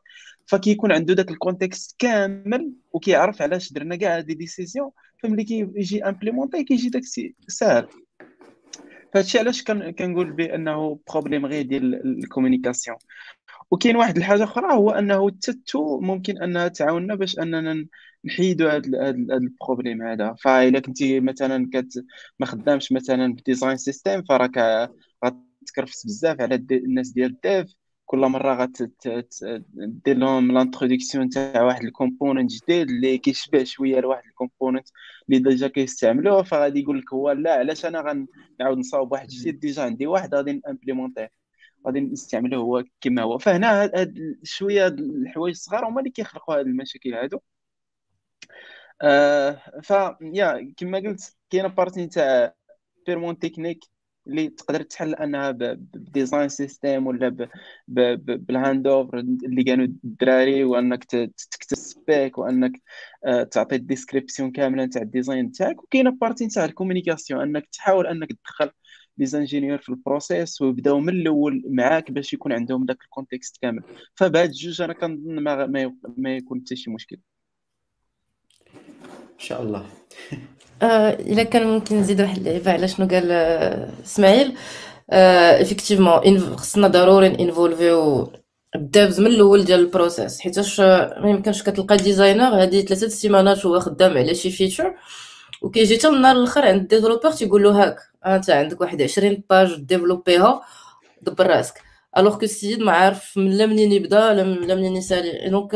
[0.47, 4.91] فكيكون عنده داك ال context كامل وكيعرف علاش درنا كاع هاد les décisions
[5.23, 7.03] فملي كيجي implémenter كيجي داك
[7.47, 7.87] ساهل.
[9.15, 12.97] فهادشي علاش كنقول بأنه problème غير ديال ال communication
[13.71, 17.87] وكاين واحد الحاجة أخرى هو أنه التاتو ممكن انها تعاوننا باش أننا
[18.25, 20.35] نحيدوا هذا ال problème هذا.
[20.43, 22.05] فاذا كنتي مثلا كت
[22.39, 24.57] ما خدامش مثلا ب design system فراك
[25.25, 27.75] غتكرفس بزاف على الناس ديال ال dev.
[28.05, 34.31] كل مرة غتدير لهم l'introduction تاع واحد ال component جديد اللي كيشبه شوية لواحد ال
[34.31, 34.87] component
[35.29, 39.83] اللي déjà كيستعملوه فغادي يقول لك هو لا علاش أنا غنعاود نصاوب واحد الشيء déjà
[39.83, 41.31] عندي واحد غادي نامبليمونتيه
[41.87, 43.37] غادي نستعملوه هو كما هو.
[43.37, 47.39] فهنا هاد شوية الحوايج الصغار هما اللي كيخلقوا هاد المشاكل هادو.
[49.01, 52.53] آه ف yeah كما قلت كاينة partie تاع
[53.07, 53.85] purement technique
[54.27, 57.49] اللي تقدر تحل انها ب design system ولا
[57.87, 62.81] بال hand over اللي قالوا الدراري وأنك تكتب spec وأنك
[63.25, 65.83] آه، تعطي ال description كاملة تاع ال design تاعك.
[65.83, 68.71] وكاينة partie تاع ال communication أنك تحاول أنك تدخل
[69.17, 73.57] les ingénieurs في ال process ويبداو من الأول معاك باش يكون عندهم داك ال context
[73.61, 73.81] كامل.
[74.15, 75.65] فبهاد الجوج أنا كنظن ما,
[76.17, 77.17] ما يكون حتى شي مشكل.
[79.33, 79.89] إن شاء الله.
[80.83, 83.31] الا كان ممكن نزيد واحد اللعيبه على شنو قال
[84.05, 84.55] اسماعيل
[85.09, 88.31] effectivement خصنا ضروري انفولفيو
[88.75, 93.65] ال devs من الأول ديال ال process حيتاش ما يمكنش كتلقى designer هادي ثلاثة سيمانات
[93.65, 94.95] هو خدام على شي feature
[95.61, 99.75] وكيجي حتى النهار الآخر عند ال developer تيقول له هاك انت عندك واحد 20 page
[99.75, 100.61] ديفلوبيها
[101.21, 101.81] دبر راسك
[102.17, 105.71] alors que السيد ما عارف من لا منين يبدا لا منين يسالي donc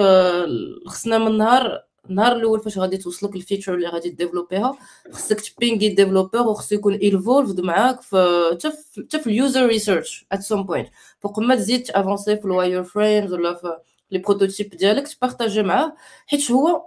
[0.87, 4.77] خصنا من النهار النهار الأول فاش غادي توصلك ال feature اللي غادي ديفلوبيها
[5.11, 8.49] خصك تبينغي ال developer وخصو يكون involved معاك في
[8.97, 13.33] حتى في ال user research at some point فوق ما تزيد تأفونسي في ال wireframes
[13.33, 13.77] ولا في
[14.11, 15.95] les prototypes ديالك تبارطاجي معاه.
[16.27, 16.83] حيت هو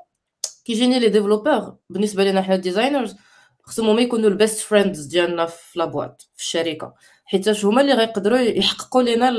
[0.65, 3.16] كيجيني les développeurs بالنسبة لنا حنا designers
[3.62, 6.94] خصهم هما يكونوا ال best friends ديالنا في la boîte في الشركة.
[7.24, 9.32] حيتاش هما اللي غيقدروا يحققوا لنا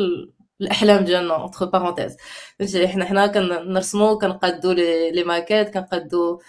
[0.63, 2.17] الأحلام ديالنا entre parenthèses
[2.59, 6.41] فهمتي؟ حنا حنا كنرسمو كنقادو les maquettes كنقادو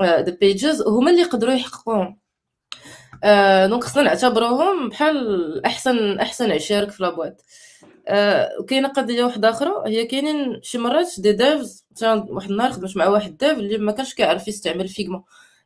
[0.00, 2.18] des pages هما اللي يقدروا يحققوهم.
[3.24, 7.44] آه donc خصنا نعتبروهم بحال احسن أحسن عشيرك في la boîte
[8.08, 13.08] آه وكاينة قضية واحدة أخرى هي كاينين شي مرات des devs واحد النهار خدمت مع
[13.08, 15.22] واحد dev اللي ما كانش كيعرف يستعمل Figma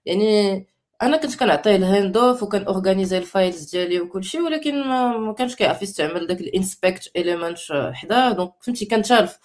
[0.06, 0.66] يعني
[1.02, 5.54] أنا كنت كنعطيه ال hand off وكان organisé ال files ديالي وكلشي ولكن ما, كانش
[5.54, 7.58] كيعرف يستعمل داك ال inspect element
[7.92, 9.38] حداه donc فهمتي كان تالف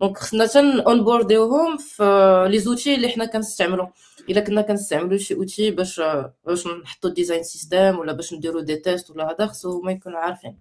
[0.00, 0.46] donc خصنا
[0.86, 3.88] اون بورديوهم في les outils اللي حنا كنستعملو.
[4.30, 6.00] إلا كنا كنستعملو شي outil باش
[6.46, 10.58] باش نحطو design system ولا باش نديرو des tests ولا هذا خصو هما يكونوا عارفين.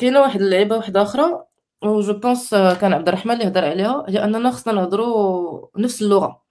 [0.00, 1.44] كاينة واحد اللعيبة واحدة أخرى
[1.84, 4.04] و je pense كان عبد الرحمن اللي هضر عليها.
[4.08, 6.26] هي أننا خصنا نهضروا نفس اللغة.
[6.26, 6.43] آه،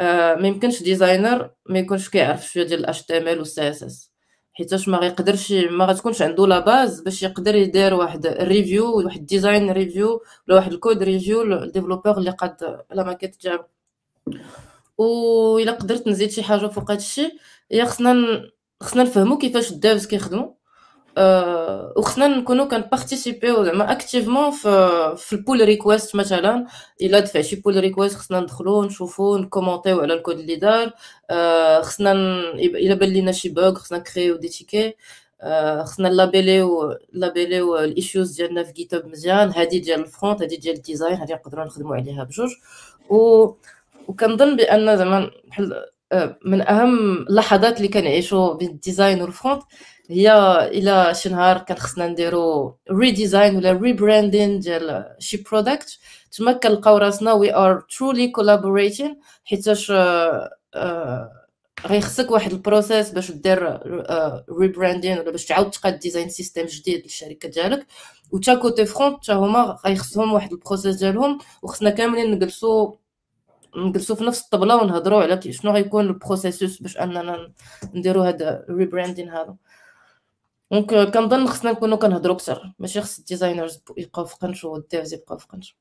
[0.00, 4.08] ما يمكنش designer ما يكونش كيعرف شوية ديال ال HTML و CSS
[4.52, 9.70] حيتاش ما غيقدرش ما غتكونش عنده la base باش يقدر يدير واحد review واحد design
[9.70, 13.64] review ولا واحد ال code review لل developer اللي قاد la maquette ديالو
[14.98, 17.38] و إلا قدرت نزيد شي حاجة فوق هادشي
[17.72, 18.14] هي خصنا
[18.80, 20.54] خصنا نفهمو كيفاش ال devs كيخدموا آه،
[21.96, 26.66] وخصنا نكونوا كنبارتيسيبيو زعما activement في في ال pull request مثلا.
[27.02, 30.90] إلا دفع شي pull request خصنا ندخلو نشوفو نكومونتيو على الكود اللي دار.
[31.30, 32.12] آه، خصنا
[32.54, 34.94] إلا بان لينا شي bug خصنا نكريو دي تيكي.
[35.40, 39.50] آه، خصنا لابيليو لابيليو ال issues ديالنا في GitHub مزيان.
[39.50, 42.50] هادي ديال ال front هادي ديال ال design هادي نقدروا نخدموا عليها بجوج.
[43.10, 43.48] و
[44.08, 45.84] وكنظن بأن زعما بحال
[46.44, 49.62] من أهم اللحظات اللي كنعيشوا بين ال design وال front
[50.10, 50.32] هي
[50.68, 55.98] إلى شي نهار كان خصنا نديرو redesign ولا rebranding ديال شي product
[56.32, 59.92] تما كنلقاو راسنا we are truly collaborating حيتاش
[61.86, 63.80] غيخصك واحد ال process باش دير
[64.60, 67.86] rebranding ولا باش تعاود تقاد design system جديد للشركة ديالك.
[68.32, 71.38] و تا côté front حتى هما غيخصهم واحد ال process ديالهم.
[71.62, 72.96] وخصنا كاملين نجلسو
[73.76, 77.52] نجلسو في نفس الطبلة ونهضروا على شنو غيكون ال processus باش أننا
[77.94, 79.56] نديرو هاد ال rebranding هذا
[80.74, 85.14] donc كنظن خصنا نكونوا كنهضروا أكثر ماشي خص ال designers يبقاو في قنش وال devs
[85.14, 85.76] يبقاو في قنش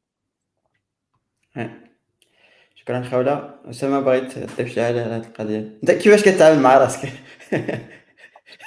[2.75, 7.09] شكرا خوله اسامه بغيت تضيف شي حاجة على هذه القضية انت كيفاش كتعامل مع راسك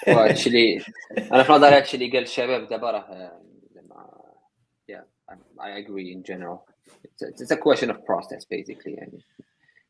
[0.09, 0.85] هادشي اللي
[1.33, 3.41] أنا في نظري هادشي اللي قال الشباب دابا راه
[5.59, 6.59] I agree in general.
[7.05, 8.95] It's, it's a question of process basically.
[8.95, 9.19] يعني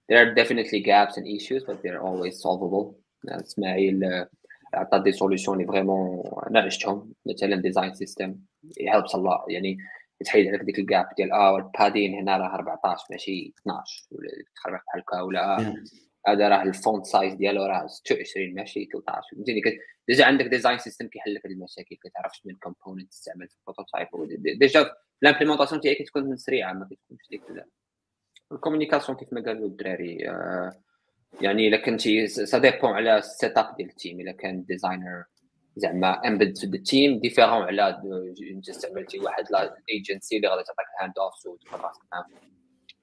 [0.08, 2.94] there are definitely gaps and issues but they're always solvable.
[3.28, 4.26] اسماعيل
[4.74, 8.36] عطى des solutions اللي vraiment أنا عشتهم مثلا design system
[8.80, 9.78] helps الله يعني
[10.24, 14.28] تحيد عليك ديك ال gap ديال آه ال padding هنا راه 14 ماشي 12 ولا
[14.56, 15.84] تخربق بحال هكا ولا نعم.
[16.26, 19.60] هذا راه الفونت سايز ديالو راه 26 ماشي 13 فهمتيني؟
[20.08, 24.08] ديجا عندك ديزاين سيستم كيحل لك المشاكل كتعرف شنو كومبوننت تستعمل في البروتوتايب
[24.58, 24.90] ديجا
[25.22, 27.42] الامبليمونطاسيون ديالك كتكون سريعة ما كتكونش ديك
[28.52, 30.72] الكومونيكاسيون كيف ما قالوا الدراري آه
[31.40, 35.24] يعني الا كنتي سا ديبون على السيت اب ديال التيم الا كان ديزاينر
[35.76, 38.02] زعما امبد في التيم ديفيرون على
[38.52, 39.44] انت استعملتي واحد
[39.90, 41.92] ايجنسي اللي غادي تعطيك هاند اوف وتقرا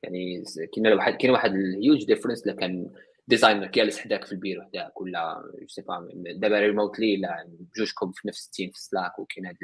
[0.03, 0.43] يعني
[0.73, 2.91] كاين واحد كاين واحد ال huge difference الا كان
[3.27, 8.45] designer كيالس حداك في البيرو حداك ولا c'est pas دابا remotely لا بجوجكم في نفس
[8.45, 9.57] ال team في Slack وكاين هاد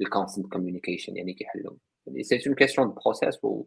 [0.00, 1.76] ال constant communication يعني كيحلوا
[2.06, 3.66] يعني c'est une question de process و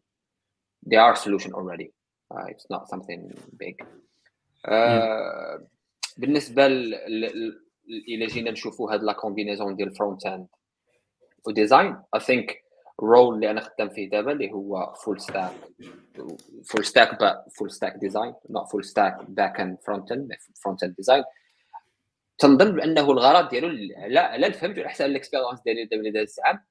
[0.85, 1.93] they are solution already.
[2.33, 2.89] Uh, it's not
[3.57, 3.83] big.
[4.65, 5.67] آه،
[6.17, 6.65] بالنسبة
[8.09, 10.47] إلى جينا نشوفوا هاد la combinaison ديال front end
[11.47, 12.63] وديزاين اي ثينك
[12.99, 15.51] رول اللي أنا خدام فيه دابا اللي هو فول ستاك
[16.65, 17.17] فول ستاك
[17.57, 20.33] فول ستاك ديزاين نوت فول ستاك باك اند فرونت اند
[20.63, 21.23] فرونت اند ديزاين
[22.38, 23.67] تنظن بأنه الغرض ديالو
[24.07, 26.63] لا على الفهم على حسب الاكسبيرونس ديالي دابا اللي داز العام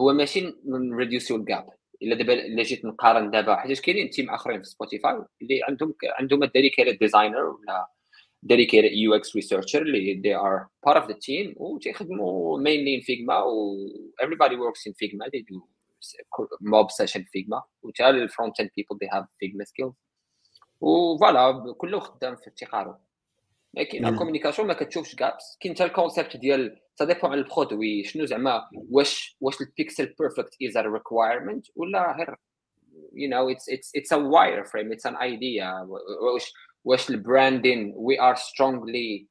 [0.00, 4.62] هو ماشي من ريديوسيو الجاب إلا دابا إلا جيت نقارن دابا حيت كاينين تيم آخرين
[4.62, 5.12] في سبوتيفاي
[5.42, 7.86] اللي عندهم عندهم الديريكيتد ديزاينر ولا
[8.42, 13.00] ديريكيتد يو إكس ريسيرشر اللي دي ار بارت اوف ذا تيم و تيخدموا مينلي ان
[13.00, 13.76] فيجما و
[14.22, 15.60] everybody works in فيجما they do
[16.60, 19.92] mob session فيجما و تال الفرونت اند بيبل دي هاف فيجما سكيلز
[20.80, 23.07] و فوالا كله خدام في افتقاره
[23.74, 24.08] لكن مم.
[24.08, 29.36] الكوميونيكاسيون ما كتشوفش كابس كاين حتى الكونسيبت ديال ça dépend على البرودوي شنو زعما واش
[29.40, 32.36] واش البيكسل بيرفكت از ا ريكوايرمنت ولا غير
[33.14, 35.86] you know it's it's it's a wireframe it's an idea
[36.22, 36.52] واش
[36.84, 39.26] واش البراندين we are strongly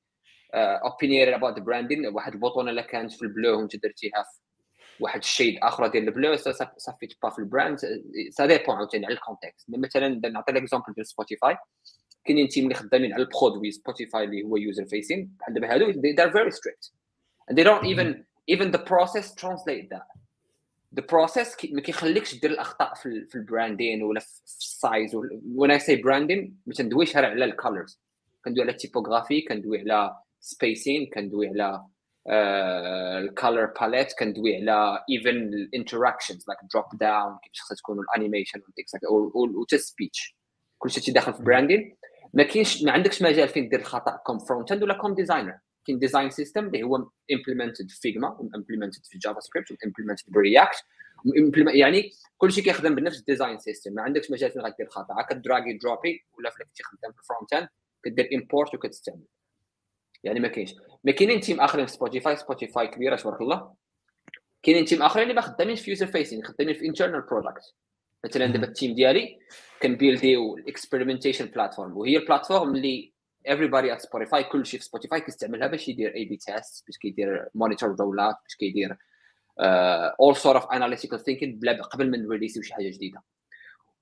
[0.53, 4.23] uh, opinionated about the branding واحد ال bouton اللي كانت في ال bleu وانت درتيها
[4.23, 6.35] في واحد ال shade أخرى ديال ال bleu
[6.77, 7.77] صافي تبقى في ال brand
[8.30, 11.57] ça dépend عاوتاني على ال context مثلا نعطي l'exemple ديال Spotify
[12.28, 15.91] كاينين teams اللي خدامين على ال produit Spotify اللي هو user facing بحال دابا هادو
[15.91, 16.91] they are very strict.
[17.49, 20.08] And they don't even even the process translate that.
[20.99, 25.15] The process ما كيخليكش دير الأخطاء في, في ال branding ولا في ال size
[25.56, 28.02] when I say branding ما تندويش غير على ال colors
[28.45, 31.86] كندوي على ال typographie كندوي على spacing كندوي على
[33.19, 38.06] ال color palette كندوي على even ال interactions like drop down كيفاش خصها تكون ال
[38.06, 38.61] animation
[39.34, 40.38] وتا speech
[40.78, 41.97] كلشي تيدخل في branding
[42.38, 45.99] ما كاينش ما عندكش مجال فين دير الخطأ comme front end ولا comme designer كاين
[45.99, 50.85] design system اللي هو implemented في Figma implemented في JavaScript implemented ب React
[51.73, 56.26] يعني كلشي كيخدم بنفس ال design system ما عندكش مجال فين غدير خطا كدراغي دروبي
[56.38, 57.68] ولا فلك تخدم في ال front end
[58.03, 59.26] كدير import وكتستعمل
[60.23, 60.76] يعني ما كاينش.
[61.03, 63.73] ما كاينين teams آخرين في Spotify Spotify كبيرة تبارك الله.
[64.64, 67.76] كاينين teams آخرين اللي ما خدامين في user facing خدامين في internal product
[68.26, 69.39] مثلا دابا ال team ديالي
[69.81, 73.14] كنبيلديو ال experimentation platform وهي ال platform اللي
[73.48, 77.95] everybody at Spotify كل شيء في Spotify كيستعملها باش يدير A/B test باش كيدير monitor
[77.99, 78.98] rollout باش كيدير
[80.22, 83.23] all sort of analytical thinking بلا قبل ما نريليسيو شي حاجة جديدة.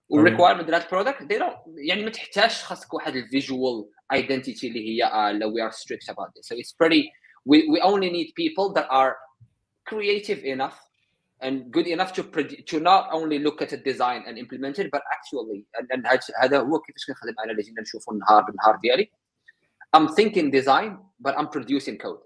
[0.09, 4.67] وال requirement ديال ال product they don't يعني ما تحتاجش خاصك واحد ال visual identity
[4.67, 6.47] اللي هي uh, لا are strict about this.
[6.47, 7.11] So it's pretty
[7.49, 9.15] we, we only need people that are
[9.89, 10.84] creative enough
[11.42, 14.90] and good enough to produ- to not only look at the design and implement it
[14.90, 18.76] but actually and, and هاد- هذا هو كيفاش كنخدم انا اللي جينا نشوفوا النهار بالنهار
[18.76, 19.10] ديالي
[19.96, 22.22] I'm thinking design but I'm producing code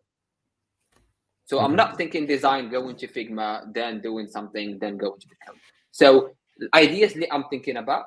[1.51, 5.39] so I'm not thinking design go into Figma then doing something then go into the
[5.47, 5.61] code
[6.01, 6.07] so
[6.59, 8.05] the ideas اللي I'm thinking about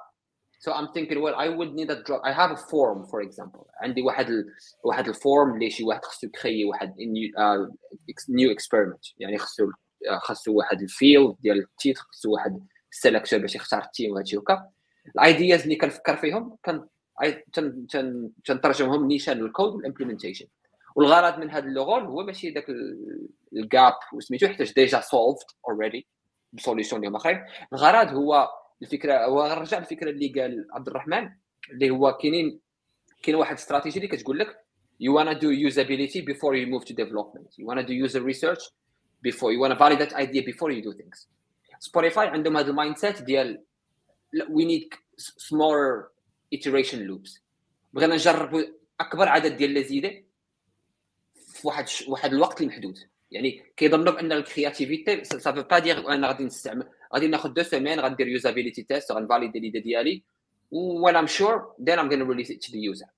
[0.59, 3.67] so I'm thinking well I would need a drop I have a form for example
[3.81, 4.45] عندي واحد ال...
[4.83, 7.71] واحد الفورم اللي شي واحد خصو يكري واحد new, uh,
[8.29, 9.71] new experiment يعني خصو
[10.20, 14.12] خاصو واحد ال field ديال ال titre خاصو واحد ال selector باش يختار ال team
[14.12, 14.68] وهادشي وكا.
[15.16, 16.86] ال ideas اللي كنفكر فيهم كان
[17.52, 20.46] تن- تن- تنترجمهم نيشان لل code وال implementation
[20.96, 22.66] والغرض من هذا اللغول هو ماشي داك
[23.52, 26.06] ال gap وسميتو حيت déjà solved already
[26.52, 27.44] ب solutions اللي هما آخرين.
[27.72, 28.48] الغرض هو
[28.82, 31.30] الفكرة هو غنرجع للفكره اللي قال عبد الرحمن
[31.70, 32.60] اللي هو كاينين
[33.22, 34.56] كاين واحد استراتيجي اللي كتقول لك
[35.02, 37.48] you wanna do usability before you move to development.
[37.58, 38.70] You wanna do user research
[39.22, 39.52] before.
[39.52, 41.28] You wanna validate idea before you do things.
[41.78, 43.62] سبوتيفاي عندهم هذا ال mindset ديال
[44.36, 46.10] we need smaller
[46.54, 47.40] iteration loops.
[47.92, 48.62] بغينا نجربوا
[49.00, 50.24] أكبر عدد ديال les idées
[51.34, 51.86] في واحد.
[52.08, 52.98] واحد الوقت المحدود.
[53.30, 57.62] يعني كيظنوا بأن ال créativité ça veut pas dire أنا غادي نستعمل غادي ناخذ deux
[57.62, 60.22] semaines غندير usability test غنفاليدي l'idée ديالي.
[60.72, 63.08] I'm sure then I'm going to release it to the user.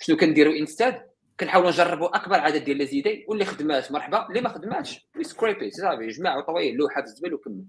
[0.00, 1.07] شنو كنديروا instead
[1.40, 4.28] كنحاولوا نجربوا أكبر عدد ديال les idées واللي خدمات مرحبا.
[4.28, 7.64] اللي ما خدماتش we scrap it صافي جمع طويل لوحه في الزبل وكمل.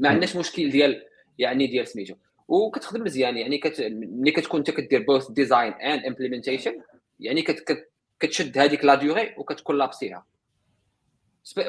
[0.00, 1.02] ما عندناش مشكل ديال
[1.38, 2.14] يعني ديال سميتو.
[2.48, 3.80] وكتخدم مزيان يعني كت...
[3.80, 6.82] ملي كتكون انت كدير both design and implementation
[7.20, 7.60] يعني كت...
[7.60, 7.90] كت...
[8.20, 10.26] كتشد هذيك la durée وكتكولابسيها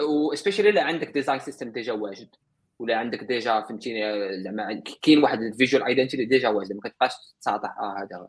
[0.02, 2.30] و specially إلا عندك design system déjà واجد
[2.80, 4.02] ولا عندك déjà فهمتيني
[4.44, 7.12] زعما كاين واحد ال visual identity déjà واجد ما كتبقاش
[7.42, 8.28] تساطح آه هذا.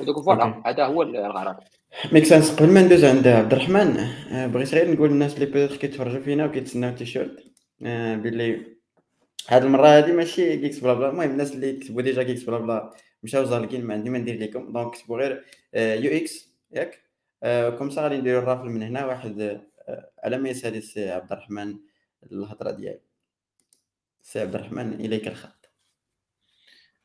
[0.00, 0.62] ودوك voilà.
[0.66, 1.56] هذا هو الغرض.
[2.04, 4.08] make sense قبل ما ندوز عند عبد الرحمن
[4.52, 7.44] بغيت غير نقول للناس اللي peut-être كيتفرجوا فينا وكيتسناو التيشيرت
[7.80, 8.66] باللي
[9.48, 13.84] هاد المره هادي ماشي Geeks Blabla المهم الناس اللي كتبوا déjà Geeks Blabla مشاو زالكين
[13.84, 15.44] ما عندي ما ندير لكم donc كتبوا غير
[15.74, 17.02] UX ياك
[17.78, 19.60] comme ça غادي نديرو ال raffle من هنا واحد
[20.24, 21.76] على ما يسالي السي عبد الرحمن
[22.32, 23.00] الهضره ديالي
[24.22, 25.55] سي عبد الرحمن اليك الخط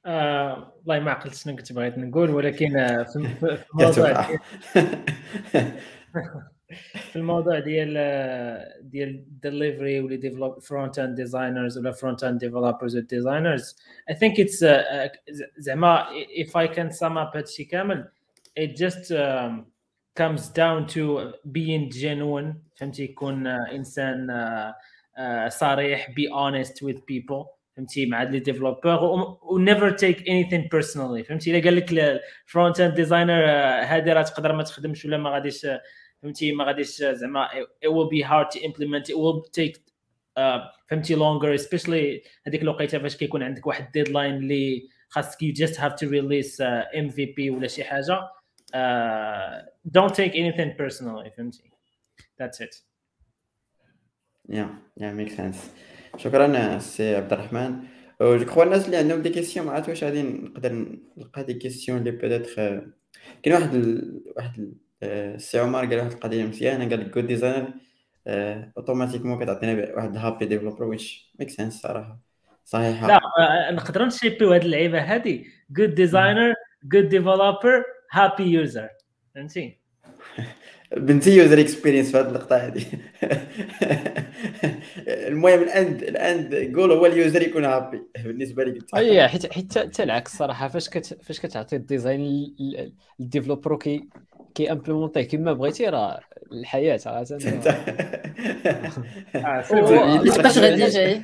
[0.05, 3.15] والله ما عقلت شنو كنت بغيت نقول ولكن آه، في
[3.73, 4.23] الموضوع
[6.93, 7.93] في الموضوع ديال
[8.81, 13.75] ديال ديليفري ولا develop front-end designers ولا front-end developers designers
[14.11, 15.09] I think it's uh, uh,
[15.57, 16.05] زعما
[16.43, 18.07] if I can sum up هادشي كامل
[18.59, 19.65] it just um,
[20.15, 24.73] comes down to being genuine فهمتي؟ يكون uh, إنسان uh,
[25.19, 27.60] uh, صريح be honest with people.
[27.77, 29.03] فهمتي مع les développeurs
[29.41, 31.91] و never take anything personally فهمتي؟ إلا قال لك
[32.45, 33.45] ال front-end designer
[33.85, 35.67] هذه راه تقدر ما تخدمش ولا ما غاديش
[36.21, 37.47] فهمتي؟ ما غاديش زعما
[37.85, 39.91] it will be hard to implement it will take
[40.39, 45.75] uh, فهمتي longer especially هذيك الوقيتة فاش كيكون عندك واحد deadline اللي خاصك you just
[45.75, 48.19] have to release uh, MVP ولا شي حاجة
[48.75, 49.61] uh,
[49.97, 51.71] don't take anything personally فهمتي؟
[52.41, 52.83] That's it.
[54.49, 55.71] yeah yeah make sense
[56.17, 57.79] شكرا سي عبد الرحمن.
[58.21, 61.97] je crois الناس اللي عندهم des questions ما عرفت واش غادي نقدر نلقى des questions
[61.97, 62.87] اللي peut-être
[63.43, 64.21] كاين واحد ال...
[64.37, 64.73] واحد
[65.03, 67.73] السي عمر قال واحد القضية مزيانة قال لك good designer
[68.77, 72.19] automatiquement كتعطينا واحد happy developer which make sense صراحة.
[72.65, 73.07] صحيحة.
[73.07, 75.47] لا نقدروا نشيبيو هاد اللعيبة هادي.
[75.71, 76.53] good designer
[76.83, 78.89] good developer happy user
[79.35, 79.79] فهمتي؟
[80.97, 82.83] بنتي user experience في هذه اللقطة هذه
[85.07, 89.27] المهم ال end ال end goal هو ال user يكون happy بالنسبة لي قلت اي
[89.27, 90.67] حيت حيت حتى العكس صراحة.
[90.67, 92.53] فاش كت فاش كتعطي ال design
[93.19, 94.09] لل developer كي
[94.55, 96.19] كي امبليمونتيه كما بغيتي راه
[96.51, 96.97] الحياة
[100.35, 101.21] تبقاش غادي جاي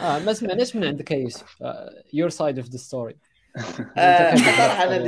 [0.00, 1.62] آه ما سمعناش من عندك يا يوسف.
[2.12, 3.16] your side of the story
[4.56, 4.98] صراحة أنا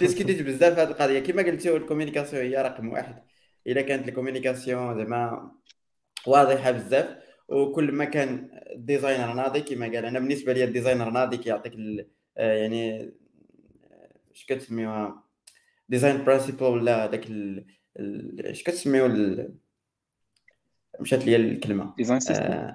[0.00, 1.20] ديسكوتيت بزاف هذه القضية.
[1.20, 3.22] كما قلتي ال communication هي رقم واحد.
[3.66, 5.52] إلا كانت ال communication زعما
[6.26, 7.16] واضحة بزاف
[7.48, 11.72] وكل ما كان ال designer ناضي كما قال أنا بالنسبة لي ال designer ناضي كيعطيك
[12.36, 13.12] يعني
[14.34, 15.24] اش كتسميوها
[15.88, 17.26] design principles ولا داك
[18.40, 19.06] اش كتسميو
[21.00, 21.94] مشات لي الكلمة.
[21.96, 22.72] design system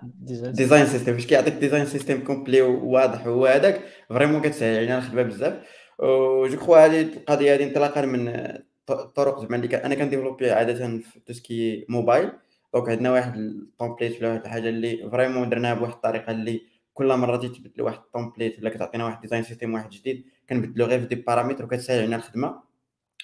[0.51, 5.53] design system فاش كيعطيك design system complet وواضح هو هذاك vraiment كتسهل علينا الخدمه بزاف.
[6.51, 8.27] je crois هذه القضية هذه انطلاقا من
[8.89, 12.31] الطرق زعما اللي أنا كنديفلوبي عادة في tout ce qui mobile
[12.73, 16.61] donc عندنا واحد ال template ولا واحد الحاجة اللي vraiment درناها بواحد الطريقة اللي
[16.93, 20.99] كل مرة تيتبدل واحد ال template ولا كتعطينا واحد design system واحد جديد كنبدلو غير
[20.99, 22.61] في des paramètres وكتسهل علينا الخدمة.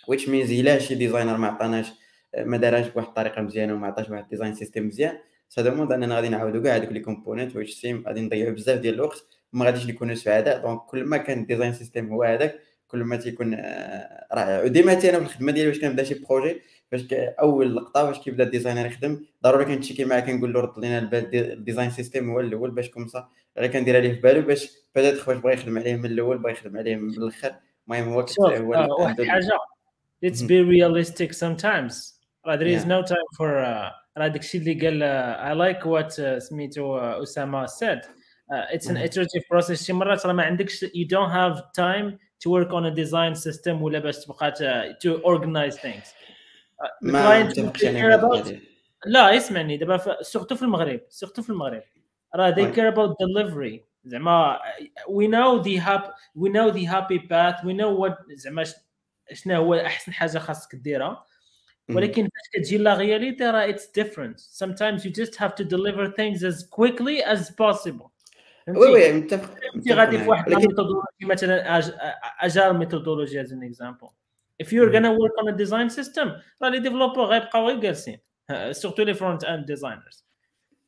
[0.08, 1.92] which means إلا شي designer ما عطاناش
[2.38, 5.18] ما داراش بواحد الطريقة مزيانة وما عطاش واحد design system مزيان.
[5.50, 8.94] ça demande أننا غادي نعاودو كاع هذوك les components which seem غادي نضيعو بزاف ديال
[8.94, 10.62] الوقت وما غاديش نكونوا سعداء.
[10.62, 13.54] donc كل ما كان ال design system هو هذاك كل ما تيكون
[14.34, 14.64] رائع.
[14.64, 16.62] وديما أنا في الخدمة ديالي باش كنبدأ شي projet
[16.92, 19.26] باش أول لقطة باش كيبدا ال designer يخدم.
[19.44, 23.28] ضروري كنتشيكي معاه كنقول له رد لينا ال design system هو الأول باش comme ça
[23.58, 26.78] غير كندير عليه في بالو باش بدات باش بغا يخدم عليه من الأول بغا يخدم
[26.78, 27.56] عليه من الآخر.
[27.88, 29.60] المهم هو هو واحد الحاجة
[30.26, 31.94] let's be realistic sometimes.
[31.94, 32.17] Uh,
[32.47, 36.39] there is no time for uh, راه داكشي اللي قال uh, I like what uh,
[36.39, 41.07] سميتو uh, اسامه said uh, it's an iterative process شي مرات راه ما عندكش you
[41.07, 44.53] don't have time to work on a design system ولا باش تبقى
[45.05, 48.53] to organize things uh, ما متفقش انا about...
[49.07, 51.83] لا اسمعني دابا سورتو في المغرب سورتو في المغرب
[52.35, 54.59] راه they care about delivery زعما
[55.09, 58.65] we know the happy we know the happy path we know what زعما
[59.33, 61.25] شنو هو احسن حاجه خاصك ديرها
[61.90, 66.44] ولكن فاش كتجي لا رياليتي راه اتس ديفرنت sometimes you just have to deliver things
[66.44, 68.10] as quickly as possible.
[68.68, 71.80] oui oui متفق انت غادي في واحد ال methodology مثلا
[72.40, 74.08] agile methodology is an example
[74.64, 76.28] if you're gonna work on a design system
[76.62, 78.18] راه les développeurs غيبقاو غير جالسين.
[78.72, 80.28] surtout les front-end designers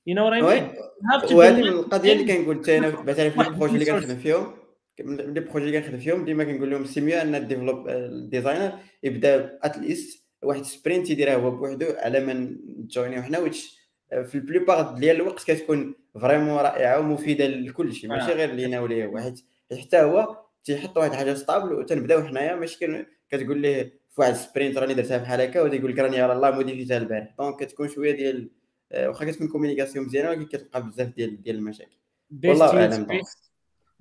[0.09, 1.33] you know what I mean?
[1.33, 4.53] وهذه القضية اللي كنقول حتى أنا مثلا في ال projet اللي كنخدم فيهم
[4.99, 8.79] les projets اللي كنخدم فيهم ديما كنقول لهم c'est mieux أن ال develop ال designer
[9.03, 12.33] يبدأ at least واحد sprint يديرها هو بوحدو على ما
[12.77, 13.79] نجوينيو حنا which
[14.09, 19.07] في la plupart ديال الوقت كتكون vraiment رائعة ومفيدة لكل شيء ماشي غير لينا وليه
[19.07, 19.39] واحد
[19.81, 24.93] حتى هو تيحط واحد الحاجة stable وتنبداو حنايا ماشي كتقول ليه في واحد sprint راني
[24.93, 27.35] درتها بحال هكا وتيقول لك راني الله موديفيتها البارح.
[27.39, 28.49] donc كتكون شوية ديال
[28.93, 31.97] واخا كتكون communication مزيانة ولكن كتبقى بزاف ديال ديال المشاكل.
[32.45, 33.07] والله أعلم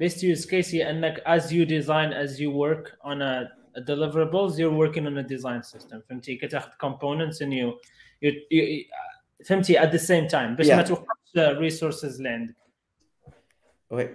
[0.02, 4.76] best use case هي إنك as you design as you work on a deliverables you're
[4.84, 6.00] working on a design system.
[6.08, 7.78] فهمتي؟ كتاخذ components and you,
[8.22, 10.56] you, you فهمتي؟ at the same time.
[10.56, 12.54] باش ما توقفش resources اللي عندك
[13.90, 14.08] oui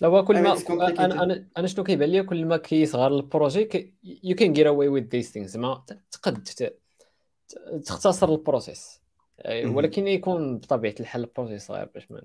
[0.00, 3.94] لا هو كل ما أنا أنا أنا شنو كيبان لي؟ كل ما كيصغر ال projet
[4.24, 6.48] you can get away with this things زعما تقد
[7.86, 9.00] تختصر ال process
[9.48, 12.22] ولكن يكون بطبيعة الحال ال process صغير باش ما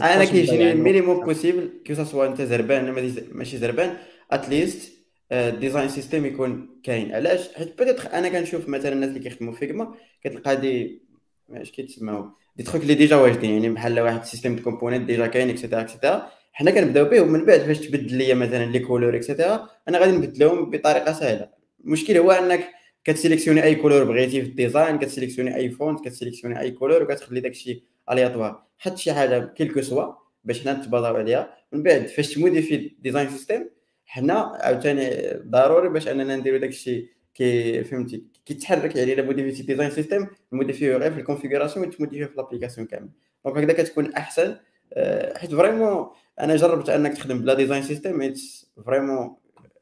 [0.00, 2.90] أنا كيجيني ال minimum possible que ce soit أنت زربان
[3.32, 3.96] ماشي زربان
[4.30, 4.97] at least
[5.32, 7.14] ال design system يكون كاين.
[7.14, 9.94] علاش؟ حيت peut-être أنا كنشوف مثلا الناس اللي كيخدموا في Figma
[10.24, 11.02] كتلقى des
[11.50, 15.26] اش كيتسماو؟ دي تخوك اللي déjà واجدين يعني بحال واحد ال system de component déjà
[15.26, 18.78] كاين et cetera et cetera حنا كنبداو به ومن بعد فاش تبدل ليا مثلا les
[18.78, 21.50] couleurs et cetera أنا غادي نبدلهم بطريقة سهلة.
[21.84, 22.68] المشكل هو أنك
[23.04, 28.62] كتسيليكسيوني أي couleur بغيتي في الديزاين كتسيليكسيوني أي font كتسيليكسيوني أي couleur وكتخلي داكشي aléatoire
[28.78, 30.14] حط شي حاجة quelle que soit
[30.44, 31.54] باش حنا نتباداو عليها.
[31.72, 33.70] من بعد فاش تموديفي design system
[34.08, 39.90] حنا عاوتاني ضروري باش اننا نديرو داك الشيء كي فهمتي كيتحرك يعني إلا موديفيتي design
[39.90, 43.08] system موديفيو غير في ال configuration وتموديفيو في l'application كامل.
[43.44, 44.56] donc هكذا كتكون أحسن.
[44.92, 46.06] آه، حيت vraiment
[46.40, 48.38] أنا جربت أنك تخدم بلا design system حيت
[48.86, 49.36] vraiment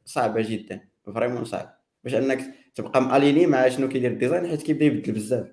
[0.05, 0.81] صعبه جدا
[1.15, 1.79] vraiment صعب.
[2.05, 2.41] باش أنك
[2.75, 5.47] تبقى ماليني مع شنو كيدير ال design حيت كيبدا يبدل بزاف.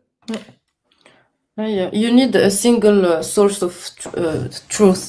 [2.04, 3.76] You need a single source of
[4.18, 5.06] uh, truth,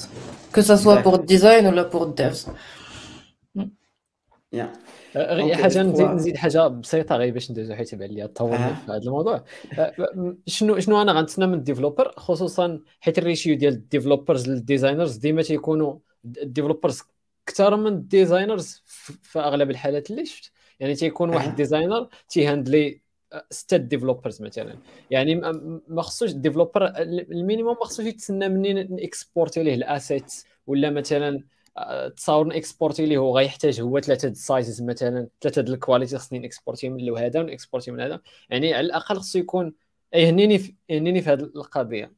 [0.52, 2.42] que ça soit pour design ou pour devs.
[5.16, 8.98] غير حاجة نزيد نزيد حاجة بسيطة غير باش ندوزو حيت بان لي طولنا في هذا
[8.98, 9.44] الموضوع.
[10.46, 14.61] شنو شنو أنا غنتسنى من ال developer؟ خصوصا حيت ال ratio ديال ال developers لل
[14.61, 17.02] designers ديما تيكونوا ال developers
[17.48, 18.82] أكثر من ال designers
[19.22, 20.52] في أغلب الحالات اللي شفت.
[20.80, 23.00] يعني تيكون واحد designer تيهاندلي
[23.50, 24.78] ستة developers مثلا.
[25.10, 25.34] يعني
[25.88, 30.32] ما خصوش ال developer ال minimum ما خصوش يتسنى مني نكسبورتي ليه ال asset
[30.66, 31.42] ولا مثلا
[32.16, 36.38] تصاور نكسبورتي ليه هو غيحتاج هو ثلاثة ال sizes مثلا ثلاثة د ال quality خصني
[36.38, 38.20] نكسبورتي من هذا ونكسبورتي من هذا.
[38.50, 39.74] يعني على الأقل خصو يكون
[40.14, 42.12] يهنيني في يهنيني في هذه القضية.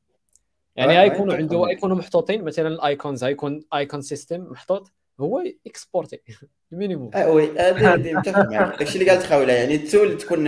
[0.76, 6.20] يعني غيكونوا عنده غيكونوا محطوطين مثلا ال icons غيكون icon system محطوط هو exporté
[6.72, 7.10] ال minimum.
[7.14, 8.78] آه oui هذه متفق معك.
[8.78, 10.46] داكشي اللي قالت خوله يعني ال tool تكون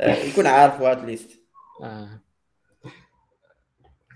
[0.00, 1.40] يكون عارف at least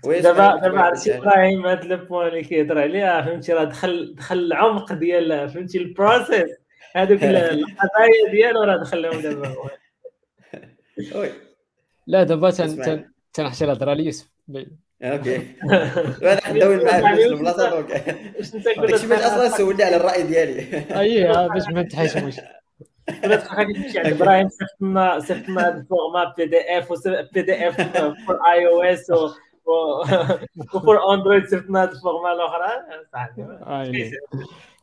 [0.05, 4.93] دابا دابا عرفتي إبراهيم هاد ال point اللي كيهضر عليها فهمتي؟ راه دخل دخل العمق
[4.93, 6.49] ديال فهمتي؟ ال process.
[6.95, 9.55] هذوك القضايا ديالو راه دخلهم دابا.
[11.15, 11.29] oui.
[12.07, 12.51] لا دابا
[13.33, 14.27] تنحشي الهضرة ليوسف
[15.03, 15.47] okay.
[15.63, 17.91] أنا حندوي معاك في البلاصه donc
[18.79, 20.85] داكشي باش أصلا سولني على الرأي ديالي.
[20.99, 22.35] اييه باش ما نتحاشموش
[23.23, 26.89] ولا تبقى تمشي عند إبراهيم صيفط لنا صيفط لنا الفورما بي دي اف
[27.33, 27.81] بي دي اف
[28.25, 29.11] فور اي أو اس
[30.73, 32.67] و for Android صيفط لنا ال format الأخرى.
[33.11, 33.45] صاحبي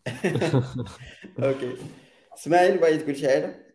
[1.43, 1.77] okay.
[2.39, 3.73] إسماعيل بغيت تقول شي حاجة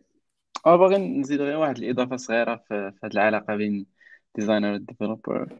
[0.66, 2.74] أه باغي نزيد غير واحد الإضافة صغيرة في
[3.04, 3.86] هذه العلاقة بين
[4.34, 5.58] designer وال developer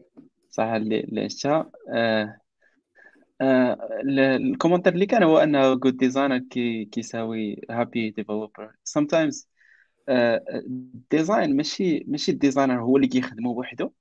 [0.49, 1.71] صح اللي اللي عشتها.
[1.93, 2.39] آه
[3.41, 3.77] آه
[4.35, 9.45] ال commentaire اللي كان هو أنه good designer كي كيساوي happy developer sometimes
[10.09, 13.91] ال design ماشي ماشي ال designer هو اللي كيخدمو بوحدو.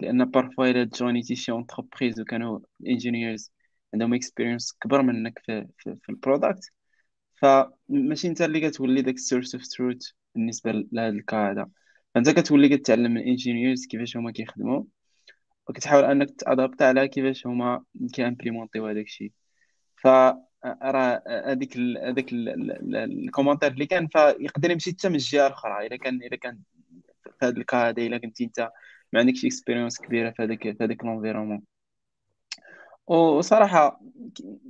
[0.00, 3.52] لأن parfois الا جونيتي شي entreprise وكانوا engineers
[3.94, 6.72] عندهم experience كبر منك في في, في ال product
[7.42, 11.68] فماشي أنت اللي كتولي داك ال source of truth بالنسبة لهذا هذا
[12.14, 14.84] فأنت كتولي كتعلم من engineers كيفاش هما كيخدموا
[15.68, 17.84] وكتحاول أنك تأدابت على كيفاش هما
[18.14, 19.32] كيامبليمونطيو هذاك الشيء.
[19.96, 20.06] ف
[20.66, 25.86] راه هذيك هذاك ال commentaire اللي كان فيقدر يمشي حتى من الجهة الأخرى.
[25.86, 26.58] إلا كان إلا كان
[27.24, 28.70] في هذا ال cas هذا إلا كنتي أنت
[29.12, 31.62] ما عندكش expérience كبيرة في هذاك في هذاك l'environnement
[33.08, 34.00] وصراحة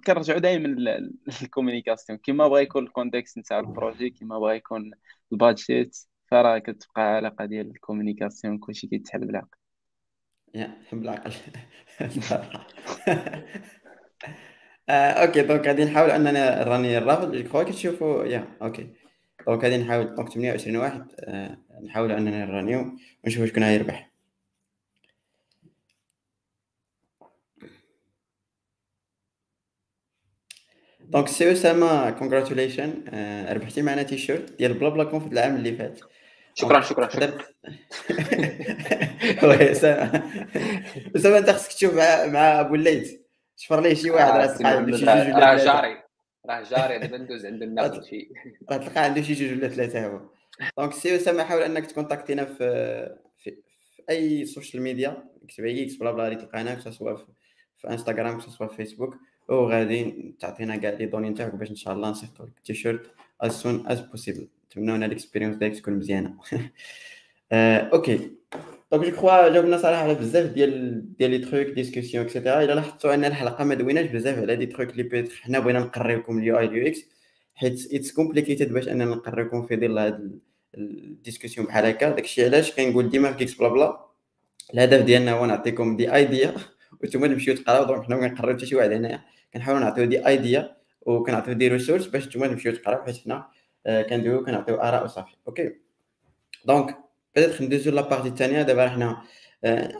[0.07, 0.69] كنرجعوا دائما
[1.41, 4.91] لل communication كيما بغا يكون ال context نتاع ال projet كيما بغا يكون
[5.33, 5.97] ال budget
[6.31, 9.59] فراه كتبقى علاقة ديال الكومينيكاسيون كلشي كيتحل بالعقل.
[10.55, 11.33] يا بالعقل
[14.89, 18.95] آه، أوكي دونك غادي نحاول اننا راني الرافض جو كخوا كتشوفوا يا أوكي.
[19.47, 24.08] دونك غادي نحاول دونك 28 واحد آه، نحاول اننا نرانيو ونشوفوا شكون غيربح.
[31.09, 33.05] دونك سي اسامه كونغراتوليشن
[33.51, 36.01] ربحتي معنا تيشيرت ديال BlaBla Conf العام اللي فات
[36.55, 37.39] شكرا شكرا شكرا
[39.49, 40.23] oui اسامه
[41.17, 43.15] اسامه انت خصك تشوف مع مع ابو الليث
[43.57, 46.03] شفر ليه شي واحد راه تلقى عنده شي جوج راه جاري
[46.47, 48.29] راه جاري دابا ندوز عنده النقد شي
[48.71, 50.21] راه تلقى عنده شي جوج ولا ثلاثة هو
[50.79, 52.59] donc سي اسامه حاول انك تكونتاكتينا في
[53.39, 53.57] في,
[54.11, 57.17] اي social media اكتب GeeksBlaBla غادي تلقانا سواء
[57.79, 59.15] في انستغرام سواء في فيسبوك
[59.49, 63.11] وغادي تعطينا كاع les données نتاعك باش إن شاء الله نصيفطوا لك ال t-shirt
[63.41, 66.35] as soon as possible نتمنى ال expérience ديالك تكون مزيانة.
[67.93, 68.31] okay.
[68.93, 72.73] donc je crois جاوبنا صراحة على بزاف ديال ديال les trucs discussion et cetera إلا
[72.75, 76.59] لاحظتوا أن الحلقة ما دويناش بزاف على des trucs اللي بيت حنا بغينا نقريوكم ال
[76.59, 77.05] UI ال UX.
[77.55, 80.39] حيت it's complicated باش أننا نقريوكم في ظل هاد
[80.75, 82.11] ال discussion بحال هكا.
[82.11, 84.01] داكشي علاش؟ كنقول ديما في geeks blabla
[84.75, 86.55] الهدف ديالنا هو نعطيكم دي ايديا
[87.03, 89.25] وأنتم تمشيو تقراو donc حنا ما كنقريو حتى شي واحد هنايا.
[89.55, 93.49] كنحاولوا نعطيو دي ايديا وكنعطيو des ressources باش نتوما تمشيو تقراو حيت حنا
[93.87, 95.75] كندويو كنعطيو آراء وصافي okay
[96.65, 96.97] donc
[97.37, 99.23] بدات ندوزو la partie الثانية دابا حنا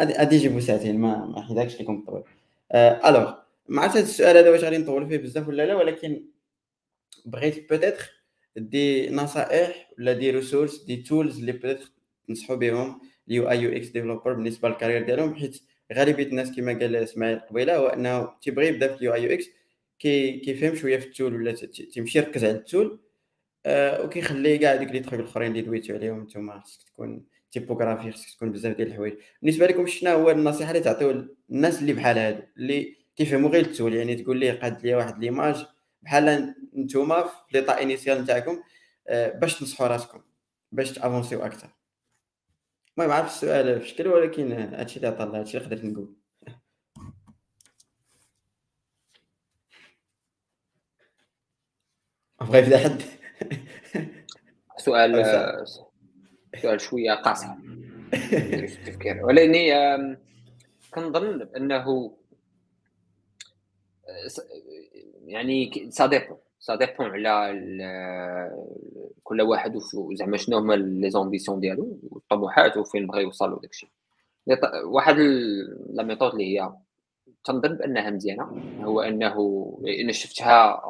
[0.03, 2.23] غادي يجيبو ساعتين ما ما حيداكش طويل
[2.75, 3.35] الوغ
[3.69, 6.25] ما عرفت هذا السؤال هذا واش غادي نطول فيه بزاف ولا لا ولكن
[7.27, 8.13] بغيت peut-être
[8.57, 11.93] des نصائح ولا des ressources des tools اللي peut-être
[12.29, 15.63] تنصحوا بهم ال UI UX developer بالنسبة لل carrière ديالهم حيت
[15.93, 19.47] غالبية الناس كما قال إسماعيل قبيلة هو أنه تيبغي يبدأ في ال UI UX
[19.99, 21.53] كي كيفهم شوية في ال tool ولا
[21.93, 23.01] تيمشي يركز على ال tool
[23.67, 26.23] آه وكيخلي كاع دوك les trucs الأخرين اللي دويتو عليهم.
[26.23, 29.15] نتوما خصك تكون typographie خصك تكون بزاف ديال الحوايج.
[29.43, 33.70] بالنسبة لكم شنو هو النصيحة اللي تعطيو الناس اللي بحال هادو اللي كيفهموا غير ال
[33.70, 35.67] tool؟ يعني تقول ليه قاد لي واحد l'image
[36.03, 38.63] بحال نتوما في l'état initial نتاعكم
[39.09, 40.21] آه باش تنصحوا راسكم
[40.73, 41.78] باش تأفونسيو أكثر
[42.99, 46.15] المهم عارف السؤال في شكل ولكن هادشي اللي الله هادشي اللي قدرت نقول.
[52.41, 53.03] بغا يبدا حد.
[54.77, 55.27] سؤال
[56.63, 57.47] سؤال شوية قاصر
[58.33, 59.73] التفكير ولاني
[60.91, 62.17] كنظن انه
[65.25, 67.55] يعني ça dépend ça dépend على
[69.23, 69.79] كل واحد
[70.13, 73.93] زعما شنو هما les ambitions ديالو والطموحات وفين بغا يوصل وداكشي
[74.85, 75.17] واحد
[75.91, 76.73] la méthode اللي هي
[77.45, 78.43] تنظن بأنها مزيانة
[78.85, 79.35] هو أنه
[80.01, 80.83] أنا شفتها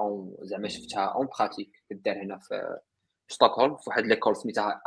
[0.42, 2.78] زعما شفتها en pratique كدار هنا في
[3.28, 4.82] ستوكهولم في واحد l'école سميتها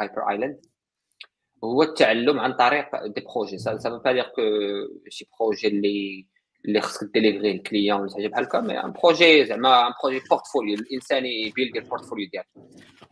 [0.00, 0.66] Hyper Island
[1.64, 4.42] هو التعلم عن طريق des projets ça veut dire que
[5.08, 6.26] شي projet اللي
[6.64, 10.20] اللي خصك délivrer ال client ولا حاجة بحال هكا mais un projet زعما un projet
[10.30, 12.46] portfolio الإنسان ي build ال portfolio ديالو.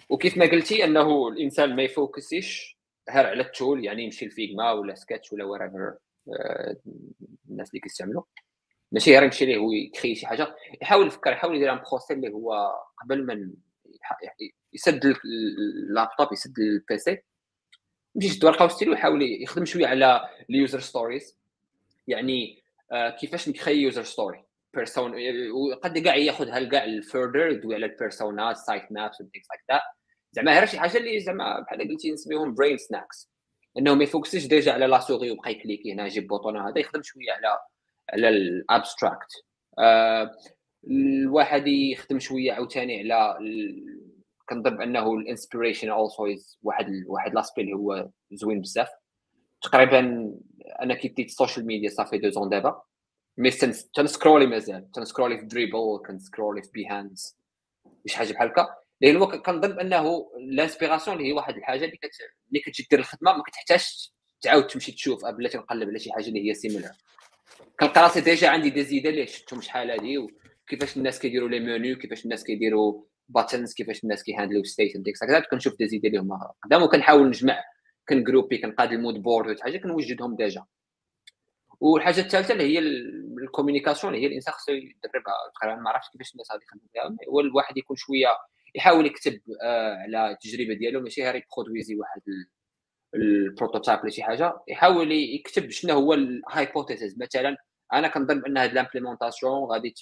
[0.08, 2.78] وكيف ما قلتي أنه الإنسان ما ي focus يش
[3.10, 5.94] غير على ال tool يعني يمشي ل Figma ولا سكتش ولا وريفر
[6.28, 6.76] آه،
[7.50, 8.22] الناس اللي كيستعملوا
[8.92, 9.70] ماشي غير يمشي ليه هو
[10.14, 10.56] شي حاجة.
[10.82, 12.72] يحاول يفكر يحاول يدير un process اللي هو
[13.02, 13.50] قبل ما
[14.72, 17.18] يسد اللابتوب يسد ال PC
[18.14, 21.38] يمشي يشد ورقه وستيل ويحاول يخدم شوية على اليوزر ستوريز
[22.08, 22.62] يعني
[22.92, 24.44] كيفاش نكري يوزر ستوري
[24.74, 25.12] بيرسون
[25.50, 29.80] وقد كاع ياخذها لكاع الفيردر يدوي على البيرسونات سايت مابس وثينكس لايك ذات
[30.32, 33.30] زعما غير شي حاجة اللي زعما بحال قلتي نسميهم برين سناكس
[33.78, 37.32] انه ما يفوكسيش ديجا على لا سوغي وبقى يكليكي هنا يجيب بوطون هذا يخدم شوية
[37.32, 37.58] على
[38.12, 39.28] على الابستراكت
[39.78, 40.30] آه
[40.90, 43.38] الواحد يخدم شوية عاوتاني على
[44.48, 46.26] كنظن بانه ال inspiration also
[46.62, 48.88] واحد واحد l'aspect اللي هو زوين بزاف.
[49.62, 50.32] تقريبا
[50.82, 52.82] أنا كي بديت ال social media صافي deux ans دابا
[53.36, 53.50] mais
[53.94, 57.38] تن scroll ي مازال تنسكرولي في دريبل كنسكرولي في بيهانس
[58.06, 58.68] شي حاجة بحال هكا.
[59.00, 62.10] لأن هو كنظن بأنه l'inspiration اللي هي واحد الحاجة اللي كت...
[62.48, 66.48] اللي كتجي دير الخدمة ما كتحتاجش تعاود تمشي تشوف بلا تنقلب على شي حاجة اللي
[66.48, 66.90] هي similar
[67.80, 71.98] كنلقى راسي déjà عندي des idées اللي شفتهم شحال هادي وكيفاش الناس كيديروا les menus
[71.98, 75.16] كيفاش الناس كيديروا باتنز كيفاش الناس كيهاندلو ستيت ديك
[75.50, 77.64] كنشوف دي زيدا اللي هما قدام وكنحاول نجمع
[78.08, 80.64] كنجروبي كنقاد المود بورد ولا حاجة كنوجدهم ديجا.
[81.80, 82.78] والحاجة الثالثة اللي هي
[83.42, 87.76] الكوميونيكاسيون اللي هي الإنسان خصو يدربها تقريبا ما عرفتش كيفاش الناس غادي يخدموا هو الواحد
[87.76, 88.28] يكون شوية
[88.74, 91.00] يحاول يكتب آه على التجربة ديالو.
[91.00, 92.22] ماشي غير يبرودويزي واحد
[93.14, 94.60] البروتوتايب ولا شي حاجة.
[94.68, 97.56] يحاول يكتب شنو هو الهايبوثيسيس مثلا
[97.92, 99.94] أنا كنظن بأن هاد لامبليمونطاسيون غادي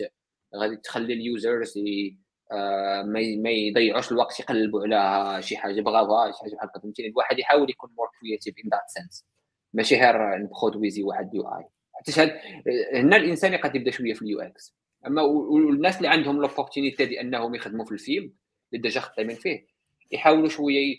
[0.56, 1.78] غادي تخلي ال users
[2.52, 3.02] آه
[3.42, 7.70] ما يضيعوش الوقت يقلبوا على شي حاجة بغاوها شي حاجة بحال هكا فهمتيني؟ الواحد يحاول
[7.70, 9.26] يكون more creative in that sense
[9.72, 11.64] ماشي غير ن produire واحد UI
[11.94, 12.40] حتى
[12.94, 14.74] هنا الإنسان يقدر يبدا شوية في ال UX.
[15.06, 18.32] أما والناس اللي عندهم l'opportunité ديال أنهم يخدموا في الفيلم
[18.72, 19.66] اللي déjà خدامين فيه
[20.10, 20.96] يحاولوا شوية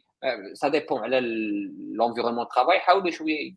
[0.54, 1.20] ça dépend على
[1.96, 3.52] l'environnement travail يحاولوا شوية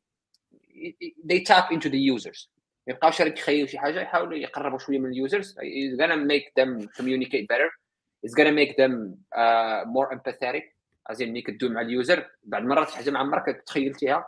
[1.30, 2.48] they tap into the users.
[2.86, 6.64] ما يبقاوش يتخيلوا شي حاجة يحاولوا يقربوا شوية من ال users it's gonna make
[7.00, 7.79] communicate better
[8.26, 8.94] it's gonna make them
[9.36, 10.62] uh, more empathetic.
[11.06, 12.30] ازين ملي كدوي مع ال user.
[12.42, 14.26] بعد مرات حاجة معمرك تخيلتيها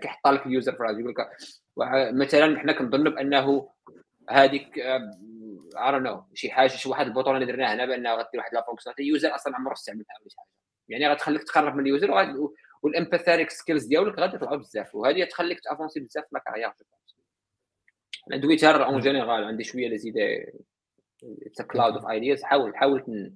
[0.00, 1.30] كيحط لك ال user فراج يقول لك
[2.14, 3.70] مثلا حنا كنظنوا بأنه
[4.30, 8.54] هذيك I know شي حاجة شي واحد ال bouton اللي درناه هنا بانه غدير واحد
[8.54, 10.48] la fonctionnalité ال user أصلا عمره استعملها ولا شي حاجة
[10.88, 12.10] يعني غتخليك تقرب من ال user
[12.82, 14.94] وال empathic skills ديالك غادي يطلعوا بزاف.
[14.94, 16.72] وهذه تخليك ت avancer بزاف في la carrière
[18.28, 19.88] أنا دويتها en général عندي شوية
[21.22, 23.30] les idées cloud of ideas حاول حاول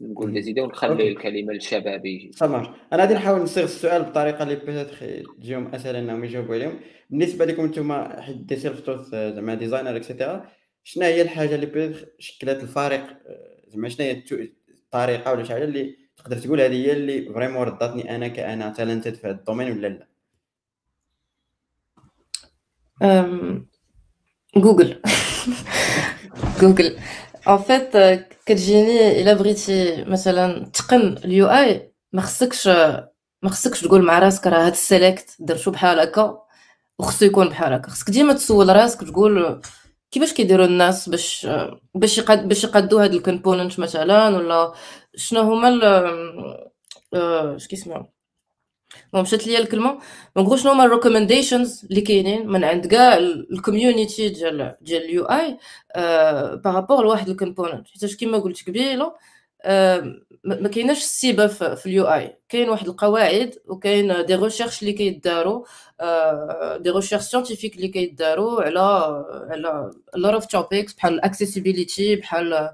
[0.00, 2.02] نقول les idées ونخلي الكلمة للشباب.
[2.38, 2.74] تمام.
[2.92, 6.80] أنا غادي نحاول نصيغ السؤال بطريقة اللي peut-être تجيهم اسهل إنهم يجاوبوا عليهم.
[7.10, 10.50] بالنسبة لكم أنتم حد self-taught زعما designer et cetera
[10.84, 13.18] شنو هي الحاجة اللي peut-être شكلت الفارق
[13.68, 14.22] زعما شنو هي
[14.68, 19.14] الطريقة ولا شي حاجة اللي تقدر تقول هذه هي اللي فريمون رداتني أنا كأنا تالنتد
[19.14, 20.06] في هذا الدومين ولا لا؟
[24.56, 25.02] جوجل
[26.60, 26.98] جوجل
[27.48, 27.96] ان فيت
[28.46, 32.68] كتجيني الا بغيتي مثلا تقن اليو اي ما خصكش
[33.42, 36.38] ما خصكش تقول مع راسك راه هاد السيليكت درتو بحال هكا
[36.98, 39.60] وخصو يكون بحال هكا خصك ديما تسول راسك تقول
[40.10, 41.48] كيفاش كيديروا الناس باش
[41.94, 44.72] باش يقد باش يقادوا هاد ال component مثلا ولا
[45.16, 45.68] شنو هما
[47.14, 48.04] اش كيسمعوا
[49.14, 49.98] مشات ليا الكلمة
[50.36, 55.24] donc شنو هما ال recommendations اللي كاينين من عند كاع ال community ديال ديال ال
[55.24, 55.58] UI
[56.56, 59.12] par rapport لواحد ال component حيت كيما قلت قبيله
[60.44, 65.64] ما كايناش السيبه في ال UI كاين واحد القواعد وكاين des recherches اللي كيداروا
[66.78, 68.80] des recherches scientifiques اللي كيداروا على
[69.50, 72.70] على lot of topics بحال ال accessibility بحال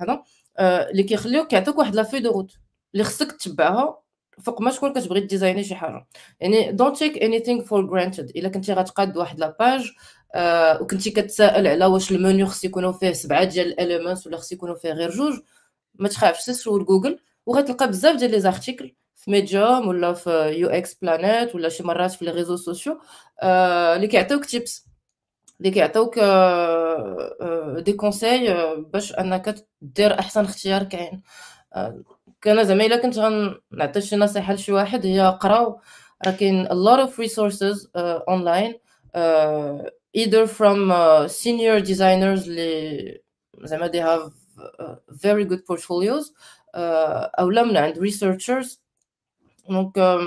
[0.00, 0.22] هذا
[0.60, 2.52] اللي كيخليوك كيعطيوك واحد la feuille de route
[2.94, 4.01] اللي خصك تتبعها
[4.40, 6.06] فوق ما تكون كتبغي design ي شي حاجة.
[6.40, 9.92] يعني don't take anything for granted إلا كنتي غتقاد واحد la page
[10.34, 14.52] آه وكنتي كتسائل على واش المنيو خص يكونوا فيه سبعة ديال ال elements ولا خص
[14.52, 15.34] يكونوا فيه غير جوج
[15.94, 21.54] ما تخافش سول جوجل وغتلقى بزاف ديال les articles في Medium ولا في UX Planet
[21.54, 23.00] ولا شي مرات في les réseaux sociaux
[23.42, 24.86] آه اللي كيعطيوك tips
[25.60, 31.22] اللي كيعطيوك آه آه des conseils آه باش أنك دير أحسن اختيار كاين.
[31.74, 32.02] آه
[32.42, 35.80] كان زعما الا كنت غنعطي شي نصيحة لشي واحد هي قراو
[36.26, 38.74] راه كاين a lot of resources uh, online
[39.16, 39.92] uh,
[41.28, 43.22] senior designers اللي
[43.62, 48.78] زعما they have uh, very good portfolios uh, اولا من عند researchers.
[49.68, 50.20] donc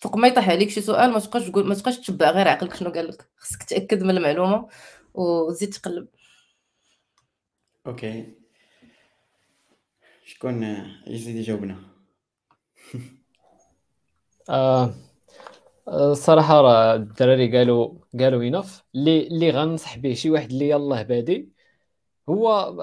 [0.00, 2.90] فوق ما يطيح عليك شي سؤال ما تبقاش تقول ما تبقاش تتبع غير عقلك شنو
[2.90, 3.28] قال لك.
[3.36, 4.68] خصك تأكد من المعلومة
[5.14, 6.08] وزيد تقلب.
[7.86, 8.43] okay
[10.34, 10.62] شكون
[11.06, 11.76] يزيد يجاوبنا
[14.50, 14.94] آه
[15.88, 21.48] الصراحه راه الدراري قالوا قالوا ينف اللي اللي غنصح به شي واحد اللي يلاه بادي.
[22.28, 22.74] هو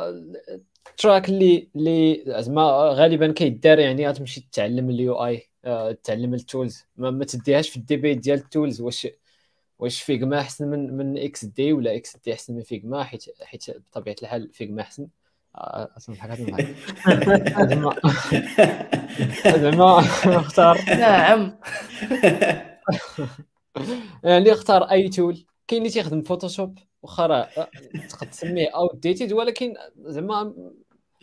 [0.89, 2.64] ال track اللي اللي زعما
[2.94, 7.78] غالبا كيدار يعني غتمشي تتعلم ال UI آه، تتعلم ال tools ما, ما تديهاش في
[7.77, 9.07] ال debate ديال ال tools واش
[9.80, 14.53] واش Figma أحسن من من XD ولا XD أحسن من Figma حيت حيت بطبيعة الحال
[14.53, 15.07] Figma أحسن.
[16.14, 16.45] بحال هكا
[17.68, 17.95] زعما
[19.45, 20.78] زعما أختار.
[20.88, 21.52] نعم.
[24.23, 27.49] يعني اختار أي tool كاين اللي تيخدم Photoshop واخا راه
[28.10, 30.53] تقدر تسميه outdated ولكن زعما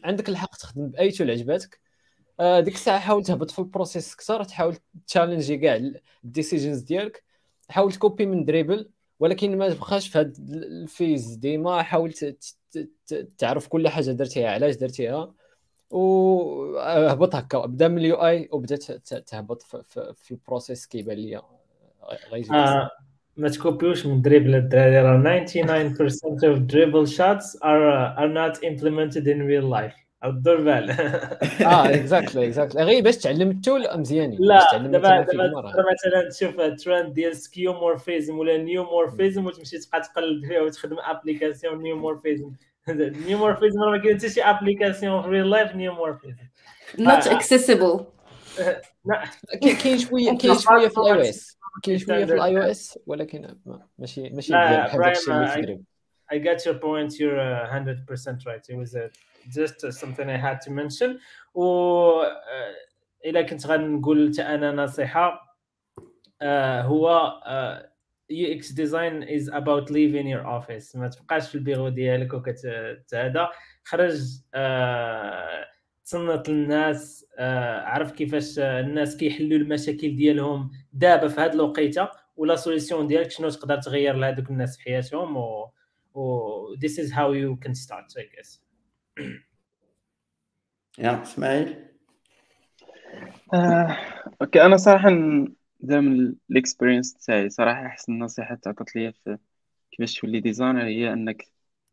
[0.04, 1.80] عندك الحق تخدم بأي tool عجباتك.
[2.40, 4.76] آه، ديك الساعة حاول تهبط في ال process كثر تحاول
[5.06, 5.80] challenge ي كاع
[6.24, 7.24] ال decisions ديالك.
[7.68, 8.90] حاول t copier من Dribbble
[9.20, 11.82] ولكن ما تبقاش في هاد ال phase ديما.
[11.82, 12.12] حاول
[13.38, 15.32] تعرف كل حاجة درتيها علاش درتيها؟
[15.90, 17.66] وهبط هكا.
[17.66, 18.76] بدا من ال UI وبدا
[19.26, 21.42] تهبط في, في, في ال process كيبان ليا.
[22.52, 22.90] آه
[23.36, 25.48] ما تكوبيوش من Dribbble الدراري راه 99%
[26.42, 30.07] of Dribbble shots are are not implemented in real life.
[30.24, 30.90] أو دور بال.
[30.90, 35.62] آه exactly exactly غير باش تعلم ال tool مزيانين لا دابا دابا
[35.92, 42.52] مثلا تشوف ترند ديال skeuomorphism ولا neumorphism وتمشي تبقى تقلب فيها وتخدم application neumorphism
[42.88, 46.44] neumorphism راه ما كاين حتى شي application في real life neumorphism
[46.96, 48.02] not accessible.
[49.82, 53.54] كاين شوية كاين شوية في ال iOS كاين شوية في الاي أو اس ولكن
[53.98, 55.84] ماشي ماشي بحال داكشي اللي في ال Dribbble
[56.30, 57.18] I get your point.
[57.18, 58.64] You're uh, 100% right.
[58.68, 59.10] It was a
[59.46, 61.18] just something I had to mention.
[61.54, 62.22] و
[63.24, 65.56] الا كنت غنقول حتى أنا نصيحة
[66.82, 67.32] هو
[68.30, 73.48] UX design is about leaving your office ما تبقاش في البيرو ديالك وكتهذا
[73.84, 74.18] خرج
[76.04, 82.08] تصنت للناس عرف كيفاش الناس كيحلوا المشاكل ديالهم دابا في هذه الوقيتة.
[82.36, 85.36] ولا solution ديالك شنو تقدر تغير لهذوك الناس في حياتهم.
[85.36, 85.70] و,
[86.14, 88.67] و this is how you can start I guess.
[90.98, 91.84] يا إسماعيل.
[93.54, 93.96] آه،
[94.42, 99.38] okay أنا صراحة من ال experience تاعي صراحة احسن نصيحه تعطت لي في
[99.90, 101.44] كيفاش تولي designer هي إنك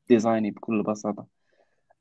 [0.09, 1.27] design ي بكل بساطة.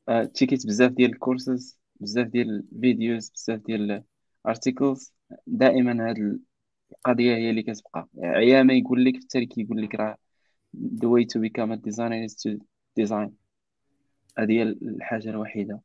[0.08, 4.04] آه، check يت بزاف ديال الكورسز بزاف ديال ال videos بزاف ديال
[4.46, 5.14] ال articles.
[5.46, 6.38] دائما هاد
[6.92, 8.08] القضية هي اللي كتبقى.
[8.18, 10.16] عيا ما يقول لك في التاريخ يقول لك راه
[10.76, 12.58] the way to become a designer is to
[13.00, 13.43] design.
[14.38, 15.80] هذه الحاجة الوحيدة.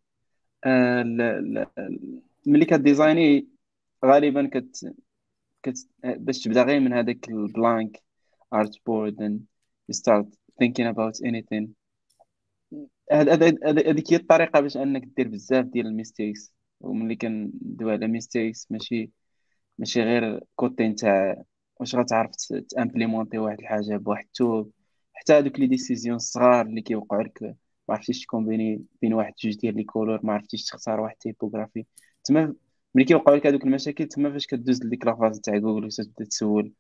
[0.66, 1.04] آه
[2.48, 3.48] ملي كـ design ي
[4.06, 4.96] غالبا كت
[5.64, 8.04] كت باش تبدا غير من هذاك ال
[8.54, 9.40] blank artboard and
[9.92, 10.26] you start
[10.62, 11.68] thinking about anything.
[13.12, 19.12] هذيك هي الطريقة باش أنك دير بزاف ديال ال mistakes وملي كندوي على mistakes ماشي
[19.78, 21.44] ماشي غير côté نتاع
[21.80, 22.32] واش غتعرف
[22.70, 24.72] t implémenter واحد الحاجة بواحد ال tool.
[25.14, 27.56] حتى هذوك les décisions الصغار اللي كيوقعوا لك
[27.90, 31.86] ما عرفتيش t combiner بين واحد جوج ديال les couleurs ما عرفتيش تختار واحد typographie.
[32.24, 32.56] تما
[32.96, 36.74] ملي كيوقعوا لك هذوك المشاكل تما فاش كدوز لديك la phase تاع جوجل وتبدا تسول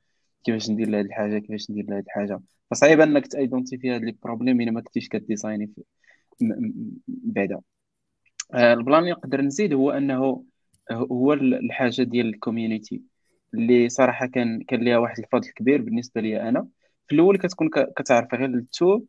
[0.43, 2.41] كيفاش ندير لهاد الحاجة كيفاش ندير لهاد الحاجة.
[2.71, 5.71] فصعيب انك t identifier هاد les problèmes الا ما كنتيش كـ design ي
[7.07, 7.61] بعدا.
[8.53, 10.43] آه، ال plan اللي نقدر نزيد هو انه
[10.91, 13.01] هو الحاجة ديال ال community
[13.53, 16.67] اللي صراحة كان كان ليها واحد الفضل كبير بالنسبة لي أنا.
[17.07, 19.05] في الأول كتكون كتعرف غير ال tool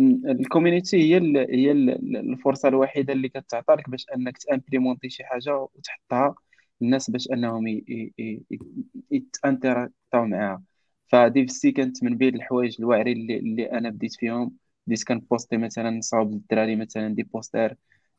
[0.00, 5.08] ال community هي ال هي ال الفرصة الوحيدة اللي كتعطى لك باش أنك t implémenter
[5.08, 6.34] شي حاجة وتحطها
[6.82, 7.64] الناس باش أنهم
[9.10, 10.62] ي تانتراكتاو معاها.
[11.06, 14.52] ف DevC كانت من بين الحوايج الواعرين اللي, اللي أنا بديت فيهم.
[14.86, 17.74] بديت كن posté مثلا نصاوب للدراري مثلا des posters.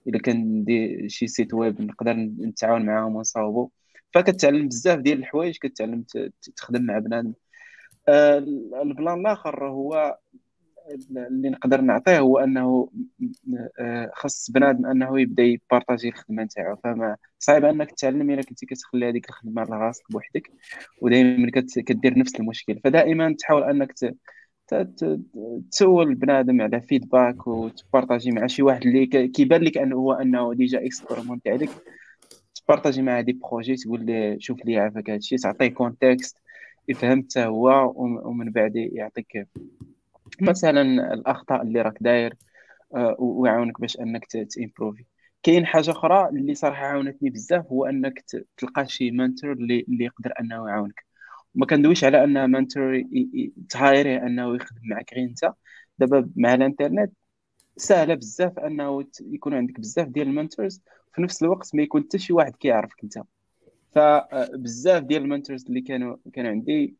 [0.07, 3.69] إلا كان دي شي site web نقدر نتعاون معاهم ونصاوبو.
[4.13, 6.05] فكتعلم بزاف ديال الحوايج كتعلم
[6.55, 7.33] تخدم مع بنادم.
[8.09, 8.37] آه،
[8.81, 10.17] البلان الآخر هو
[11.09, 12.89] اللي نقدر نعطيه هو أنه
[13.79, 16.75] آه، خص بنادم أنه يبدأ ي partager الخدمة نتاعو.
[16.75, 20.51] فما صعيب أنك تعلم إلا كنتي كتخلي هذيك الخدمة لراسك بوحدك
[21.01, 21.51] ودائما
[21.85, 22.79] كدير نفس المشكل.
[22.83, 23.93] فدائما تحاول أنك
[25.71, 30.53] تسول بنادم على feedback وت partager مع شي واحد اللي كيبان لك أنه هو أنه
[30.53, 31.69] déjà expérimenté عليك.
[32.55, 36.37] ت partager معاه des projets تقول لي شوف لي عافاك هادشي تعطيه context
[36.87, 39.47] يفهم حتى هو ومن بعد يعطيك
[40.43, 42.35] مثلا الأخطاء اللي راك داير
[42.95, 45.05] آه، ويعاونك باش أنك ت improve
[45.43, 48.25] كاين حاجة أخرى اللي صراحة عاونتني بزاف هو أنك
[48.57, 51.05] تلقى شي mentor اللي اللي يقدر أنه يعاونك.
[51.55, 53.03] وما كندويش على أن mentor
[53.69, 55.53] ت hire ي أنه يخدم معك غير أنت.
[55.99, 57.13] دابا مع الإنترنت
[57.77, 60.81] سهله بزاف أنه يكون عندك بزاف ديال ال mentors
[61.13, 63.19] في نفس الوقت ما يكون حتى شي واحد كيعرفك أنت.
[63.91, 66.97] فبزاف ديال ال mentors اللي كانوا كانوا عندي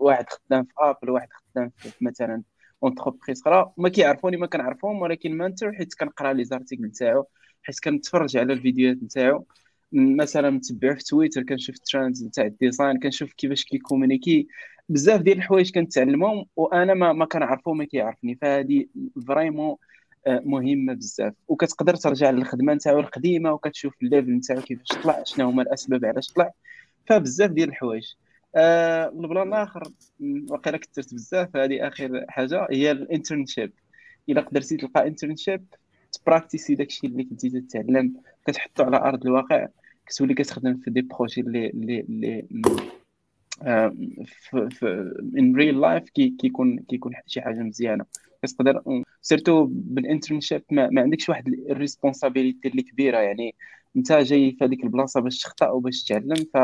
[0.00, 2.42] واحد خدام في ابل واحد خدام في مثلا
[2.82, 7.26] entreprise أخرى ما كيعرفوني ما كنعرفهم ولكن mentor حيت كنقرا les articles نتاعو
[7.62, 9.46] حيت كنتفرج على الفيديوهات نتاعو.
[9.92, 14.48] مثلا متبع في تويتر كنشوف ال trends نتاع ال design كنشوف كيفاش كي communiquer.
[14.88, 18.36] بزاف ديال الحوايج كنتعلمهم وأنا ما, ما كنعرفو ما كيعرفني.
[18.42, 18.86] فهذه
[19.28, 19.76] vraiment
[20.26, 21.34] آه، مهمة بزاف.
[21.48, 26.32] وكتقدر ترجع للخدمة نتاعو القديمة وكتشوف ال level نتاعو كيفاش طلع شنو هما الأسباب علاش
[26.32, 26.50] طلع.
[27.06, 28.14] فبزاف ديال الحوايج.
[28.56, 29.82] آه البلان الآخر
[30.50, 33.72] واقيلا كثرت بزاف هذه آخر حاجة هي ال internship.
[34.28, 35.64] إلا قدرتي تلقى internship
[36.12, 38.14] ت pratiquer داكشي اللي كنتي تتعلم
[38.46, 39.68] كتحطو على أرض الواقع
[40.06, 42.46] كتولي كتخدم في des projets اللي اللي اللي
[44.70, 48.04] في in real life كيكون كيكون شي حاجة مزيانة.
[48.42, 48.82] كتقدر
[49.22, 53.54] surtout بال internship ما, ما عندكش واحد ال responsibility اللي كبيرة يعني
[53.96, 56.56] أنت جاي في هذيك البلاصة باش تخطأ وباش تتعلم ف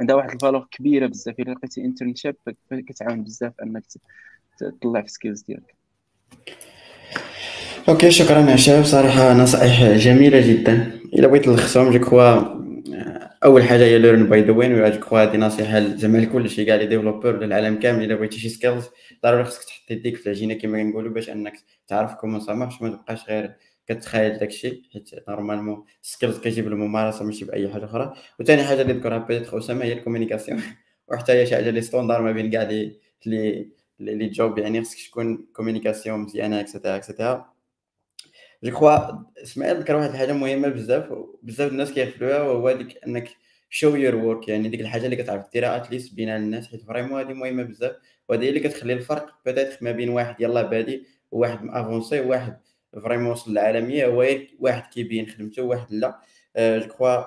[0.00, 2.36] عندها واحد ال valeur كبيرة بزاف إلا لقيتي internship
[2.72, 3.82] كتعاون بزاف أنك
[4.58, 5.74] تطلع في skills ديالك.
[7.88, 8.84] okay شكرا يا شباب.
[8.84, 11.00] صراحة نصائح جميلة جدا.
[11.14, 12.54] إلا بغيت نلخصهم je crois
[13.44, 16.86] أول حاجة هي learn by doing je crois هذه نصيحة زعما لكل شيء كاع les
[16.86, 18.04] développeurs للعالم كامل.
[18.04, 18.84] إلا بغيتي شي skills
[19.22, 21.54] ضروري خصك تحط يديك في العجينة كما كنقولوا باش أنك
[21.88, 23.54] تعرف comment ça marche ما تبقاش غير
[23.86, 28.14] كتخيل داكشي حيت normalement skills كيجيب الممارسة ماشي بأي حاجة أخرى.
[28.40, 30.62] وثاني حاجة اللي ذكرها peut-être اسامه هي ال communication
[31.08, 33.70] وحتى هي شي حاجة اللي standard ما بين كاع les les
[34.00, 37.54] les jobs يعني خصك تكون communication مزيانة et cetera et cetera
[38.64, 38.98] je crois
[39.42, 41.12] اسماعيل ذكر واحد الحاجة مهمة بزاف
[41.42, 43.28] بزاف الناس كيغفلوها وهو ديك إنك
[43.70, 47.20] show your work يعني ديك الحاجة اللي كتعرف ديرها at least بين الناس حيت vraiment
[47.20, 47.96] هذه مهمة بزاف.
[48.28, 52.58] وهذه اللي كتخلي الفرق peut-être ما بين واحد يلاه بادي وواحد avancé وواحد
[53.02, 54.26] vraiment وصل للعالميه هو
[54.60, 56.20] واحد كيبين خدمته وواحد لا.
[56.58, 57.22] je crois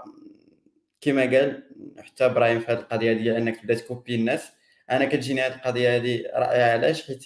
[1.01, 1.63] كما قال
[1.97, 4.51] حتى إبراهيم في هذه القضية ديال إنك تبدا ت copier الناس.
[4.91, 7.25] أنا كتجيني هذه القضية هذه رائعة علاش؟ حيت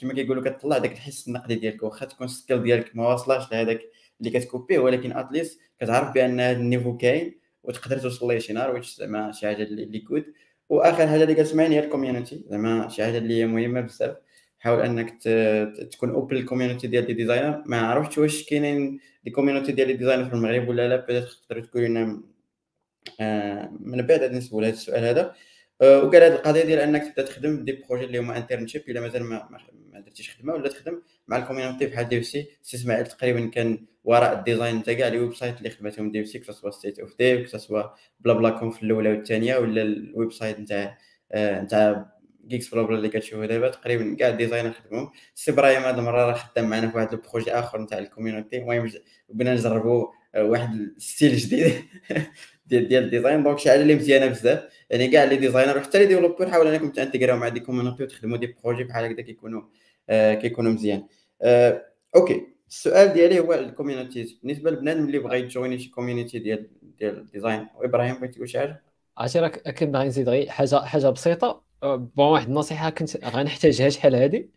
[0.00, 3.80] كما كيقولوا كتطلع داك الحس النقدي ديالك واخا تكون ال skill ديالك ما واصلاش لهذاك
[4.20, 8.28] اللي كت copier ه ولكن at least كتعرف بأن هذا ال niveau كاين وتقدر توصل
[8.28, 10.24] ليه شي نهار زعما شي حاجة اللي good
[10.68, 14.16] وآخر حاجة اللي كتسمعني هي الكوميونيتي زعما شي حاجة اللي هي مهمة بزاف.
[14.60, 15.22] حاول إنك
[15.92, 20.34] تكون اوبن الكوميونيتي ديال دي ديزاينر ما عرفتش واش كاينين دي كوميونيتي ديال ديزاينر في
[20.34, 20.96] المغرب ولا لا.
[20.96, 22.22] بدات تقدر تقول لنا
[23.20, 25.34] آه، من بعد غادي نسول هذا السؤال هذا.
[25.82, 29.22] آه، وقال هذه القضية ديال إنك تبدأ تخدم دي بروجي اللي هما انترنشيب إلا مازال
[29.24, 29.48] ما,
[29.92, 34.38] ما درتيش خدمة ولا تخدم مع الكوميونيتي بحال دي سي سي إسماعيل تقريبا كان وراء
[34.38, 37.82] الديزاين تاع كاع لي ويب سايت اللي خدمتهم دي سي كسوا ستيت اوف ديف كسوا
[38.20, 40.98] Blabla Conf الأولى والثانية ولا ال website نتاع
[41.36, 42.12] نتاع
[42.46, 46.70] Geeksblabla اللي كتشوفوا دابا تقريبا كاع ال designers خدمهم سي إبراهيم هذه المرة راه خدام
[46.70, 48.58] معنا في واحد ال projet آخر نتاع ال community.
[48.58, 48.90] المهم
[49.28, 50.06] بغينا نجربوا
[50.36, 51.72] واحد ال style جديد
[52.66, 53.42] ديال ديال ال design.
[53.42, 54.64] donc شي حاجة اللي مزيانة بزاف.
[54.90, 58.36] يعني كاع les designers وحتى les développeurs حاولوا أنكم t'intégrer او مع des community وتخدموا
[58.36, 59.62] des projets بحال هكذا كيكونوا
[60.10, 61.06] آه كيكونوا مزيان.
[61.42, 61.86] آه
[62.16, 62.46] okay.
[62.68, 64.32] السؤال ديالي هو ال communities.
[64.42, 68.34] بالنسبة لبنادم اللي بغى ي join ي شي community ديال ديال ال design وإبراهيم بغيتي
[68.34, 68.82] تقول شي حاجة؟
[69.18, 71.46] عرفتي راك كنبغي نزيد غير حاجة حاجة بسيطة.
[71.48, 74.48] آه، bon واحد النصيحة كنت غنحتاجها شحال هذه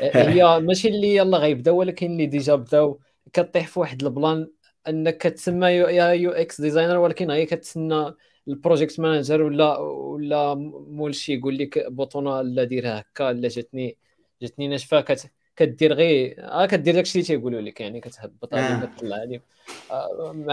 [0.00, 3.00] آه، هي ماشي اللي يلا غيبداو ولكن اللي déjà بداو
[3.32, 4.50] كطيح في واحد البلان
[4.88, 8.14] انك كتسمى UX designer ولكن غير كتسنى
[8.48, 10.54] ال project manager ولا ولا
[10.88, 13.96] مول شي يقول لك bouton لا ديرها هكا لا جاتني
[14.42, 19.16] جاتني ناشفة كت كدير غير آه كدير داكشي اللي تيقولوا لك يعني كتهبط هذه كتطلع
[19.16, 19.40] هذه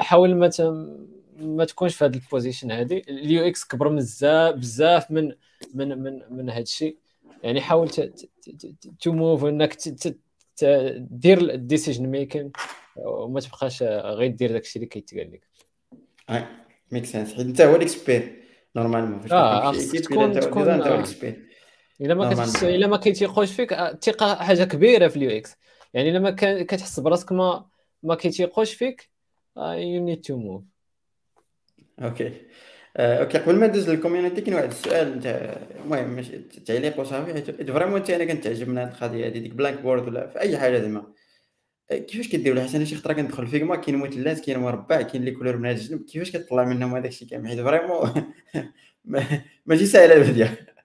[0.02, 0.50] حاول ما
[1.36, 5.32] ما تكونش في هذه ال position هذه ال UX كبر بزاف بزاف من
[5.74, 6.98] من من من هذا الشيء.
[7.44, 7.90] يعني حاول
[9.02, 9.78] to move انك
[10.98, 12.52] دير ال decision making
[12.96, 15.42] وما تبقاش غير دير داكشي اللي كيتقال لك.
[16.92, 18.44] make sense حيت أنت هو ال expert
[18.76, 20.70] normalement آه تكون تكون
[22.02, 25.56] إلا ما كتحس إلا ما كيتيقوش فيك الثقه حاجة كبيرة في ال UX.
[25.94, 27.66] يعني لما كتحس براسك ما
[28.04, 29.10] ما كيتيقوش فيك
[29.58, 30.64] you need to move
[32.02, 32.42] okay.
[32.98, 35.26] Okay قبل ما ندوز لل community كاين واحد السؤال انت
[35.86, 36.22] المهم
[36.66, 40.40] تعليق وصافي حيت vraiment انت أنا كنتعجبنا هذه القضية هذه ديك blank board ولا في
[40.40, 41.14] أي حاجة زعما.
[41.92, 45.58] كيفاش كديروا حيت أنا شي خطرة كندخل Figma كاين مثلث كاين مربع كاين les couleurs
[45.58, 48.34] من هذا الجنب كيفاش كتطلع منهم هذاك الشيء كامل؟ حيت vraiment
[49.68, 50.76] ماشي ساهله البديه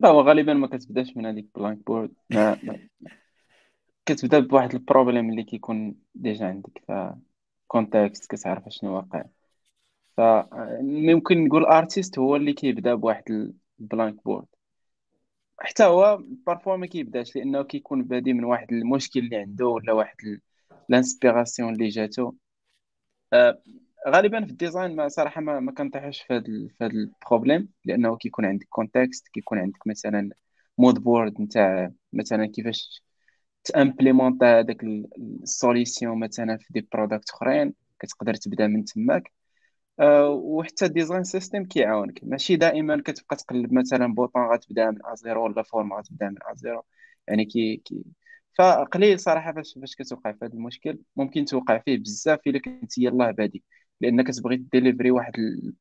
[0.00, 2.12] لا هو غالبا ما كتبداش من هذيك blank board.
[4.06, 6.92] كتبدا بواحد ال problème اللي كيكون déjà عندك ف
[7.66, 9.24] context كتعرف شنو واقع.
[10.16, 10.20] ف
[10.82, 14.46] ممكن نقول artiste هو اللي كيبدأ بواحد ال blank board
[15.60, 20.16] حتى هو parfois ما كيبدأش لأنه كيكون بادي من واحد المشكل اللي عنده ولا واحد
[20.90, 22.32] ال inspiration اللي جاتو.
[23.32, 23.62] آه،
[24.08, 27.68] غالبا في ال design ما صراحة ما, ما كنطيحش في هذا في هذا ال problème
[27.84, 30.30] لأنه كيكون عندك context كيكون عندك مثلا
[30.78, 33.02] mood board نتاع مثلا كيفاش
[33.66, 34.84] t'implémente هذاك
[35.42, 39.32] ال solution مثلا في des products أخرين كتقدر تبدا من تماك.
[40.00, 42.20] أه وحتى ال design system كيعاونك.
[42.24, 46.58] ماشي دائما كتبقى تقلب مثلا bouton غتبدا من à zéro ولا form غتبدا من à
[46.58, 46.82] zéro
[47.28, 48.04] يعني كي كي
[48.58, 50.98] فقليل صراحة فاش فاش كتوقع في هذا المشكل.
[51.16, 53.64] ممكن توقع فيه بزاف إلا كنت يلاه بادي
[54.00, 55.74] لأنك تبغي deliver-ي واحد ال...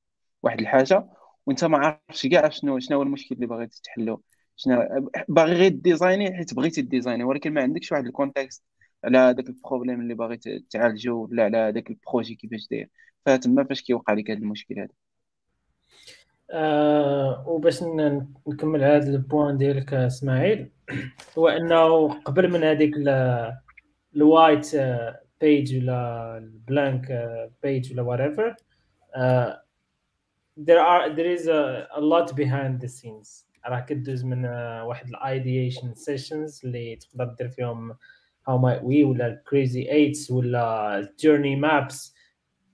[0.44, 1.08] واحد الحاجة
[1.46, 4.24] وأنت ما عارفش كاع شنو شنو هو المشكل اللي باغي تحلو.
[4.56, 8.64] شنو باغي غير design-ي حيت بغيتي design-ي ولكن ما عندكش واحد ال context
[9.04, 10.38] على هذاك ال problème اللي باغي
[10.70, 12.90] تعالجو ولا على هذاك ال projet كيفاش داير.
[13.26, 14.90] فتما فاش كيوقع لك هذا المشكل هذا.
[16.52, 17.84] آه وباش
[18.48, 20.72] نكمل هذا ال point ديالك إسماعيل
[21.38, 22.94] هو أنه قبل من هذيك
[24.16, 24.72] ال white
[25.42, 27.08] page ولا ال blank
[27.64, 28.56] page ولا whatever
[29.16, 29.54] uh,
[30.58, 33.45] there are there is a, a lot behind the scenes.
[33.68, 34.46] راه كدوز من
[34.86, 37.96] واحد ال ideation sessions اللي تقدر دير فيهم
[38.48, 42.16] how might we ولا crazy eights ولا journey maps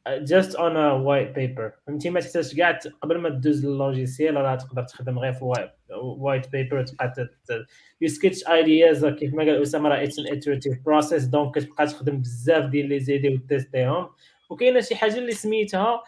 [0.08, 4.56] just on a white paper فهمتي؟ ما تحتاجش كاع قبل ما تدوز لل logiciel راه
[4.56, 5.46] تقدر تخدم غير في
[6.02, 7.14] white paper تبقى
[8.02, 12.22] you sketch ideas كيف ما قال أسامة راه it's an iterative process donc كتبقى تخدم
[12.22, 14.10] بزاف ديال les idées و test-يهم
[14.50, 16.04] وكاينة شي حاجة اللي سميتها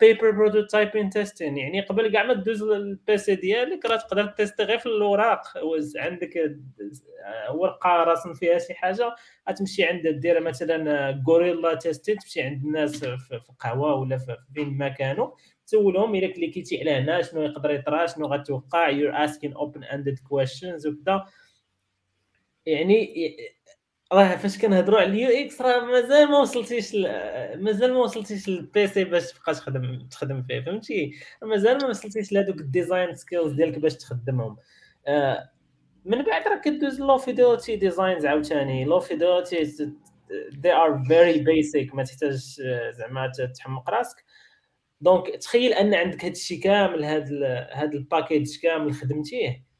[0.00, 4.78] paper prototyping testing يعني قبل كاع ما تدوز ال PC ديالك راه تقدر test-ي غير
[4.78, 5.42] في الاوراق
[5.96, 6.56] عندك
[7.54, 9.14] ورقه راسم فيها شي حاجة
[9.48, 14.88] غتمشي عند دير مثلا guerrilla testing تمشي عند الناس في القهوة ولا في فين ما
[14.88, 15.30] كانوا
[15.66, 20.86] تسولهم إلا cliquer-تي على هنا شنو يقدر يطرا شنو غتوقع you're asking open ended questions
[20.86, 21.26] وكذا
[22.66, 23.36] يعني
[24.14, 26.94] راه فاش كنهضروا على ال UX راه مازال ما وصلتيش
[27.56, 31.12] مازال ما وصلتيش لل PC باش تبقى تخدم تخدم فيه فهمتي؟
[31.42, 34.56] مازال ما وصلتيش لهذوك ال design skills ديالك باش تخدمهم.
[35.06, 35.50] آه،
[36.04, 38.84] من بعد راه كدوز low fidelity designs عاوتاني.
[38.84, 39.64] low fidelity
[40.52, 44.24] they are very basic ما تحتاج آه، زعما تحمق راسك.
[45.00, 49.73] donc تخيل أن عندك هذا الشيء كامل هذا هذا ال package كامل خدمتيه.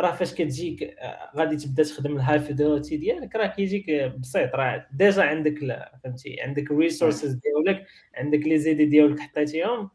[0.00, 4.86] راه فاش كتجيك آه، غادي تبدا تخدم ال high fidelity ديالك راه كيجيك بسيط راه
[4.92, 5.58] déjà عندك
[6.04, 9.90] فهمتي عندك ال resources ديالك عندك les idées ديالك حطيتيهم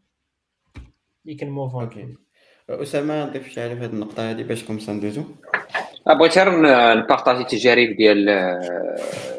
[1.26, 2.16] you can move on okay
[2.70, 5.24] اسامه نضيف شي حاجة في هذه النقطه هذه باش كم ندوزو
[6.08, 6.50] آه، بغيت غير
[6.95, 8.30] ن partager تجارب ديال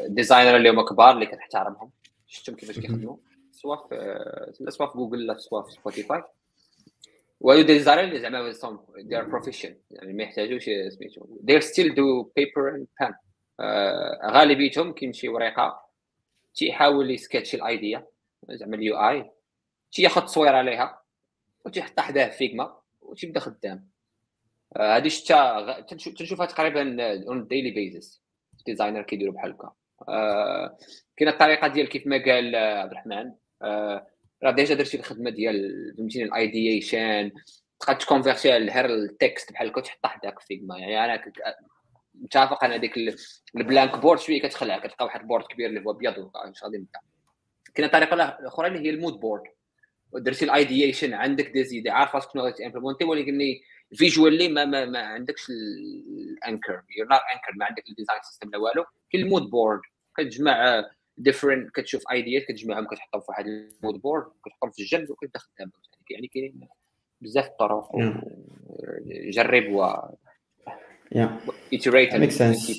[0.05, 1.91] ال designer آه، اللي هما كبار اللي كنحترمهم
[2.27, 3.17] شفتهم كيفاش كيخدموا
[3.51, 6.23] سواء في سواء في جوجل لا سواء في سبوتيفاي
[7.65, 8.53] designer اللي زعما
[8.97, 13.13] they are proficient يعني ما يحتاجوش سميتو they still do paper and pen
[14.25, 15.85] غالبيتهم كاين شي ورقة
[16.55, 18.07] تيحاول ي sketch ال idea
[18.49, 19.31] زعما ال UI
[19.91, 21.01] تياخذ تصوير عليها
[21.65, 23.89] وتيحطها حداه فيجما وتيبدا خدام.
[24.77, 26.97] هادي شتا تنشوفها تقريبا
[27.27, 28.21] on daily basis
[28.65, 29.73] designer كيديروا بحال هكا.
[31.17, 33.31] كاينة الطريقة ديال كيف ما قال عبد الرحمن.
[34.43, 37.31] راه déjà درتي الخدمة ديال فهمتيني ال ideation
[37.79, 41.23] تبقى ت convertir غير ال text بحال هكا تحطها حداك فيجما يعني أنا
[42.15, 42.93] متفق أنا ديك
[43.55, 46.99] ال blank board شوية كتخلع كتلقى واحد البورد كبير اللي هو أبيض ومش غادي نبدا
[47.75, 49.43] كاينة طريقة أخرى اللي هي المود board
[50.13, 53.39] درتي ال ideation عندك دي عارف راسك شنو غادي ولكن
[53.95, 58.49] visually ما, ما, ما عندكش ال anchor you know anchor ما عندك ال design system
[58.49, 58.85] لا والو.
[59.11, 59.81] كاين ال mood board
[60.17, 60.85] كتجمع
[61.17, 65.71] different كتشوف idea-ات كتجمعهم كتحطهم في واحد ال mood board كتحطهم في الجنب وكتبدا خدام
[66.09, 66.67] يعني كاينين
[67.21, 67.89] بزاف الطرق.
[69.07, 69.93] جرب و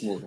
[0.02, 0.24] moving.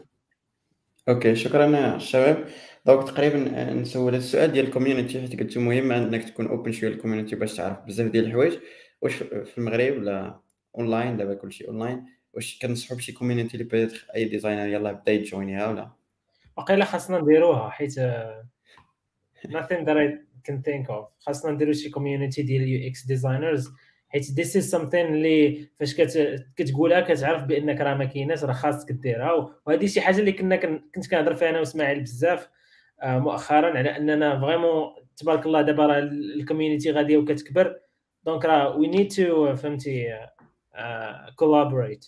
[1.09, 2.47] Okay شكرا الشباب
[2.85, 6.98] donc تقريبا نسول السؤال ديال ال community حيت قلتو مهم إنك تكون open شوية لل
[6.98, 8.57] community باش تعرف بزاف ديال الحوايج.
[9.01, 10.39] واش في المغرب؟ ولا
[10.77, 15.18] اونلاين دابا كلشي اونلاين واش كنصحوا بشي community اللي peut-être any designer يلاه بدا ي
[15.18, 15.91] join-يها ولا؟
[16.57, 17.99] واقيلا خاصنا نديروها حيت
[19.47, 20.17] nothing that I
[20.47, 21.05] can think of.
[21.19, 23.71] خاصنا نديرو شي community ديال UX designers
[24.09, 26.45] حيت this is something اللي فاش كت...
[26.55, 30.55] كتقولها كتعرف بأنك راه ما كايناش راه خاصك ديرها وهذه شي حاجة اللي كنا
[30.95, 32.49] كنت كنهضر فيها أنا وإسماعيل بزاف
[33.01, 37.79] آه، مؤخرا على أننا vraiment تبارك الله دابا راه ال community غادية وكتكبر.
[38.23, 40.19] donc راه we need to فهمتي
[41.35, 42.05] collaborate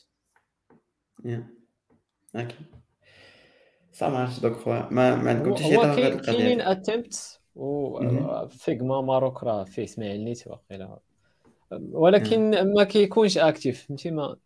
[4.02, 9.44] okay صافي donc خويا ما ما عندكم حتى شي هضره كاينين اتمبت و Figma Maroc
[9.44, 11.00] راه فيه اسماعيل نيت واقيلا
[11.72, 14.38] ولكن ما كيكونش actif فهمتي ما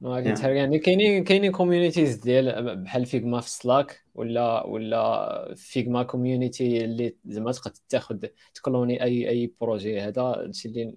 [0.00, 7.16] ما يعني كاينين كاينين communities ديال بحال Figma في Slack ولا ولا Figma community اللي
[7.24, 10.94] زعما تقدر تاخذ تكلوني اي اي بروجي هذا هادشي اللي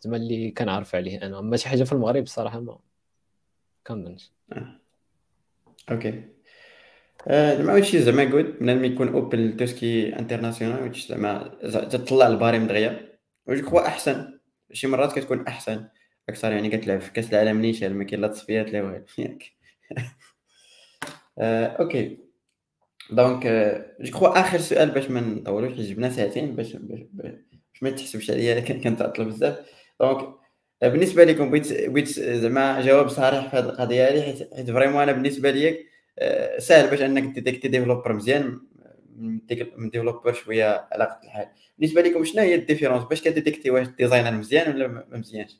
[0.00, 2.78] زعما اللي كنعرف عليه أنا اما شي حاجة في المغرب الصراحه ما
[3.86, 4.32] كنظنش
[5.90, 6.22] أوكي
[7.28, 13.86] زعما هادشي زعما جود من يكون اوبن توسكي انترناسيونال زعما تطلع الباريم دغيا وجو كخوا
[13.86, 14.38] احسن
[14.72, 15.88] شي مرات كتكون احسن
[16.28, 19.44] أكثر يعني كتلعب في كاس العالم نيشان ما كاين لا تصفيات لا والو ياك
[21.38, 22.18] آه، أوكي
[23.10, 23.46] donc
[24.00, 27.32] je crois اخر سؤال باش ما نطولوش جبنا ساعتين باش باش
[27.82, 29.58] ما تحسبش عليا كنتعطل بزاف
[30.00, 30.37] donc آه،
[30.82, 34.22] بالنسبة لكم بغيت بغيت زعما جواب صريح في هذه القضية هذه
[34.56, 35.86] حيت vraiment أنا بالنسبة لي
[36.18, 38.60] آه، سهل باش أنك ت détecter developer مزيان
[39.76, 41.48] من developer شوية على قد الحال.
[41.78, 45.06] بالنسبة لكم شنو هي la différence؟ باش ك détecter واش ال designer مزيان ولا ما
[45.18, 45.56] مزيانش؟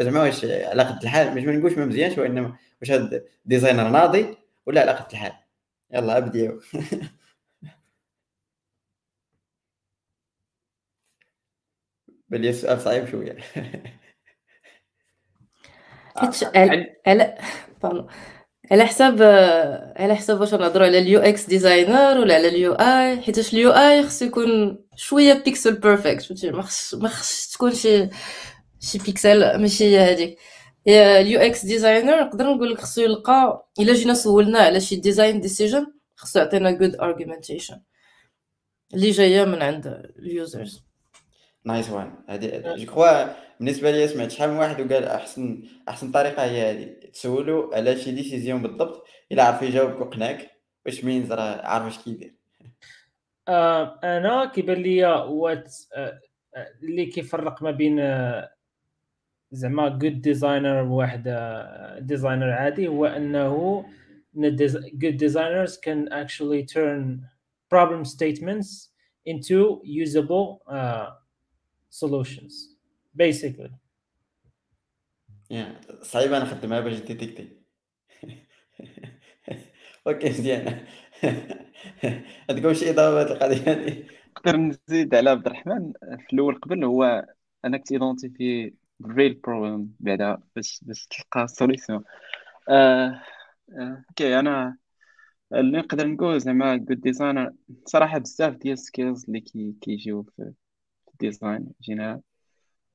[0.00, 4.36] زعما واش على قد الحال مش ما نقولش ما مزيانش وإنما واش هاد designer ناضي
[4.66, 5.32] ولا على قد الحال.
[5.92, 6.60] يلا ابديو
[12.28, 13.36] بل السؤال صعيب شوية.
[17.06, 17.38] على
[18.70, 19.22] على حساب
[19.96, 24.02] على حساب واش نهضروا على ال UX designer ولا على ال UI حيت ال UI
[24.02, 28.08] خصو يكون شوية pixel perfect فهمتي؟ ما خص ما خص تكون شي
[28.80, 30.38] شي بيكسل ماشي هي هذيك
[30.88, 35.86] ال UX designer نقدر نقول لك خصو يلقى إلا جينا سولنا على شي design decision
[36.16, 37.80] خصو يعطينا good argumentation
[38.94, 39.86] اللي جاية من عند
[40.18, 40.84] ال users
[41.64, 46.44] nice one هادي je crois بالنسبة لي سمعت شحال من واحد وقال أحسن أحسن طريقة
[46.44, 50.50] هي هذه تسولو على شي décision بالضبط إلا عرف يجاوبك وقنعك
[50.86, 52.34] which means راه عارف اش كيدير.
[53.48, 56.20] آه أنا كيبان لي what آه
[56.82, 58.50] اللي كيفرق ما بين آه
[59.52, 61.22] زعما good designer وواحد
[62.00, 63.84] designer عادي هو أنه
[64.98, 67.28] good designers can actually turn
[67.68, 68.88] problem statements
[69.26, 71.10] into usable uh,
[71.90, 72.69] solutions.
[73.20, 73.70] Basically.
[75.50, 76.02] Yeah.
[76.02, 77.48] صعيبة نخدمها باش détecter
[80.06, 80.86] okay مزيان
[82.50, 85.92] عندكم شي إضافة القضية هذه نقدر نزيد على عبد الرحمن.
[86.18, 87.26] في الأول قبل هو
[87.64, 88.74] انك ت identifier
[89.06, 92.04] real problem بعدا باش باش تلقى solution
[92.68, 93.22] آه
[93.78, 94.78] آه okay أنا
[95.52, 97.52] اللي نقدر نقول زعما good designer
[97.86, 100.52] صراحة بزاف ديال ال skills اللي كي كيجيو في
[101.14, 102.20] ال design général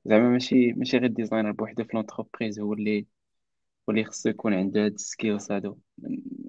[0.06, 3.00] زعما ماشي ماشي غير designer بوحدو في l'entreprise هو اللي
[3.88, 5.78] هو اللي خصو يكون عنده هاد ال skills هادو.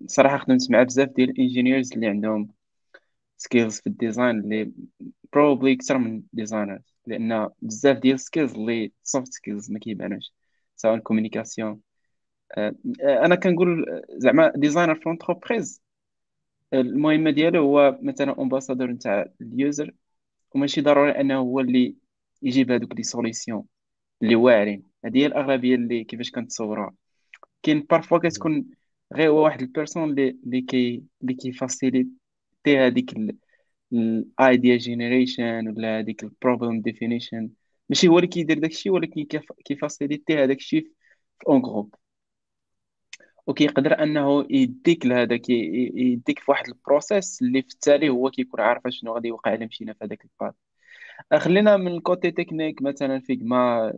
[0.07, 2.49] صراحة خدمت مع بزاف ديال ال engineers اللي عندهم
[3.37, 4.71] skills في ال design اللي
[5.33, 10.33] probably أكثر من designers لأن بزاف ديال ال skills اللي soft skills ما كيبانوش
[10.75, 11.81] سواء communication
[12.57, 12.75] آه،
[13.25, 15.81] أنا كنقول زعما designer في l'entreprise
[16.73, 19.93] المهمة ديالو هو مثلا ambassadeur نتاع ال user
[20.55, 21.95] وماشي ضروري أنه هو اللي
[22.41, 23.65] يجيب هذوك les solutions
[24.23, 24.83] اللي واعرين.
[25.05, 26.95] هذه هي الأغلبية اللي كيفاش كنتصورها.
[27.63, 28.65] كاين parfois كتكون
[29.13, 32.09] غير هو واحد ال personne اللي اللي كي اللي كي faciliter
[32.67, 33.13] هذيك
[33.93, 37.49] ال idea generation ولا هذيك ال problem definition
[37.89, 39.25] ماشي هو اللي كيدير داكشي ولكن
[39.65, 40.83] كي faciliter هذاك الشيء
[41.39, 41.95] في un groupe
[43.47, 48.81] وكيقدر أنه يديك لهذاك يديك في واحد ال process اللي في التالي هو كيكون عارف
[48.89, 50.55] شنو غادي يوقع الا مشينا في هذاك ال path
[51.39, 53.93] خلينا من ال côté technique مثلا Figma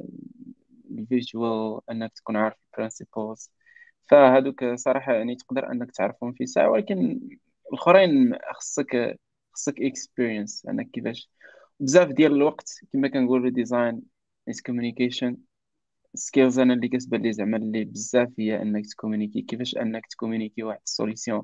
[0.92, 3.52] ال visual إنك تكون عارف ال principles
[4.12, 7.22] فهذوك صراحة يعني تقدر إنك تعرفهم في ساعة ولكن
[7.74, 9.20] الآخرين خصك
[9.54, 11.30] خصك experience إنك كيفاش.
[11.80, 14.02] بزاف ديال الوقت كما كنقولوا design
[14.50, 15.38] is communication
[16.16, 20.13] skills أنا اللي كتبان لي زعما اللي بزاف هي إنك ت communiquer كيفاش إنك ت
[20.13, 21.44] communiquer واحد ال solution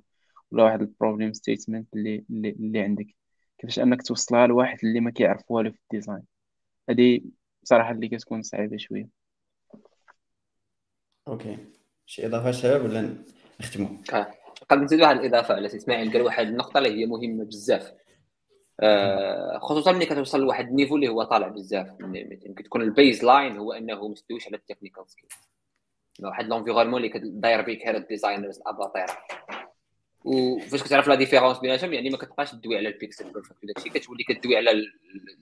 [0.52, 3.08] ولا واحد ال problem statement اللي اللي, اللي عندك.
[3.66, 6.24] كيفاش أنك توصلها لواحد اللي ما كيعرف والو في ال design.
[6.90, 7.22] هذه
[7.64, 9.08] بصراحه اللي كتكون صعيبة شوية.
[11.28, 11.58] أوكي.
[12.06, 13.24] شي إضافة شباب ولا
[13.60, 14.34] نختموا آه.
[14.70, 17.94] قبل نزيد واحد الإضافة على إسماعيل قال واحد النقطة اللي هي مهمة بزاف.
[18.80, 21.88] آه خصوصا ملي كتوصل لواحد النيفو اللي هو طالع بزاف.
[22.46, 25.30] يمكن تكون البيز لاين هو أنه مستويش على التكنيكال سكيل
[26.24, 29.06] واحد لونفيرونمون اللي داير بيك هاد الديزاينرز الاباطير
[30.26, 34.58] وفاش كتعرف لا ديفيرونس بيناتهم يعني ما كتبقاش تدوي على البيكسل بيرفكت وداكشي كتولي كدوي
[34.58, 34.72] على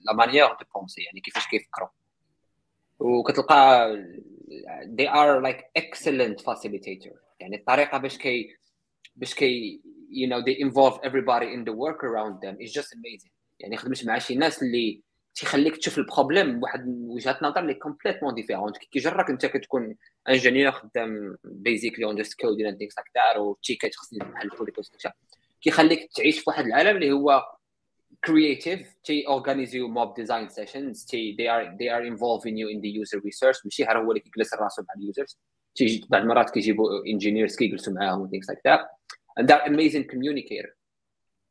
[0.04, 1.88] la manière de penser يعني كيفاش كيفكروا.
[2.98, 3.96] وكتلقى
[4.98, 8.56] they are like excellent facilitator يعني الطريقة باش كي
[9.16, 9.80] باش كي
[10.10, 13.30] you know they involve everybody in the work around them is just amazing.
[13.60, 15.02] يعني خدمت مع شي ناس اللي
[15.34, 19.96] تيخليك تشوف ال problem بواحد وجهه نظر اللي complètement différente كي جرك انت كتكون
[20.28, 24.92] ingénieur خدام basically on code and things like that أو ticket خصني بحال البوليكوس
[25.60, 27.42] كيخليك تعيش في واحد العالم اللي هو
[28.26, 32.90] creative تي you mob design sessions تي they are they are involving you in the
[33.02, 33.64] user research.
[33.64, 35.38] ماشي غير هو اللي كيجلس راسو مع اليوزرز
[35.74, 38.80] تيجي بعض المرات كيجيبوا engineers كيجلسوا معاهم things like that.
[39.40, 40.83] And they're amazing communicator.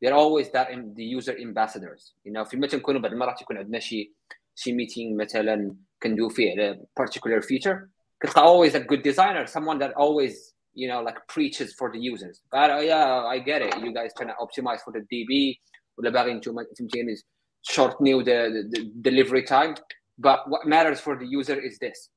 [0.02, 3.78] they're always that in the user ambassadors you know فيما تنكونوا بعض المرات يكون عندنا
[3.78, 4.14] شي
[4.54, 7.88] شي ميتينغ مثلا كندوي فيه على particular feature
[8.20, 12.42] كتلقى always a good designer someone that always you know like preaches for the users
[12.52, 15.60] but uh, yeah I get it you guys trying to optimize for the DB
[15.98, 17.14] ولا باغي نتوما فهمتيني
[17.62, 18.38] shortening the,
[18.72, 19.74] the delivery time
[20.18, 22.08] but what matters for the user is this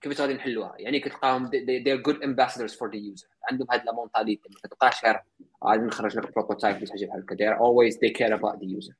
[0.00, 3.28] كيفاش غادي نحلوها؟ يعني كتلقاهم they're good ambassadors for the user.
[3.50, 5.20] عندهم هاد la mentalité ما كتبقاش غير
[5.64, 8.94] غادي نخرج لك prototype اللي حاجة بحال هكا always they care about the user.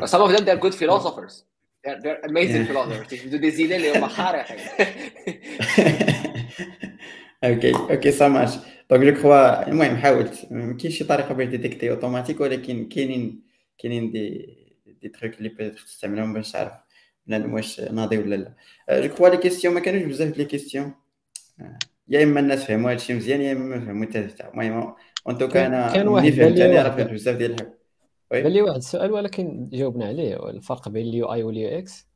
[0.00, 1.44] But some of them they're good philosophers.
[1.84, 3.12] They're, they're amazing philosophers.
[3.12, 4.58] يجبدوا des idées اللي هما خارقين
[7.44, 8.50] OK OK ça marche
[8.90, 10.46] donc je crois المهم حاولت.
[10.50, 13.42] ما كاينش شي طريقة باش détecter automatique ولكن كاينين
[13.78, 14.56] كاينين des
[15.02, 16.72] des trucs اللي peut-être تستعملهم باش تعرف
[17.26, 18.54] بنادم واش ناضي ولا لا.
[19.00, 20.94] je crois les questions ما كانوش بزاف les questions.
[22.08, 24.48] يا إما الناس فهموا هادشي مزيان يا إما ما فهموا حتى حتى.
[24.48, 24.94] المهم
[25.28, 28.52] en tout cas أنا كان ملي واحد فهمت أنا راه فهمت بزاف ديال الحوايج بان
[28.52, 32.06] لي واحد السؤال ولكن جاوبنا عليه الفرق بين ال UI وال UX؟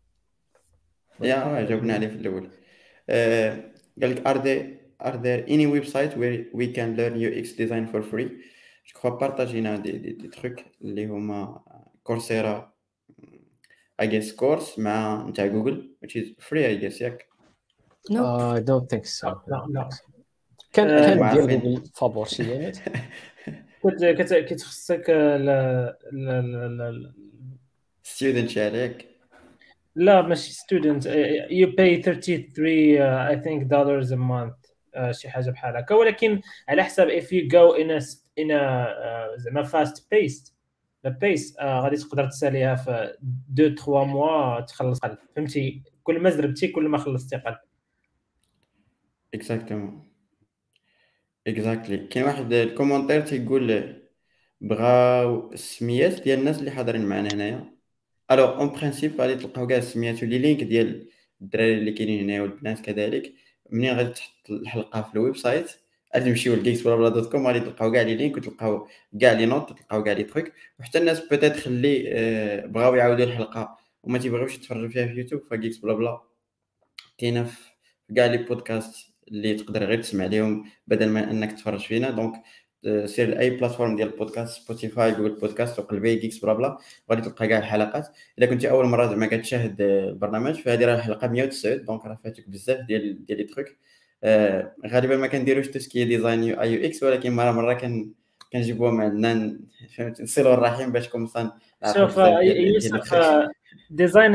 [1.20, 2.48] يا آه، جاوبنا عليه في الأول.
[3.10, 3.58] آه،
[4.02, 4.78] قال لك are there
[5.08, 8.28] are there any website where we can learn UX design for free?
[8.86, 11.62] جو كخوا بارطاجينا دي دي, دي تروك اللي هما
[12.02, 12.72] كورسيرا
[14.02, 17.28] I guess كورس مع نتاع جوجل which is free I guess ياك
[18.10, 19.88] نو اي دونت ثينك سو لا لا
[20.72, 21.46] كان آه، كان عارفين.
[21.46, 22.78] ديال جوجل فابور شي ديالات
[23.82, 27.12] كنت كت- كتخصك لا لا لا لا
[28.04, 29.08] student شي عليك
[29.96, 31.02] لا ماشي student.
[31.04, 34.68] Uh, you pay 33 uh, I think dollars a month.
[34.96, 38.50] Uh, شي حاجة بحال هكا ولكن على حساب if you go in a s- in
[38.50, 40.52] a uh, زعما fast paced
[41.04, 43.16] la pace uh, غادي تقدر تساليها في
[43.52, 47.56] 2 3 mois تخلص قل فهمتي؟ كل ما زربتي كل ما خلصتي قل
[49.34, 50.08] exactement
[51.46, 53.98] exactly كاين واحد ال commentaire تيقول
[54.60, 57.74] بغاو السميات ديال الناس اللي حاضرين معنا هنايا.
[58.30, 61.08] Alors en principe غادي تلقاو كاع السميات و les liens ديال
[61.42, 63.34] الدراري اللي كاينين هنايا والبنات كذلك.
[63.70, 65.70] منين غادي تحط الحلقة في ال website
[66.14, 68.88] تمشيو ل Geeksblabla dot com غادي تلقاو كاع les liens وتلقاو
[69.20, 73.78] كاع les notes تلقاو كاع les trucs وحتى الناس peut-être اللي آه، بغاو يعاودوا الحلقة
[74.02, 76.22] وما تيبغيوش يتفرجوا فيها في يوتيوب ف Geeksblabla.
[77.18, 77.70] كاينة في
[78.16, 82.10] كاع les podcasts اللي تقدر غير تسمع ليهم بدل ما إنك تتفرج فينا.
[82.10, 82.42] donc
[82.86, 86.78] آه، سير لاي بلاتفورم ديال البودكاست سبوتيفاي جوجل بودكاست وقلبي جيكس بلا بلا
[87.10, 88.08] غادي تلقى كاع الحلقات.
[88.38, 92.48] إلا كنتي أول مرة زعما كتشاهد آه، البرنامج فهذه راه الحلقة 109 دونك راه فاتك
[92.48, 93.66] بزاف ديال ديال لي آه،
[94.86, 98.12] غالبا ما كنديروش تسكي ديزاين يو آي يو إكس ولكن مرة مرة كن
[98.52, 99.58] كنجيبوها معنا
[99.96, 101.50] فهمت نصلوا الرحيم باش كومسان
[101.94, 103.50] شوف آه، يوسف آه،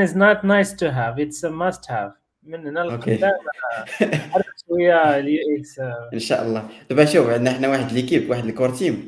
[0.05, 2.23] is not nice to have it's a must have.
[2.45, 2.79] من هنا.
[2.79, 3.85] لقدام آه،
[4.33, 5.79] عرفت شوية اليو إكس
[6.13, 6.69] إن شاء الله.
[6.89, 9.07] دابا شوف عندنا حنا واحد l'équipe واحد ال core team.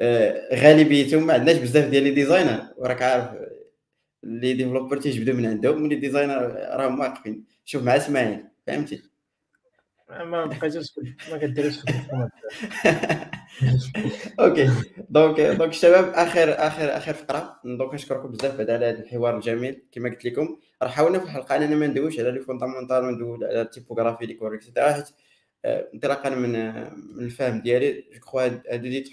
[0.00, 2.60] آه، غالبيتهم ما عندناش بزاف ديال les designers.
[2.76, 3.50] وراك عارف آه،
[4.22, 7.44] les développeurs تيجبدوا من عندهم و les designers راهم واقفين.
[7.64, 9.09] شوف مع إسماعيل فهمتي؟
[10.10, 10.92] ما بقيتش
[11.30, 11.78] ما كديرش
[14.40, 14.70] OK.
[15.10, 17.60] donc donc الشباب آخر آخر آخر فقرة.
[17.64, 19.82] donc نشكركم بزاف بعد على هذا الحوار الجميل.
[19.92, 21.56] كما قلت لكم راه حاولنا في الحلقة.
[21.56, 25.08] اننا ما ندويش على les fondamentaux وندوي على ال typographie les couleurs et cetera حيت
[25.64, 26.52] آه، انطلاقا من
[27.16, 29.12] من الفهم ديالي جو كخوا هادو دي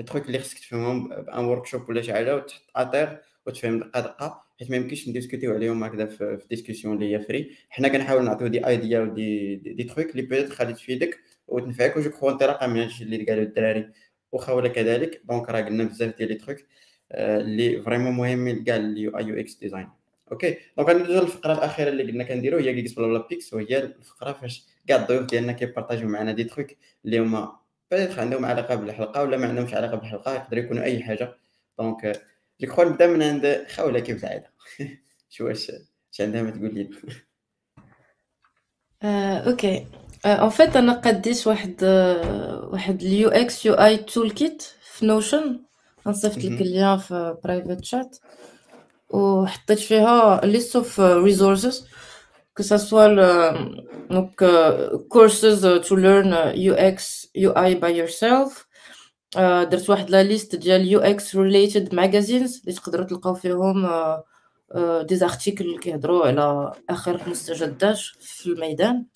[0.00, 4.43] التروك اللي خصك تفهمهم بأن ورك شوب ولا شي حاجة وتحط اتير وتفهم دقة دقة.
[4.58, 7.50] حيت ما يمكنش نديسكوتيو عليهم هكذا في ديسكسيون اللي هي فري.
[7.70, 11.18] حنا كنحاول نعطيو دي ايديا ودي دي تروك اللي بيتيت خلي تفيدك
[11.48, 11.96] وتنفعك.
[11.96, 13.90] وجو كخوا انطلاقا من هادشي اللي قالوا الدراري.
[14.32, 15.22] وخاوله كذلك.
[15.24, 16.58] دونك راه قلنا بزاف ديال لي تروك
[17.14, 19.88] اللي فريمون مهمين لكاع اليو اي يو إكس ديزاين
[20.32, 24.32] أوكي دونك غندوزو للفقرة الأخيرة اللي قلنا كنديرو هي كيكس بلا بلا بيكس وهي الفقرة
[24.32, 26.66] فاش كاع الضيوف ديالنا كيبارطاجيو معنا دي تروك
[27.04, 27.56] اللي هما
[27.90, 31.36] peut-être عندهم علاقة بالحلقة ولا ما عندهمش علاقة بالحلقة يقدر يكونوا أي حاجة.
[31.78, 32.22] donc
[32.60, 34.50] je crois نبدا من عند خوله كيف العاده
[35.30, 35.70] شو واش
[36.12, 36.90] اش عندها ما تقول لي
[39.46, 39.86] OK.
[40.26, 45.60] en fait أنا قديت واحد آه، واحد ال UX UI toolkit في Notion
[46.06, 46.44] غنصيفط لك.
[46.44, 48.18] ال lien في private chat
[49.08, 51.84] وحطيت فيها of uh, resources.
[52.54, 53.30] Que ça soit le,
[54.10, 58.63] donc uh, courses to learn UX UI by yourself.
[59.70, 64.18] درت واحد لا ليست ديال UX related magazines اللي تقدروا تلقاو فيهم uh,
[64.74, 69.06] uh, des articles اللي كيهضروا على اخر المستجدات في الميدان.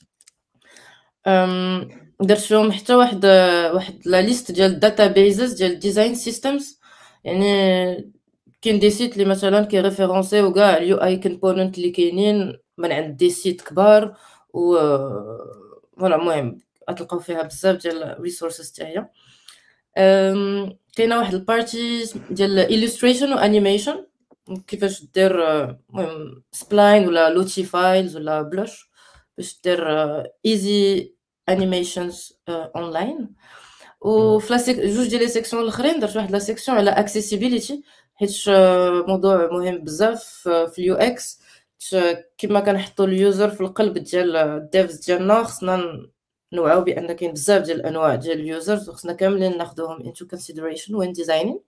[2.21, 3.27] درت فيهم حتى واحد
[3.75, 6.65] واحد لا ليست ديال databases ديال design systems.
[7.25, 8.13] يعني
[8.63, 13.31] كاين des sites اللي مثلا كيréférenciو كاع ال UI components اللي كاينين من عند des
[13.31, 14.17] sites كبار
[14.55, 14.77] و
[15.99, 16.59] voilà المهم
[16.91, 18.03] غتلقاو فيها بزاف ديال
[18.81, 19.09] هي أم،
[20.97, 24.09] كاينة واحد ال partie ديال illustration و animation.
[24.67, 28.91] كيفاش دير آه، المهم Spline ولا LottieFiles ولا بلوش
[29.37, 29.83] باش دير
[30.47, 31.13] easy
[31.49, 33.35] animations online
[34.01, 37.73] وفي la sec- جوج ديال les sections الأخرين درت واحد la section على accessibility
[38.15, 41.41] حيت آه، موضوع مهم بزاف آه، في ال UX.
[42.39, 46.07] كما كنحطوا ال user في القلب ديال ال devs ديالنا خصنا
[46.53, 51.13] نوعاو بأن كاين بزاف ديال الأنواع ديال ال users وخصنا كاملين ناخذوهم into consideration when
[51.23, 51.59] designing.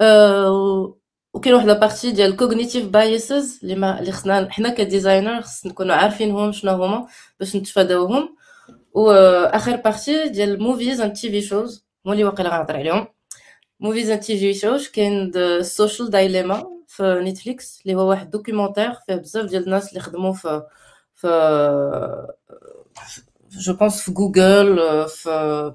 [0.00, 0.96] آه،
[1.34, 5.66] وكاين واحد la partie ديال cognitive biases اللي ما اللي خصنا حنا ك designer خص
[5.66, 7.06] نكونوا عارفينهم شنو هما
[7.40, 8.36] باش نتفاداوهم.
[8.92, 13.06] واخر partie ديال movies and TV shows هما اللي واقيلا غنهضر عليهم.
[13.80, 19.14] movies and TV shows كاين ال Social Dilemma في Netflix اللي هو واحد documentaire فيه
[19.14, 20.62] بزاف ديال الناس اللي خدموا في
[21.14, 21.28] في
[23.50, 24.78] je pense في جوجل
[25.08, 25.72] في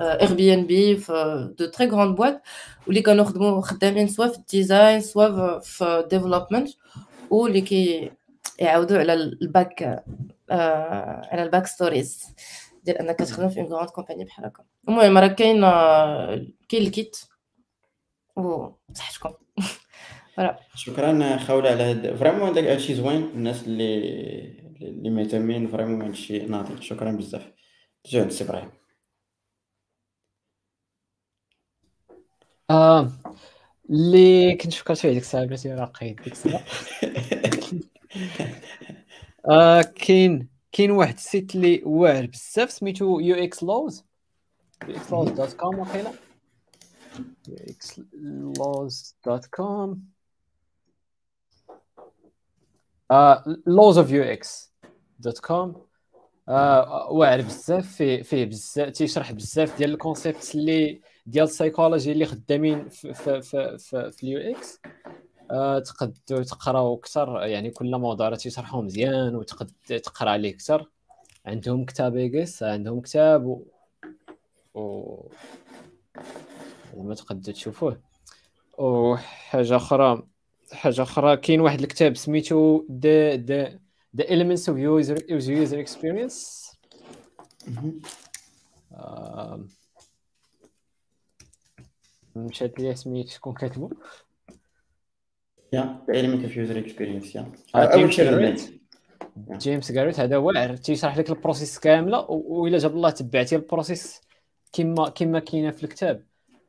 [0.00, 2.42] Airbnb في de très grandes boîtes
[2.86, 6.68] واللي كانوا خدموا خدامين soit في ال design soit في development
[7.30, 8.10] واللي كي
[8.62, 10.04] على الباك
[11.30, 12.24] على الباك ستوريز
[12.84, 15.60] ديال انك كتخدم في اون غراند كومباني بحال هكا المهم راه كاين
[16.68, 17.16] كاين الكيت
[18.36, 19.32] وصحتكم
[20.74, 22.16] شكرا خوله على هاد.
[22.16, 23.22] فريمون داك هادشي زوين.
[23.34, 27.52] الناس اللي اللي مهتمين فريمون هادشي ناضي شكرا بزاف.
[28.06, 28.70] جود سي إبراهيم.
[32.70, 33.12] آه
[33.90, 36.64] اللي كنت فكرت فيه ديك الساعة بلاتي راه قيد ديك الساعة.
[39.50, 44.04] آه كاين كاين واحد ال site اللي واعر بزاف سميتو UX laws.
[44.88, 46.12] UX laws dot com وقيلا
[47.48, 48.00] UX
[48.58, 50.04] laws dot com.
[53.66, 54.71] Laws of UX.
[55.22, 55.86] dot com.
[57.10, 62.88] واعر بزاف فيه فيه بزاف تيشرح بزاف ديال ال concepts اللي ديال السايكولوجي اللي خدامين
[62.88, 64.80] في في في, في, ال UX.
[65.50, 70.90] آه، تقدروا تقراو أكثر يعني كل موضوع راه تيشرحوه مزيان وتقد تقرا عليه أكثر.
[71.46, 73.64] عندهم كتاب UX عندهم كتاب و,
[74.74, 75.28] و...
[76.96, 78.00] ما تقدر تشوفوه.
[78.78, 80.22] وحاجة أخرى
[80.72, 83.81] حاجة أخرى كاين واحد الكتاب سميتو the the
[84.16, 86.38] the elements of user user experience.
[88.92, 89.68] آم،
[92.36, 93.90] مشات لي سميت شكون كاتبو
[95.72, 98.56] يا element of user experience يا اول شيء
[99.50, 102.30] جيمس جاريت هذا واعر تيشرح لك ال process كاملة.
[102.30, 104.20] وإلا جاب الله تبعتي ال process
[104.72, 106.26] كما كما كاينة في الكتاب.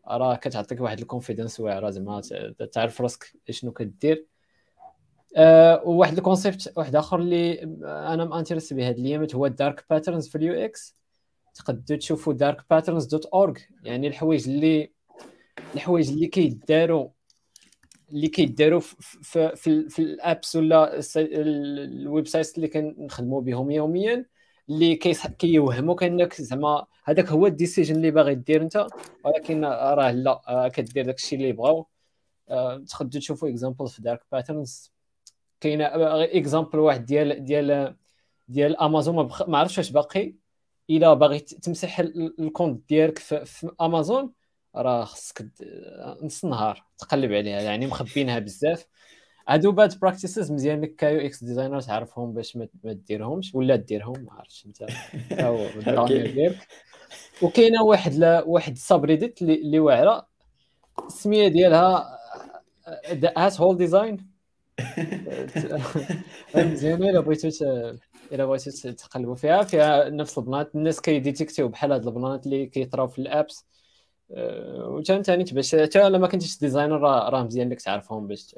[0.08, 2.22] راه كتعطيك واحد ال confidence واعره زعما
[2.72, 4.26] تعرف راسك شنو كدير.
[5.86, 10.30] وواحد ال concept واحد آخر اللي أنا m'intéresse به هاد الايامات هو ال dark patterns
[10.30, 10.96] في ال UX.
[11.56, 14.92] تقدروا تشوفوا dark patterns dot org يعني الحوايج اللي
[15.76, 17.10] الحوايج اللي كيداروا
[18.12, 24.26] اللي كيداروا في في في, ال apps ولا ال websites اللي كنخدموا بهم يوميا
[24.70, 24.96] اللي
[25.40, 28.88] كيوهموك انك زعما هذاك هو ال decision اللي باغي دير أنت.
[29.26, 31.88] ولكن راه لا آه، كدير داك الشيء اللي بغاو.
[32.50, 34.93] آه، تقدروا تشوفوا examples في dark patterns
[35.64, 35.86] كاينة
[36.24, 37.96] example واحد ديال ديال
[38.48, 39.50] ديال امازون ما, بخ...
[39.50, 40.36] ما عرفتش واش باقي.
[40.90, 44.34] إلا باغي تمسح ال- ال compte ديالك في, في امازون
[44.76, 45.46] راه خصك
[46.24, 46.86] نص نهار.
[46.98, 48.86] تقلب عليها يعني مخبينها بزاف.
[49.48, 53.56] هادو bad practices مزيان لك ك UX designer تعرفهم باش ما ديرهمش.
[53.56, 54.86] ولا ديرهم ما عرفتش انت.
[56.34, 56.68] ديالك.
[57.42, 60.28] وكاينة واحد لا واحد subreddit اللي اللي واعرة.
[61.08, 62.20] السمية ديالها
[63.38, 64.33] asshole design
[66.56, 67.50] مزيانه إلا بغيتو
[68.32, 69.64] إلا بغيتو ت- تقلبوا فيها.
[69.64, 73.66] فيها نفس ال patterns الناس كيديتيكتيو بحال هاد ال patterns اللي كيطراو في ال apps.
[74.30, 78.56] وتا ثاني باش حتى الا ما كنتيش designer راه مزيان لك تعرفهم باش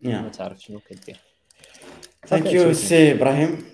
[0.00, 1.20] ما تعرف شنو كدير
[2.26, 2.72] thank you شكراً.
[2.72, 3.64] سي إبراهيم.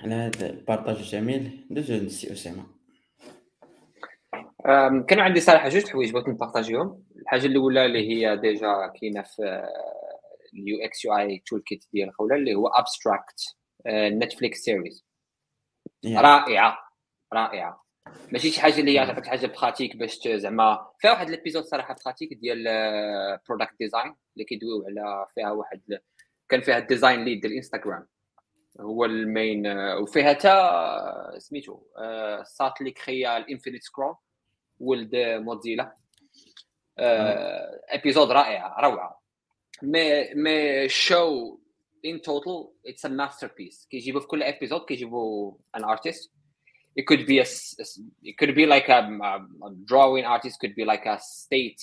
[0.00, 1.66] على هذا ال partage الجميل.
[1.70, 2.66] ندوزو للسي أسامة.
[5.08, 7.02] كانوا عندي صراحة جوج حوايج بغيت نبارطاجيهم.
[7.16, 9.66] الحاجة الأولى اللي هي déjà كاينة في
[10.54, 13.40] اليو إكس يو آي تول كيت ديال خوله اللي هو ابستراكت
[13.88, 15.04] نتفليكس سيريز
[16.06, 16.78] رائعة
[17.32, 17.82] رائعة.
[18.32, 22.34] ماشي شي حاجة اللي هي تعطيك حاجة بخاتيك باش زعما فيها واحد الابيزود صراحة بخاتيك
[22.34, 22.64] ديال
[23.48, 25.80] برودكت ديزاين اللي كيدويو على فيها واحد
[26.48, 28.06] كان فيها الديزاين ليد ديال الانستغرام
[28.80, 34.14] هو المين آه، وفيها تا سميتو آه، سات اللي كريا الانفينيت سكرول
[34.82, 35.96] ولد موزيلا.
[37.88, 39.22] épisode رائعه روعة.
[39.82, 41.58] mais mais show
[42.04, 46.32] in total it's a masterpiece كيجيبوا في كل épisode كيجيبوا an artist
[47.00, 47.46] it could be a
[48.24, 49.32] it could be like a, a,
[49.66, 51.82] a drawing artist could be like a state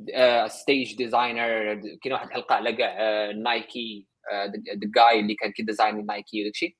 [0.00, 1.80] uh, stage designer.
[2.02, 4.06] كاين واحد الحلقة على كاع Nike
[4.54, 6.76] the guy اللي كان كي design Nike وداك الشيء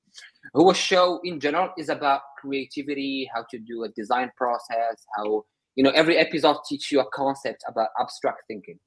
[0.56, 5.44] هو الشو in general is about creativity how to do a design process how
[5.78, 8.80] you know every episode teach you a concept about abstract thinking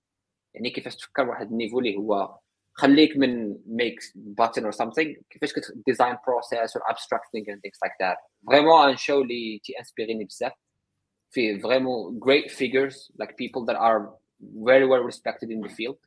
[0.55, 2.39] يعني كيفاش تفكر واحد النيفو اللي هو
[2.73, 4.03] خليك من make
[4.41, 8.17] button or something كيفاش كت design process or abstract thinking and things like that
[8.51, 10.53] vraiment un show اللي تي انسبيريني بزاف
[11.31, 14.11] فيه vraiment great figures like people that are
[14.71, 15.99] very well respected in the field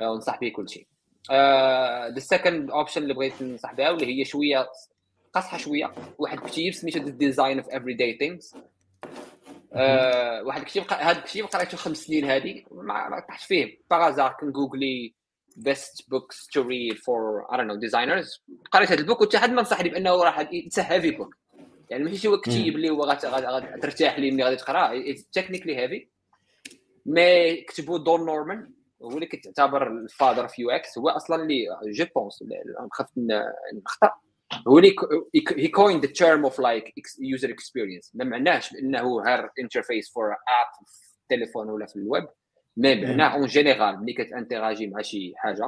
[0.00, 0.86] uh, ونصح به كل شيء
[2.15, 4.67] the second option اللي بغيت ننصح بها واللي هي شوية
[5.33, 5.91] قاصحه شوية.
[6.19, 8.57] واحد كتيب سميتو the design of everyday things.
[9.73, 13.77] آه واحد الكتيب هذا الكتيب قريته خمس سنين هذه ما طحت فيه.
[13.91, 15.13] باغازار كنجوجلي
[15.59, 18.41] best books to read for I don't know designers.
[18.71, 21.35] قريت هذا البوك وحتى حد ما نصحني بأنه راه اتس هيفي بوك
[21.89, 25.03] يعني ماشي هو كتيب اللي هو غت- غت- غت- ترتاح لي ملي غادي تقرأه.
[25.33, 26.07] تكنيكلي هيفي
[27.05, 28.71] مي كتبوا دون نورمان
[29.03, 32.43] هو اللي كتعتبر الفادر في يو إكس هو أصلا اللي جو بونس
[32.91, 33.11] خفت
[33.83, 34.11] نخطا
[34.67, 34.95] هو اللي
[35.57, 40.85] هي كوين ذا تيرم اوف لايك يوزر اكسبيرينس ما معناش بأنه غير انترفيس فور اب
[40.87, 42.27] في التليفون ولا في الويب.
[42.77, 45.63] مي معناه اون جينيرال ملي كتانتيراجي مع شي حاجة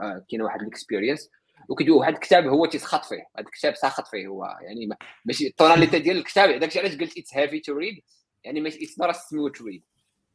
[0.00, 1.30] آه، كاين واحد الاكسبيرينس
[1.68, 3.16] وكيدوي واحد الكتاب هو تيسخط فيه.
[3.36, 4.44] هذا الكتاب ساخط فيه هو.
[4.60, 8.02] يعني ما- ماشي التوناليتي ديال الكتاب الشيء علاش قلت اتس هيفي تو ريد
[8.44, 9.82] يعني ماشي اتس نوت سموث ريد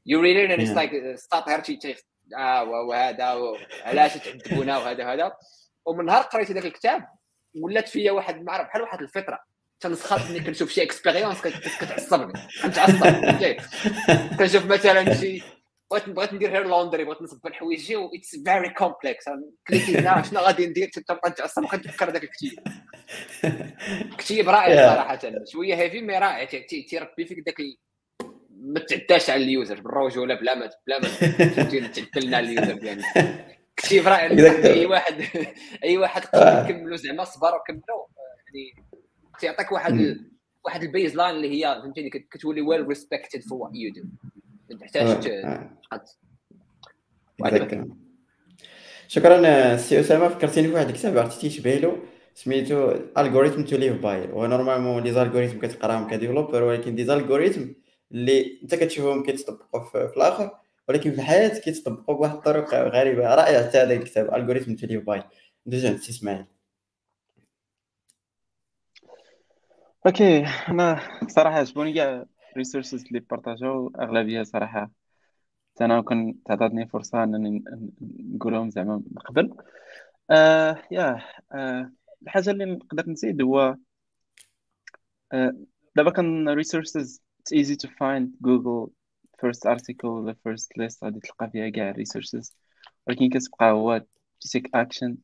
[0.06, 0.72] يو ريد ات اتس.
[0.72, 2.04] لايك شي تيف
[2.38, 3.42] آه وهذا
[3.84, 5.32] علاش تعذبونا وهذا وهذا.
[5.86, 7.08] ومن نهار قريت هذاك الكتاب
[7.62, 9.40] ولات فيا واحد ما عرف بحال واحد الفطرة.
[9.80, 12.34] تنسخط ملي كنشوف شي expérience كتعصبني.
[12.64, 13.06] كنتعصب
[14.40, 15.44] كنشوف مثلا شي
[15.92, 19.26] بغيت بغيت ندير her laundry بغيت نصبن حوايجي و it's very complex
[19.68, 22.60] cliquer هنا شنو غادي ندير؟ تبقى نتعصب وكنتفكر داك الكتيب.
[24.18, 24.94] كتيب رائع.
[24.94, 25.20] صراحة
[25.52, 26.44] شوية heavy mais رائع.
[26.44, 27.78] تي- تي- تيربي فيك ال-
[28.66, 31.08] ما تعداش على ال user بالرجوله بلا ما بلا ما
[31.88, 33.04] تعدلنا على ال user ديالنا
[33.78, 34.26] كتيب رائع
[34.74, 35.14] أي واحد
[35.84, 38.08] أي واحد قدر يكملو زعما صبر وكملو.
[38.48, 38.86] يعني
[39.40, 40.18] تيعطيك واحد
[40.66, 44.02] واحد ال baseline اللي هي فهمتيني كت- كتولي well respected for what you do
[44.72, 45.70] ما تحتاج آه.
[45.92, 46.08] تقد-.
[49.08, 51.98] شكرا سي أسامة فكرتيني بواحد الكتاب عرفتي تيشبه له
[52.36, 57.66] سميتو Algorithms to live by هو normalement les algorithmes كتقراهم ك developer ولكن des algorithmes
[58.14, 60.52] اللي انت كتشوفهم كيتطبقوا في, الآخر
[60.90, 63.36] ولكن في الحياة كيتطبقوا بواحد الطرق غريبة.
[63.36, 65.24] رائع حتى هذا الكتاب Algorithms to by
[65.68, 66.46] ندوز عند إسماعيل؟
[70.06, 74.92] okay أنا صراحة عجبوني كاع ال resources اللي بارطاجاو أغلبية صراحة
[75.76, 77.64] حتى أنا كنت تعطاتني فرصة أنني
[78.36, 79.54] نقولهم زعما من قبل.
[80.32, 81.22] آه يا
[81.54, 81.92] آه
[82.24, 83.78] الحاجة اللي نقدر نزيد هو
[85.34, 85.54] آه
[85.96, 88.92] دابا كان resources it's easy to find Google
[89.42, 91.04] first article ولا first list.
[91.04, 92.52] غادي تلقى فيها كاع resources.
[93.08, 94.00] ولكن كتبقى هو
[94.46, 95.16] to take action.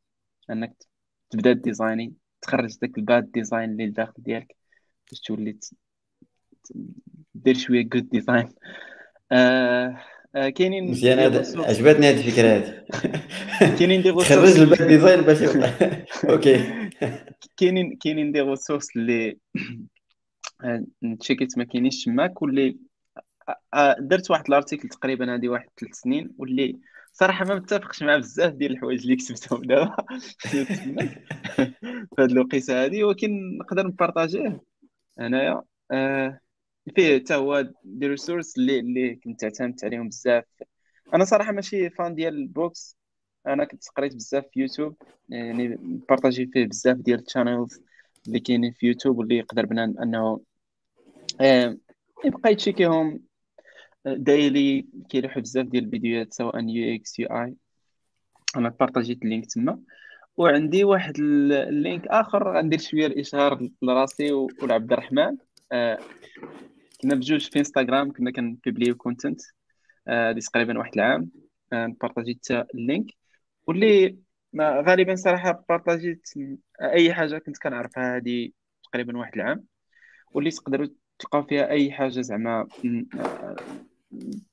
[0.50, 0.74] أنك
[1.30, 4.56] تبدأ designing تخرج داك ال bad design اللي داخل ديالك
[5.12, 5.60] باش تولي
[7.34, 8.50] دير شوية good design
[9.32, 9.98] آه
[10.36, 11.68] آه كاينين مزيان هذا.
[11.68, 12.86] عجبتني هذه الفكرة هذه.
[13.80, 15.38] كاينين دي تخرج ال bad design باش
[16.30, 16.90] okay.
[17.58, 19.38] كاينين كاينين des ressources اللي
[21.20, 22.78] تشيكيت ما كاينينش تماك واللي
[24.00, 26.80] درت واحد ال article تقريبا هذه واحد ثلاث سنين واللي
[27.14, 29.96] صراحة ما متفقش مع بزاف ديال الحوايج اللي كتبتهم دابا.
[30.40, 30.66] في
[32.20, 34.62] هذه الوقيتة هذه ولكن نقدر نبارطاجيه.
[35.20, 35.64] هنايا
[36.96, 40.46] فيه حتى هو des ressources اللي اللي كنت اعتمدت عليهم بزاف.
[41.14, 42.98] أنا صراحة ماشي fan ديال ال books.
[43.48, 44.96] أنا كنت قريت بزاف في يوتيوب.
[45.30, 45.76] يعني
[46.10, 47.82] بارطاجي فيه بزاف ديال ال channels
[48.28, 50.42] اللي كاينين في يوتيوب واللي يقدر بنا أنه
[52.26, 53.20] يبقى يتشيكيهم
[54.06, 57.56] daily كيلوحوا بزاف ديال الفيديوهات سواء UX UI.
[58.56, 59.80] أنا بارطاجيت ال link تما.
[60.38, 65.38] وعندي واحد ال link آخر غندير شوية الإشهار لراسي ولعبد الرحمن.
[65.72, 66.00] آه
[67.02, 69.42] كنا بجوج في إنستغرام كنا كنبيبليو content
[70.08, 71.32] هذه تقريبا واحد العام.
[71.74, 73.12] آه بارطاجيت ال link.
[73.68, 74.18] واللي
[74.60, 76.30] غالبا صراحة بارطاجيت
[76.82, 78.50] أي حاجة كنت كنعرفها هذه
[78.84, 79.66] تقريبا واحد العام.
[80.32, 80.88] واللي تقدروا
[81.20, 82.68] تلقاو فيها أي حاجة زعما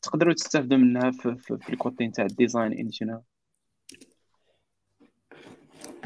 [0.02, 3.22] تقدروا تستافدوا منها في, في, في ال côté نتاع ال design in general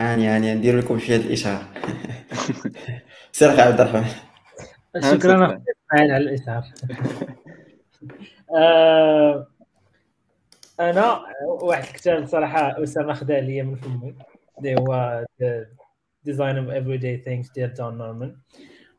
[0.01, 1.65] اني يعني ندير لكم شوية الاشهار
[3.33, 4.11] سير عبد الرحمن.
[5.01, 6.65] شكرا على الاشهار
[8.57, 9.47] آه،
[10.81, 11.21] أنا
[11.63, 14.15] واحد الكتاب صراحة أسامة خدا ليا من فمي.
[14.59, 15.25] اللي هو
[16.25, 18.37] Design of Everyday Things ديال دون نورمان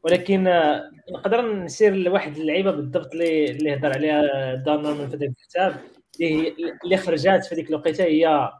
[0.04, 5.30] ولكن آه، نقدر نسير لواحد اللعيبة بالضبط اللي اللي هضر عليها دون نورمان في ذاك
[5.30, 5.76] الكتاب
[6.86, 8.52] اللي خرجات في ديك الوقيتة هي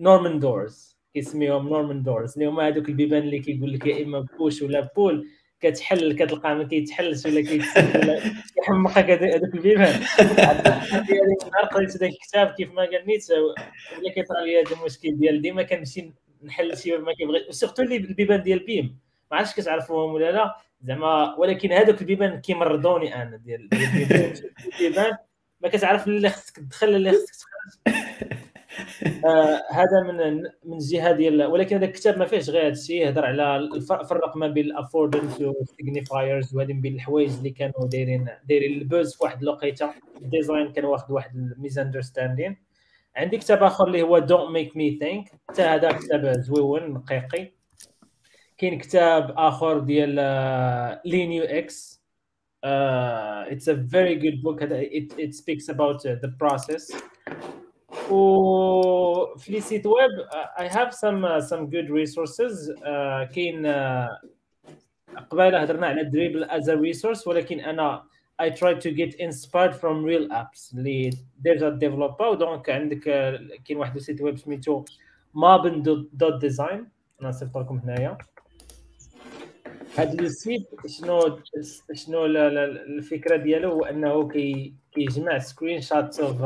[0.00, 4.62] Norman doors كيسميوهم Norman doors اللي هما هذوك البيبان اللي كيقول لك يا إما push
[4.62, 5.26] ولا pull
[5.60, 7.40] كتحل كتلقى ما كيتحلش ولا
[8.54, 10.00] كيحمقك هذوك البيبان.
[11.52, 15.62] نهار قريت ذاك الكتاب كيف ما قال نيت ولا كيطرى لي هذا المشكل ديال ديما
[15.62, 16.12] كنمشي
[16.44, 18.98] نحل شي ما كيبغي و surtout اللي البيبان ديال بيم.
[19.30, 20.56] ما عرفتش كتعرفوهم ولا لا.
[20.82, 23.68] زعما ولكن هذوك البيبان كيمرضوني أنا ديال
[24.74, 25.12] البيبان
[25.60, 27.94] ما كتعرف اللي خصك تدخل اللي خصك تخرج.
[29.24, 33.24] آه هذا من من الجهه ديال ولكن هذا الكتاب ما فيهش غير هذا الشيء يهضر
[33.26, 38.80] على فرق ما بين ال affordance وال signifiers وهذه بين الحوايج اللي كانوا دايرين دايرين
[38.80, 39.90] ال buzz في واحد الوقيتة.
[40.22, 42.56] ال design كان واخد واحد ال misunderstanding
[43.16, 47.59] عندي كتاب آخر اللي هو Don't make me think حتى هذا كتاب زوين حقيقي
[48.60, 50.14] كاين كتاب آخر ديال
[51.04, 52.02] Lean UX
[52.64, 56.96] it's a very good book it, it speaks about uh, the process.
[58.10, 60.10] وفي les sites web
[60.60, 62.72] I have some some good resources
[63.34, 63.66] كاين
[65.30, 68.04] قبيلة هضرنا على Dribbble as a resource ولكن أنا
[68.42, 70.74] I try to get inspired from real apps.
[70.74, 73.00] اللي déjà développés و donc عندك
[73.64, 74.84] كاين واحد ال site web سميتو
[75.34, 75.82] Mobbin
[76.12, 76.88] dot design
[77.22, 78.18] أنا صيفط لكم هنايا.
[79.96, 81.38] هذا ال site شنو
[81.94, 86.42] شنو الفكرة ديالو هو أنه كي كيجمع screenshots of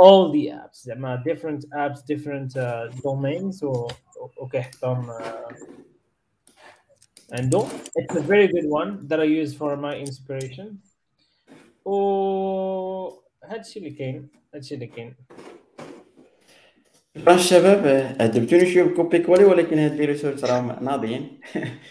[0.00, 0.84] all the apps.
[0.84, 3.88] زعما different apps different uh, domains و
[4.36, 5.54] وكيحطهم uh,
[7.32, 7.66] عنده
[7.98, 10.76] it's a very good one that I use for my inspiration.
[11.84, 11.96] و
[13.44, 15.14] هادشي اللي كاين هادشي اللي كاين.
[17.18, 21.40] شكرا الشباب عجبتوني شوية ب copier-coller ولكن هاد les ressources راهم ناضيين.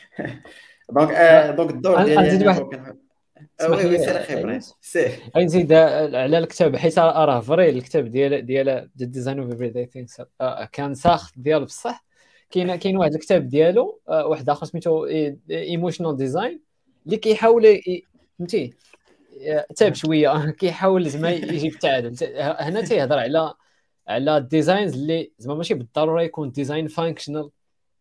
[0.89, 1.11] donc
[1.57, 2.27] donc الدور ديالي
[5.37, 10.21] نزيد على الكتاب حيت راه free الكتاب ديال ديال Design of Everyday Things
[10.71, 12.05] كان ساخت ديال بصح.
[12.51, 15.05] كاين كاين واحد الكتاب ديالو آه، واحد اخر سميتو
[15.51, 16.59] ايموشنال ديزاين
[17.05, 17.81] اللي كيحاول
[18.39, 18.73] فهمتي؟
[19.75, 20.49] تاب شوية.
[20.59, 23.53] كيحاول زعما يجيب التعادل هنا تيهضر على
[24.07, 27.49] على الديزاينز اللي زعما ماشي بالضرورة يكون ديزاين فانكشنال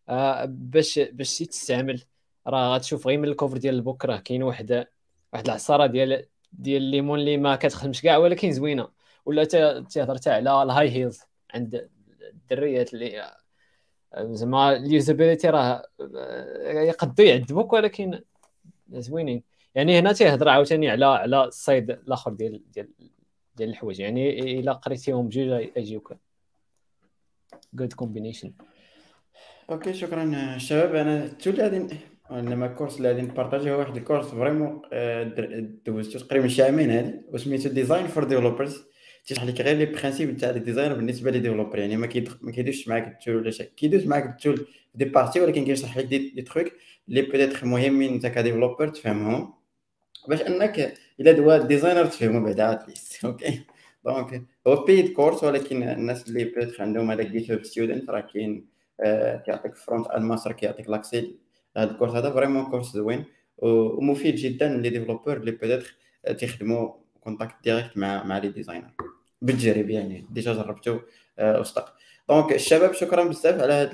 [0.09, 2.03] آه، باش باش تستعمل
[2.47, 4.87] راه غتشوف غير من الكوفر ديال البوك راه كاين واحد
[5.33, 8.87] واحد العصارة ديال ديال الليمون اللي ما كتخدمش كاع ولكن زوينة.
[9.25, 9.43] ولا
[9.89, 11.21] تيهضر حتى على ال high heels
[11.53, 11.89] عند
[12.21, 13.31] الدريات اللي
[14.17, 15.83] زعما ال usability راه
[16.63, 18.21] يقدروا يعذبوك ولكن
[18.91, 19.43] زوينين.
[19.75, 22.89] يعني هنا تيهضر عاوتاني على على ال side الآخر ديال ديال
[23.57, 23.99] ديال الحوايج.
[23.99, 26.13] يعني إلا قريتيهم بجوج يجيوك
[27.73, 28.53] good combination
[29.69, 30.95] okay شكرا شباب.
[30.95, 31.97] أنا tool اللي غادي
[32.31, 34.81] انما ال course اللي غادي نpartagي هو واحد ال course vraiment
[35.85, 38.83] دوزتو تقريبا شي عامين وسميتو design for developers
[39.25, 42.09] تيشرح لك غير les principes تاع ال design بالنسبة les développeurs يعني ما
[42.41, 45.97] ما كيدوزش معاك ال tool ولا شي كيدوز معاك ال tool des parties ولكن كيشرح
[45.97, 46.45] لك des, des
[47.09, 49.53] اللي peut-être مهمين انت ك développeur تفهمهم.
[50.29, 53.61] باش انك الا دوا designer تفهمو بعدا at least okay؟
[54.05, 58.67] donc هو paid course ولكن الناس اللي peut-être عندهم هذاك GitHub student راه كاين
[59.01, 61.37] آه، كيعطيك Frontend Masters كيعطيك l'accès
[61.77, 61.91] هذا.
[61.91, 63.25] ال course هذا vraiment course زوين
[63.57, 65.95] ومفيد جدا les développeurs اللي peut-être
[66.37, 68.91] تيخدموا contact direct مع مع les designers
[69.41, 71.01] بالتجربه يعني déjà جربته
[71.39, 71.93] وصدق.
[72.29, 73.91] donc الشباب شكرا بزاف على هذه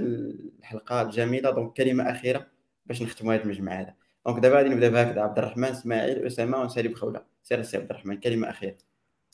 [0.60, 1.52] الحلقة الجميلة.
[1.52, 2.48] donc كلمة أخيرة
[2.86, 3.94] باش نختموا هذا المجمع هذا.
[4.26, 5.22] donc دابا غادي نبدأ بهكذا.
[5.22, 8.78] عبد الرحمن إسماعيل أسامة ونسالي بخوله سير سي عبد الرحمن كلمة أخيرة.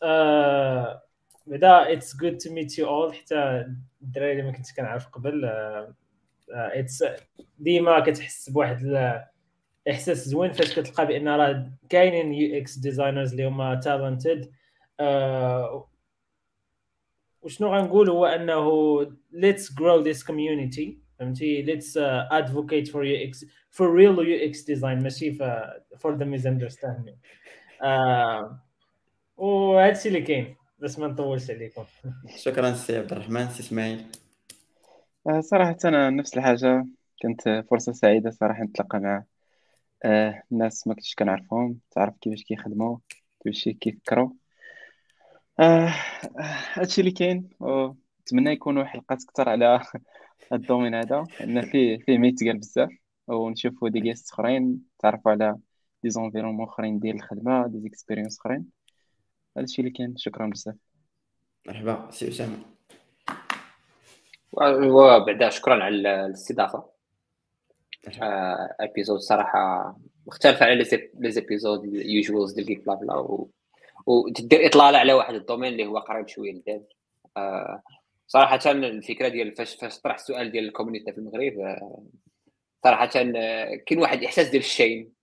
[0.04, 1.04] آه،
[1.48, 3.66] بعدا it's good to meet you all حتى
[4.02, 5.52] الدراري اللي ما كنتش كنعرف قبل
[6.50, 7.18] it's آه،
[7.60, 8.86] ديما كتحس بواحد
[9.90, 14.52] إحساس زوين فاش كتلقى بأن راه كاينين UX designers اللي هما talented
[15.00, 15.90] آه
[17.42, 21.07] وشنو غنقول؟ هو أنه let's grow this community.
[21.20, 25.38] فهمتي؟ Let's uh, advocate for UX for real UX design ماشي؟
[25.98, 27.16] for the misunderstanding.
[27.84, 28.60] آه
[29.38, 31.84] وهذا الشيء اللي كاين بس ما نطولش عليكم.
[32.46, 34.06] شكرا سي عبد الرحمن سي إسماعيل.
[35.28, 36.86] آه، صراحة أنا نفس الحاجة
[37.22, 39.24] كانت فرصة سعيدة صراحة نتلاقى مع
[40.06, 42.98] آه الناس ما كنتش كنعرفهم تعرف كيفاش كيخدموا
[43.44, 44.30] كيفاش كيفكروا.
[45.60, 45.94] آه
[46.74, 49.82] هادشي اللي كاين ونتمنى يكونوا حلقات أكثر على
[50.54, 52.90] ال domaine هذا لأن فيه فيه ما يتقال بزاف
[53.28, 55.58] ونشوفوا des guests أخرين تعرفوا على
[56.04, 58.66] des environnements أخرين ديال الخدمة des expériences أخرين.
[59.58, 60.76] هادشي اللي كاين شكرا بزاف.
[61.68, 62.58] مرحبا سي أسامة.
[64.54, 66.90] وبعدا شكرا على الاستضافة.
[68.80, 69.96] épisode صراحة
[70.28, 70.76] مختلفة على
[71.20, 73.50] les épisodes ال usuals ديال Geeksblabla و...
[74.06, 76.82] وتدير إطلالة على واحد ال domaine اللي هو قريب شوية لل dev
[77.38, 77.82] آه
[78.28, 82.04] صراحة الفكرة ديال فاش فاش طرح السؤال ديال ال community في المغرب آه
[82.84, 85.14] صراحة آه، كاين واحد الإحساس ديال ال shame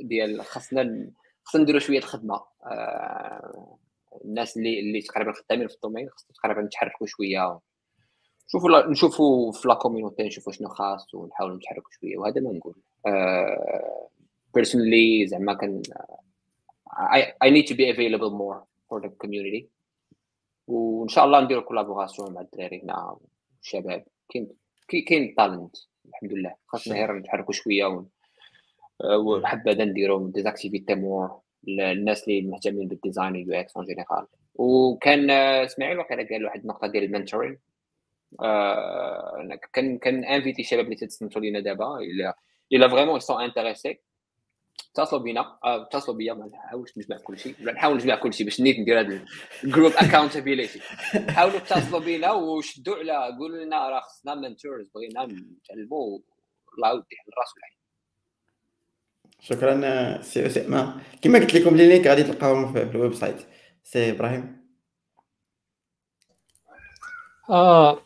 [0.00, 1.10] ديال خاصنا
[1.44, 3.78] خاصنا نديروا شوية الخدمه آه
[4.24, 7.60] الناس اللي اللي تقريبا خدامين في ال domaine خاصنا تقريبا نتحركوا شوية.
[8.48, 12.74] نشوفوا نشوفوا في la communauté نشوفوا شنو خاص ونحاولوا نتحركوا شوية وهذا ما نقول.
[14.54, 15.82] personally زعما كان
[16.92, 19.68] I, I need to be available more for the community.
[20.70, 23.16] وان شاء الله نديروا collaboration مع الدراري هنا
[23.60, 24.48] والشباب كاين
[24.88, 25.76] كاين talent
[26.08, 28.04] الحمد لله خاصنا غير نتحركوا شوية
[29.04, 35.98] وحبذا نديروا des activités more للناس اللي مهتمين بال design UX en général وكان إسماعيل
[35.98, 37.58] وقيلا قال واحد النقطة ديال ال mentoring
[38.42, 41.98] آه كان كان invité الشباب اللي تتصنتوا لينا دابا.
[41.98, 42.36] إلا
[42.72, 44.00] إلا vraiment sont intéressés
[44.94, 45.58] اتصلوا بينا.
[45.64, 47.54] اتصلوا بيا ما نحاولش نجمع كل شيء.
[47.60, 49.24] نحاول نجمع كل شيء باش نيت ندير هذا
[49.64, 50.80] ال group accountability
[51.28, 56.18] حاولوا اتصلوا بينا وشدوا على قولوا لنا راه خصنا mentors بغينا نتعلموا
[56.78, 57.80] الله يودي الراس والعين
[59.40, 63.36] شكرا سي اسامه كما قلت لكم les liens غادي تلقاوهم في ال website
[63.84, 64.60] سي إبراهيم.
[67.50, 67.98] آه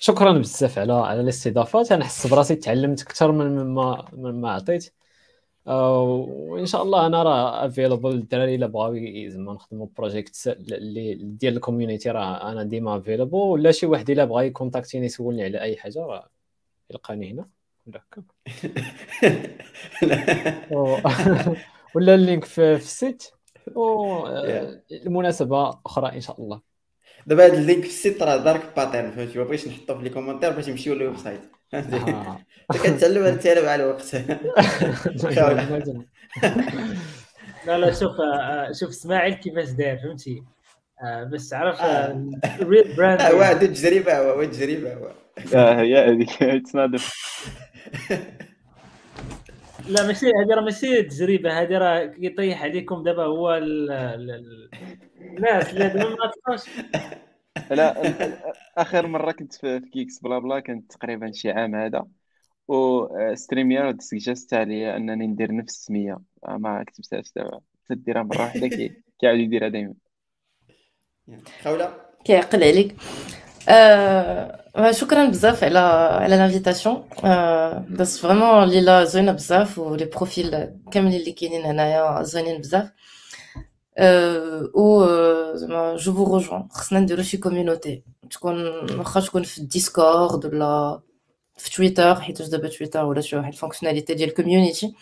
[0.00, 4.92] شكرا بزاف على على الاستضافات أنا حس براسي تعلمت أكثر من ما من ما عطيت
[5.66, 8.94] وإن شاء الله أنا راه available للدراري إلا بغاو
[9.28, 14.24] زعما نخدموا project اللي ديال ال community راه أنا ديما available ولا شي واحد إلا
[14.24, 16.28] بغا يcontactيني يسولني على أي حاجة راه
[16.90, 17.48] يلقاني هنا.
[17.86, 18.22] ولا هكا
[21.94, 23.30] ولا ال link في, في ال site.
[24.92, 26.75] المناسبة أخرى إن شاء الله.
[27.26, 30.04] دابا هذا ال link في ال site راه دارك pattern فهمتي؟ ما بغيتش نحطو في
[30.04, 31.40] les commentaires باش يمشيو لل website
[31.74, 31.78] آه.
[32.74, 34.14] انت كتعلم انت مع الوقت.
[37.66, 40.42] لا لا شوف آه، شوف إسماعيل كيفاش داير فهمتي؟
[41.02, 41.80] آه، بس تعرف
[42.60, 45.12] الريل براند هو عنده تجربه هو تجربه هو
[45.54, 46.74] هي هذيك اتس
[49.88, 53.60] لا ماشي هذه راه ماشي تجربة هذه راه يطيح عليكم دابا هو
[55.28, 56.84] الناس اللي ما تفهمش
[57.70, 58.02] لا
[58.78, 62.06] آخر مرة كنت في كيكس بلا بلا كانت تقريبا شي عام هذا.
[62.68, 66.18] و stream suggest عليا أنني ندير نفس السمية.
[66.48, 67.60] ما كتبتهاش دابا.
[67.88, 69.94] تديرها مرة واحدة كيعاود يديرها دائما
[71.64, 72.96] خوله كيعقل عليك.
[73.68, 80.50] آه شكرا بزاف على على l'invitation آه بس vraiment ليلا زوينة بزاف و les profils
[80.92, 82.92] كاملين اللي كاينين هنايا زوينين بزاف.
[84.74, 85.06] و
[85.96, 88.66] je vous rejoins خصنا نديرو شي community تكون
[88.98, 91.00] واخا تكون في ال Discord ولا
[91.56, 94.94] في تويتر حيت دابا تويتر ولا شي واحد ال fonctionnalité ديال ال community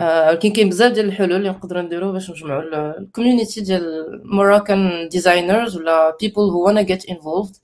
[0.00, 5.76] ولكن كاين بزاف ديال الحلول اللي نقدروا نديرو باش نجمعوا ال community ديال Moroccan designers
[5.76, 7.56] ولا people who wanna get involved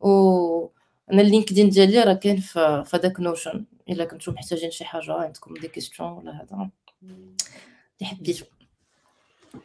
[0.00, 0.68] و
[1.12, 5.54] أنا ال LinkedIn ديالي راه كاين في هذاك Notion الا كنتو محتاجين شي حاجة عندكم
[5.54, 6.70] des questions ولا هذا
[7.02, 7.36] اللي
[8.02, 8.44] حبيتو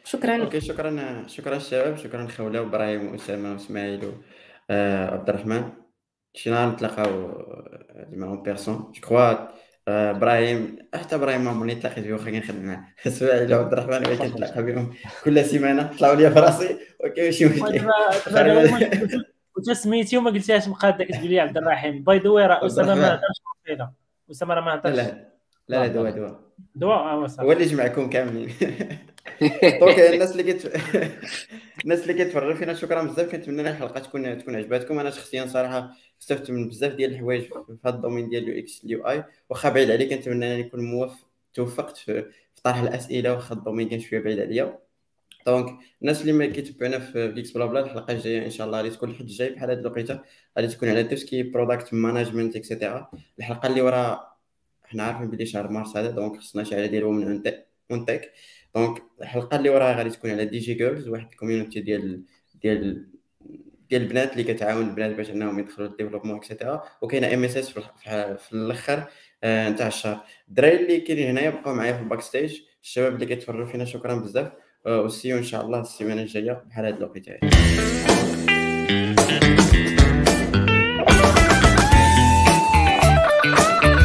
[0.03, 0.43] شكرا.
[0.43, 4.11] أوكي شكرا شكرا الشباب شكرا خولة وإبراهيم وأسامة وإسماعيل
[4.69, 5.69] وعبد الرحمن.
[6.35, 7.43] شي نهار نتلاقاو
[8.11, 9.47] زعما en personne je crois
[9.87, 14.63] إبراهيم حتى إبراهيم ما ملي تلاقيت به واخا كنخدم معاه إسماعيل وعبد الرحمن اللي كنتلاقى
[14.63, 17.87] بهم كل سيمانة طلعوا لي في راسي OK ماشي مشكل
[19.55, 22.03] وانت سميتي وما قلتيهاش مقاده كتقول لي عبد الرحيم.
[22.03, 23.93] by the way راه أسامة ما هضرش فينا
[24.31, 25.29] أسامة راه ما هضرش لا
[25.67, 26.39] لا دواء دواء
[26.75, 28.49] دواء هو اللي جمعكم كاملين.
[29.79, 30.65] donc الناس اللي كت
[31.83, 36.51] الناس اللي كيتفرجوا فينا شكرا بزاف كنتمنى الحلقة تكون تكون عجباتكم أنا شخصيا صراحة استفدت
[36.51, 39.23] من بزاف ديال الحوايج في هذا ال domaine ديال ال UX ال UI.
[39.49, 42.25] واخا بعيد عليك كنتمنى نكون موفق توفقت في
[42.63, 44.79] طرح الأسئلة واخا ال domaine كان شوية بعيد عليا.
[45.47, 49.09] donc الناس اللي ما كيتبعونا في فيكس blabla الحلقة الجاية إن شاء الله غادي تكون
[49.09, 49.49] الحد الجاي.
[49.49, 50.19] بحال هاد الوقيتة
[50.57, 54.32] غادي تكون على tout ce qui product management et cetera الحلقة اللي ورا
[54.93, 57.43] حنا عارفين بلي شهر مارس هذا donc خصنا شي حاجة women
[57.91, 58.31] in tech
[58.75, 62.23] donc الحلقة اللي وراها غادي تكون على Django Girls واحد ال community ديال
[62.61, 63.07] ديال
[63.89, 67.57] ديال البنات اللي كتعاون البنات باش انهم يدخلوا ال développement et cetera وكاينة ام اس
[67.57, 69.03] اس في الأخر
[69.43, 70.23] آه، نتاع الشهر.
[70.49, 74.51] الدراري اللي كاينين هنايا بقاو معايا في ال backstage الشباب اللي كيتفرجوا فينا شكرا بزاف.
[74.87, 77.29] و see you إن شاء الله السيمانة الجاية بحال هاد الوقت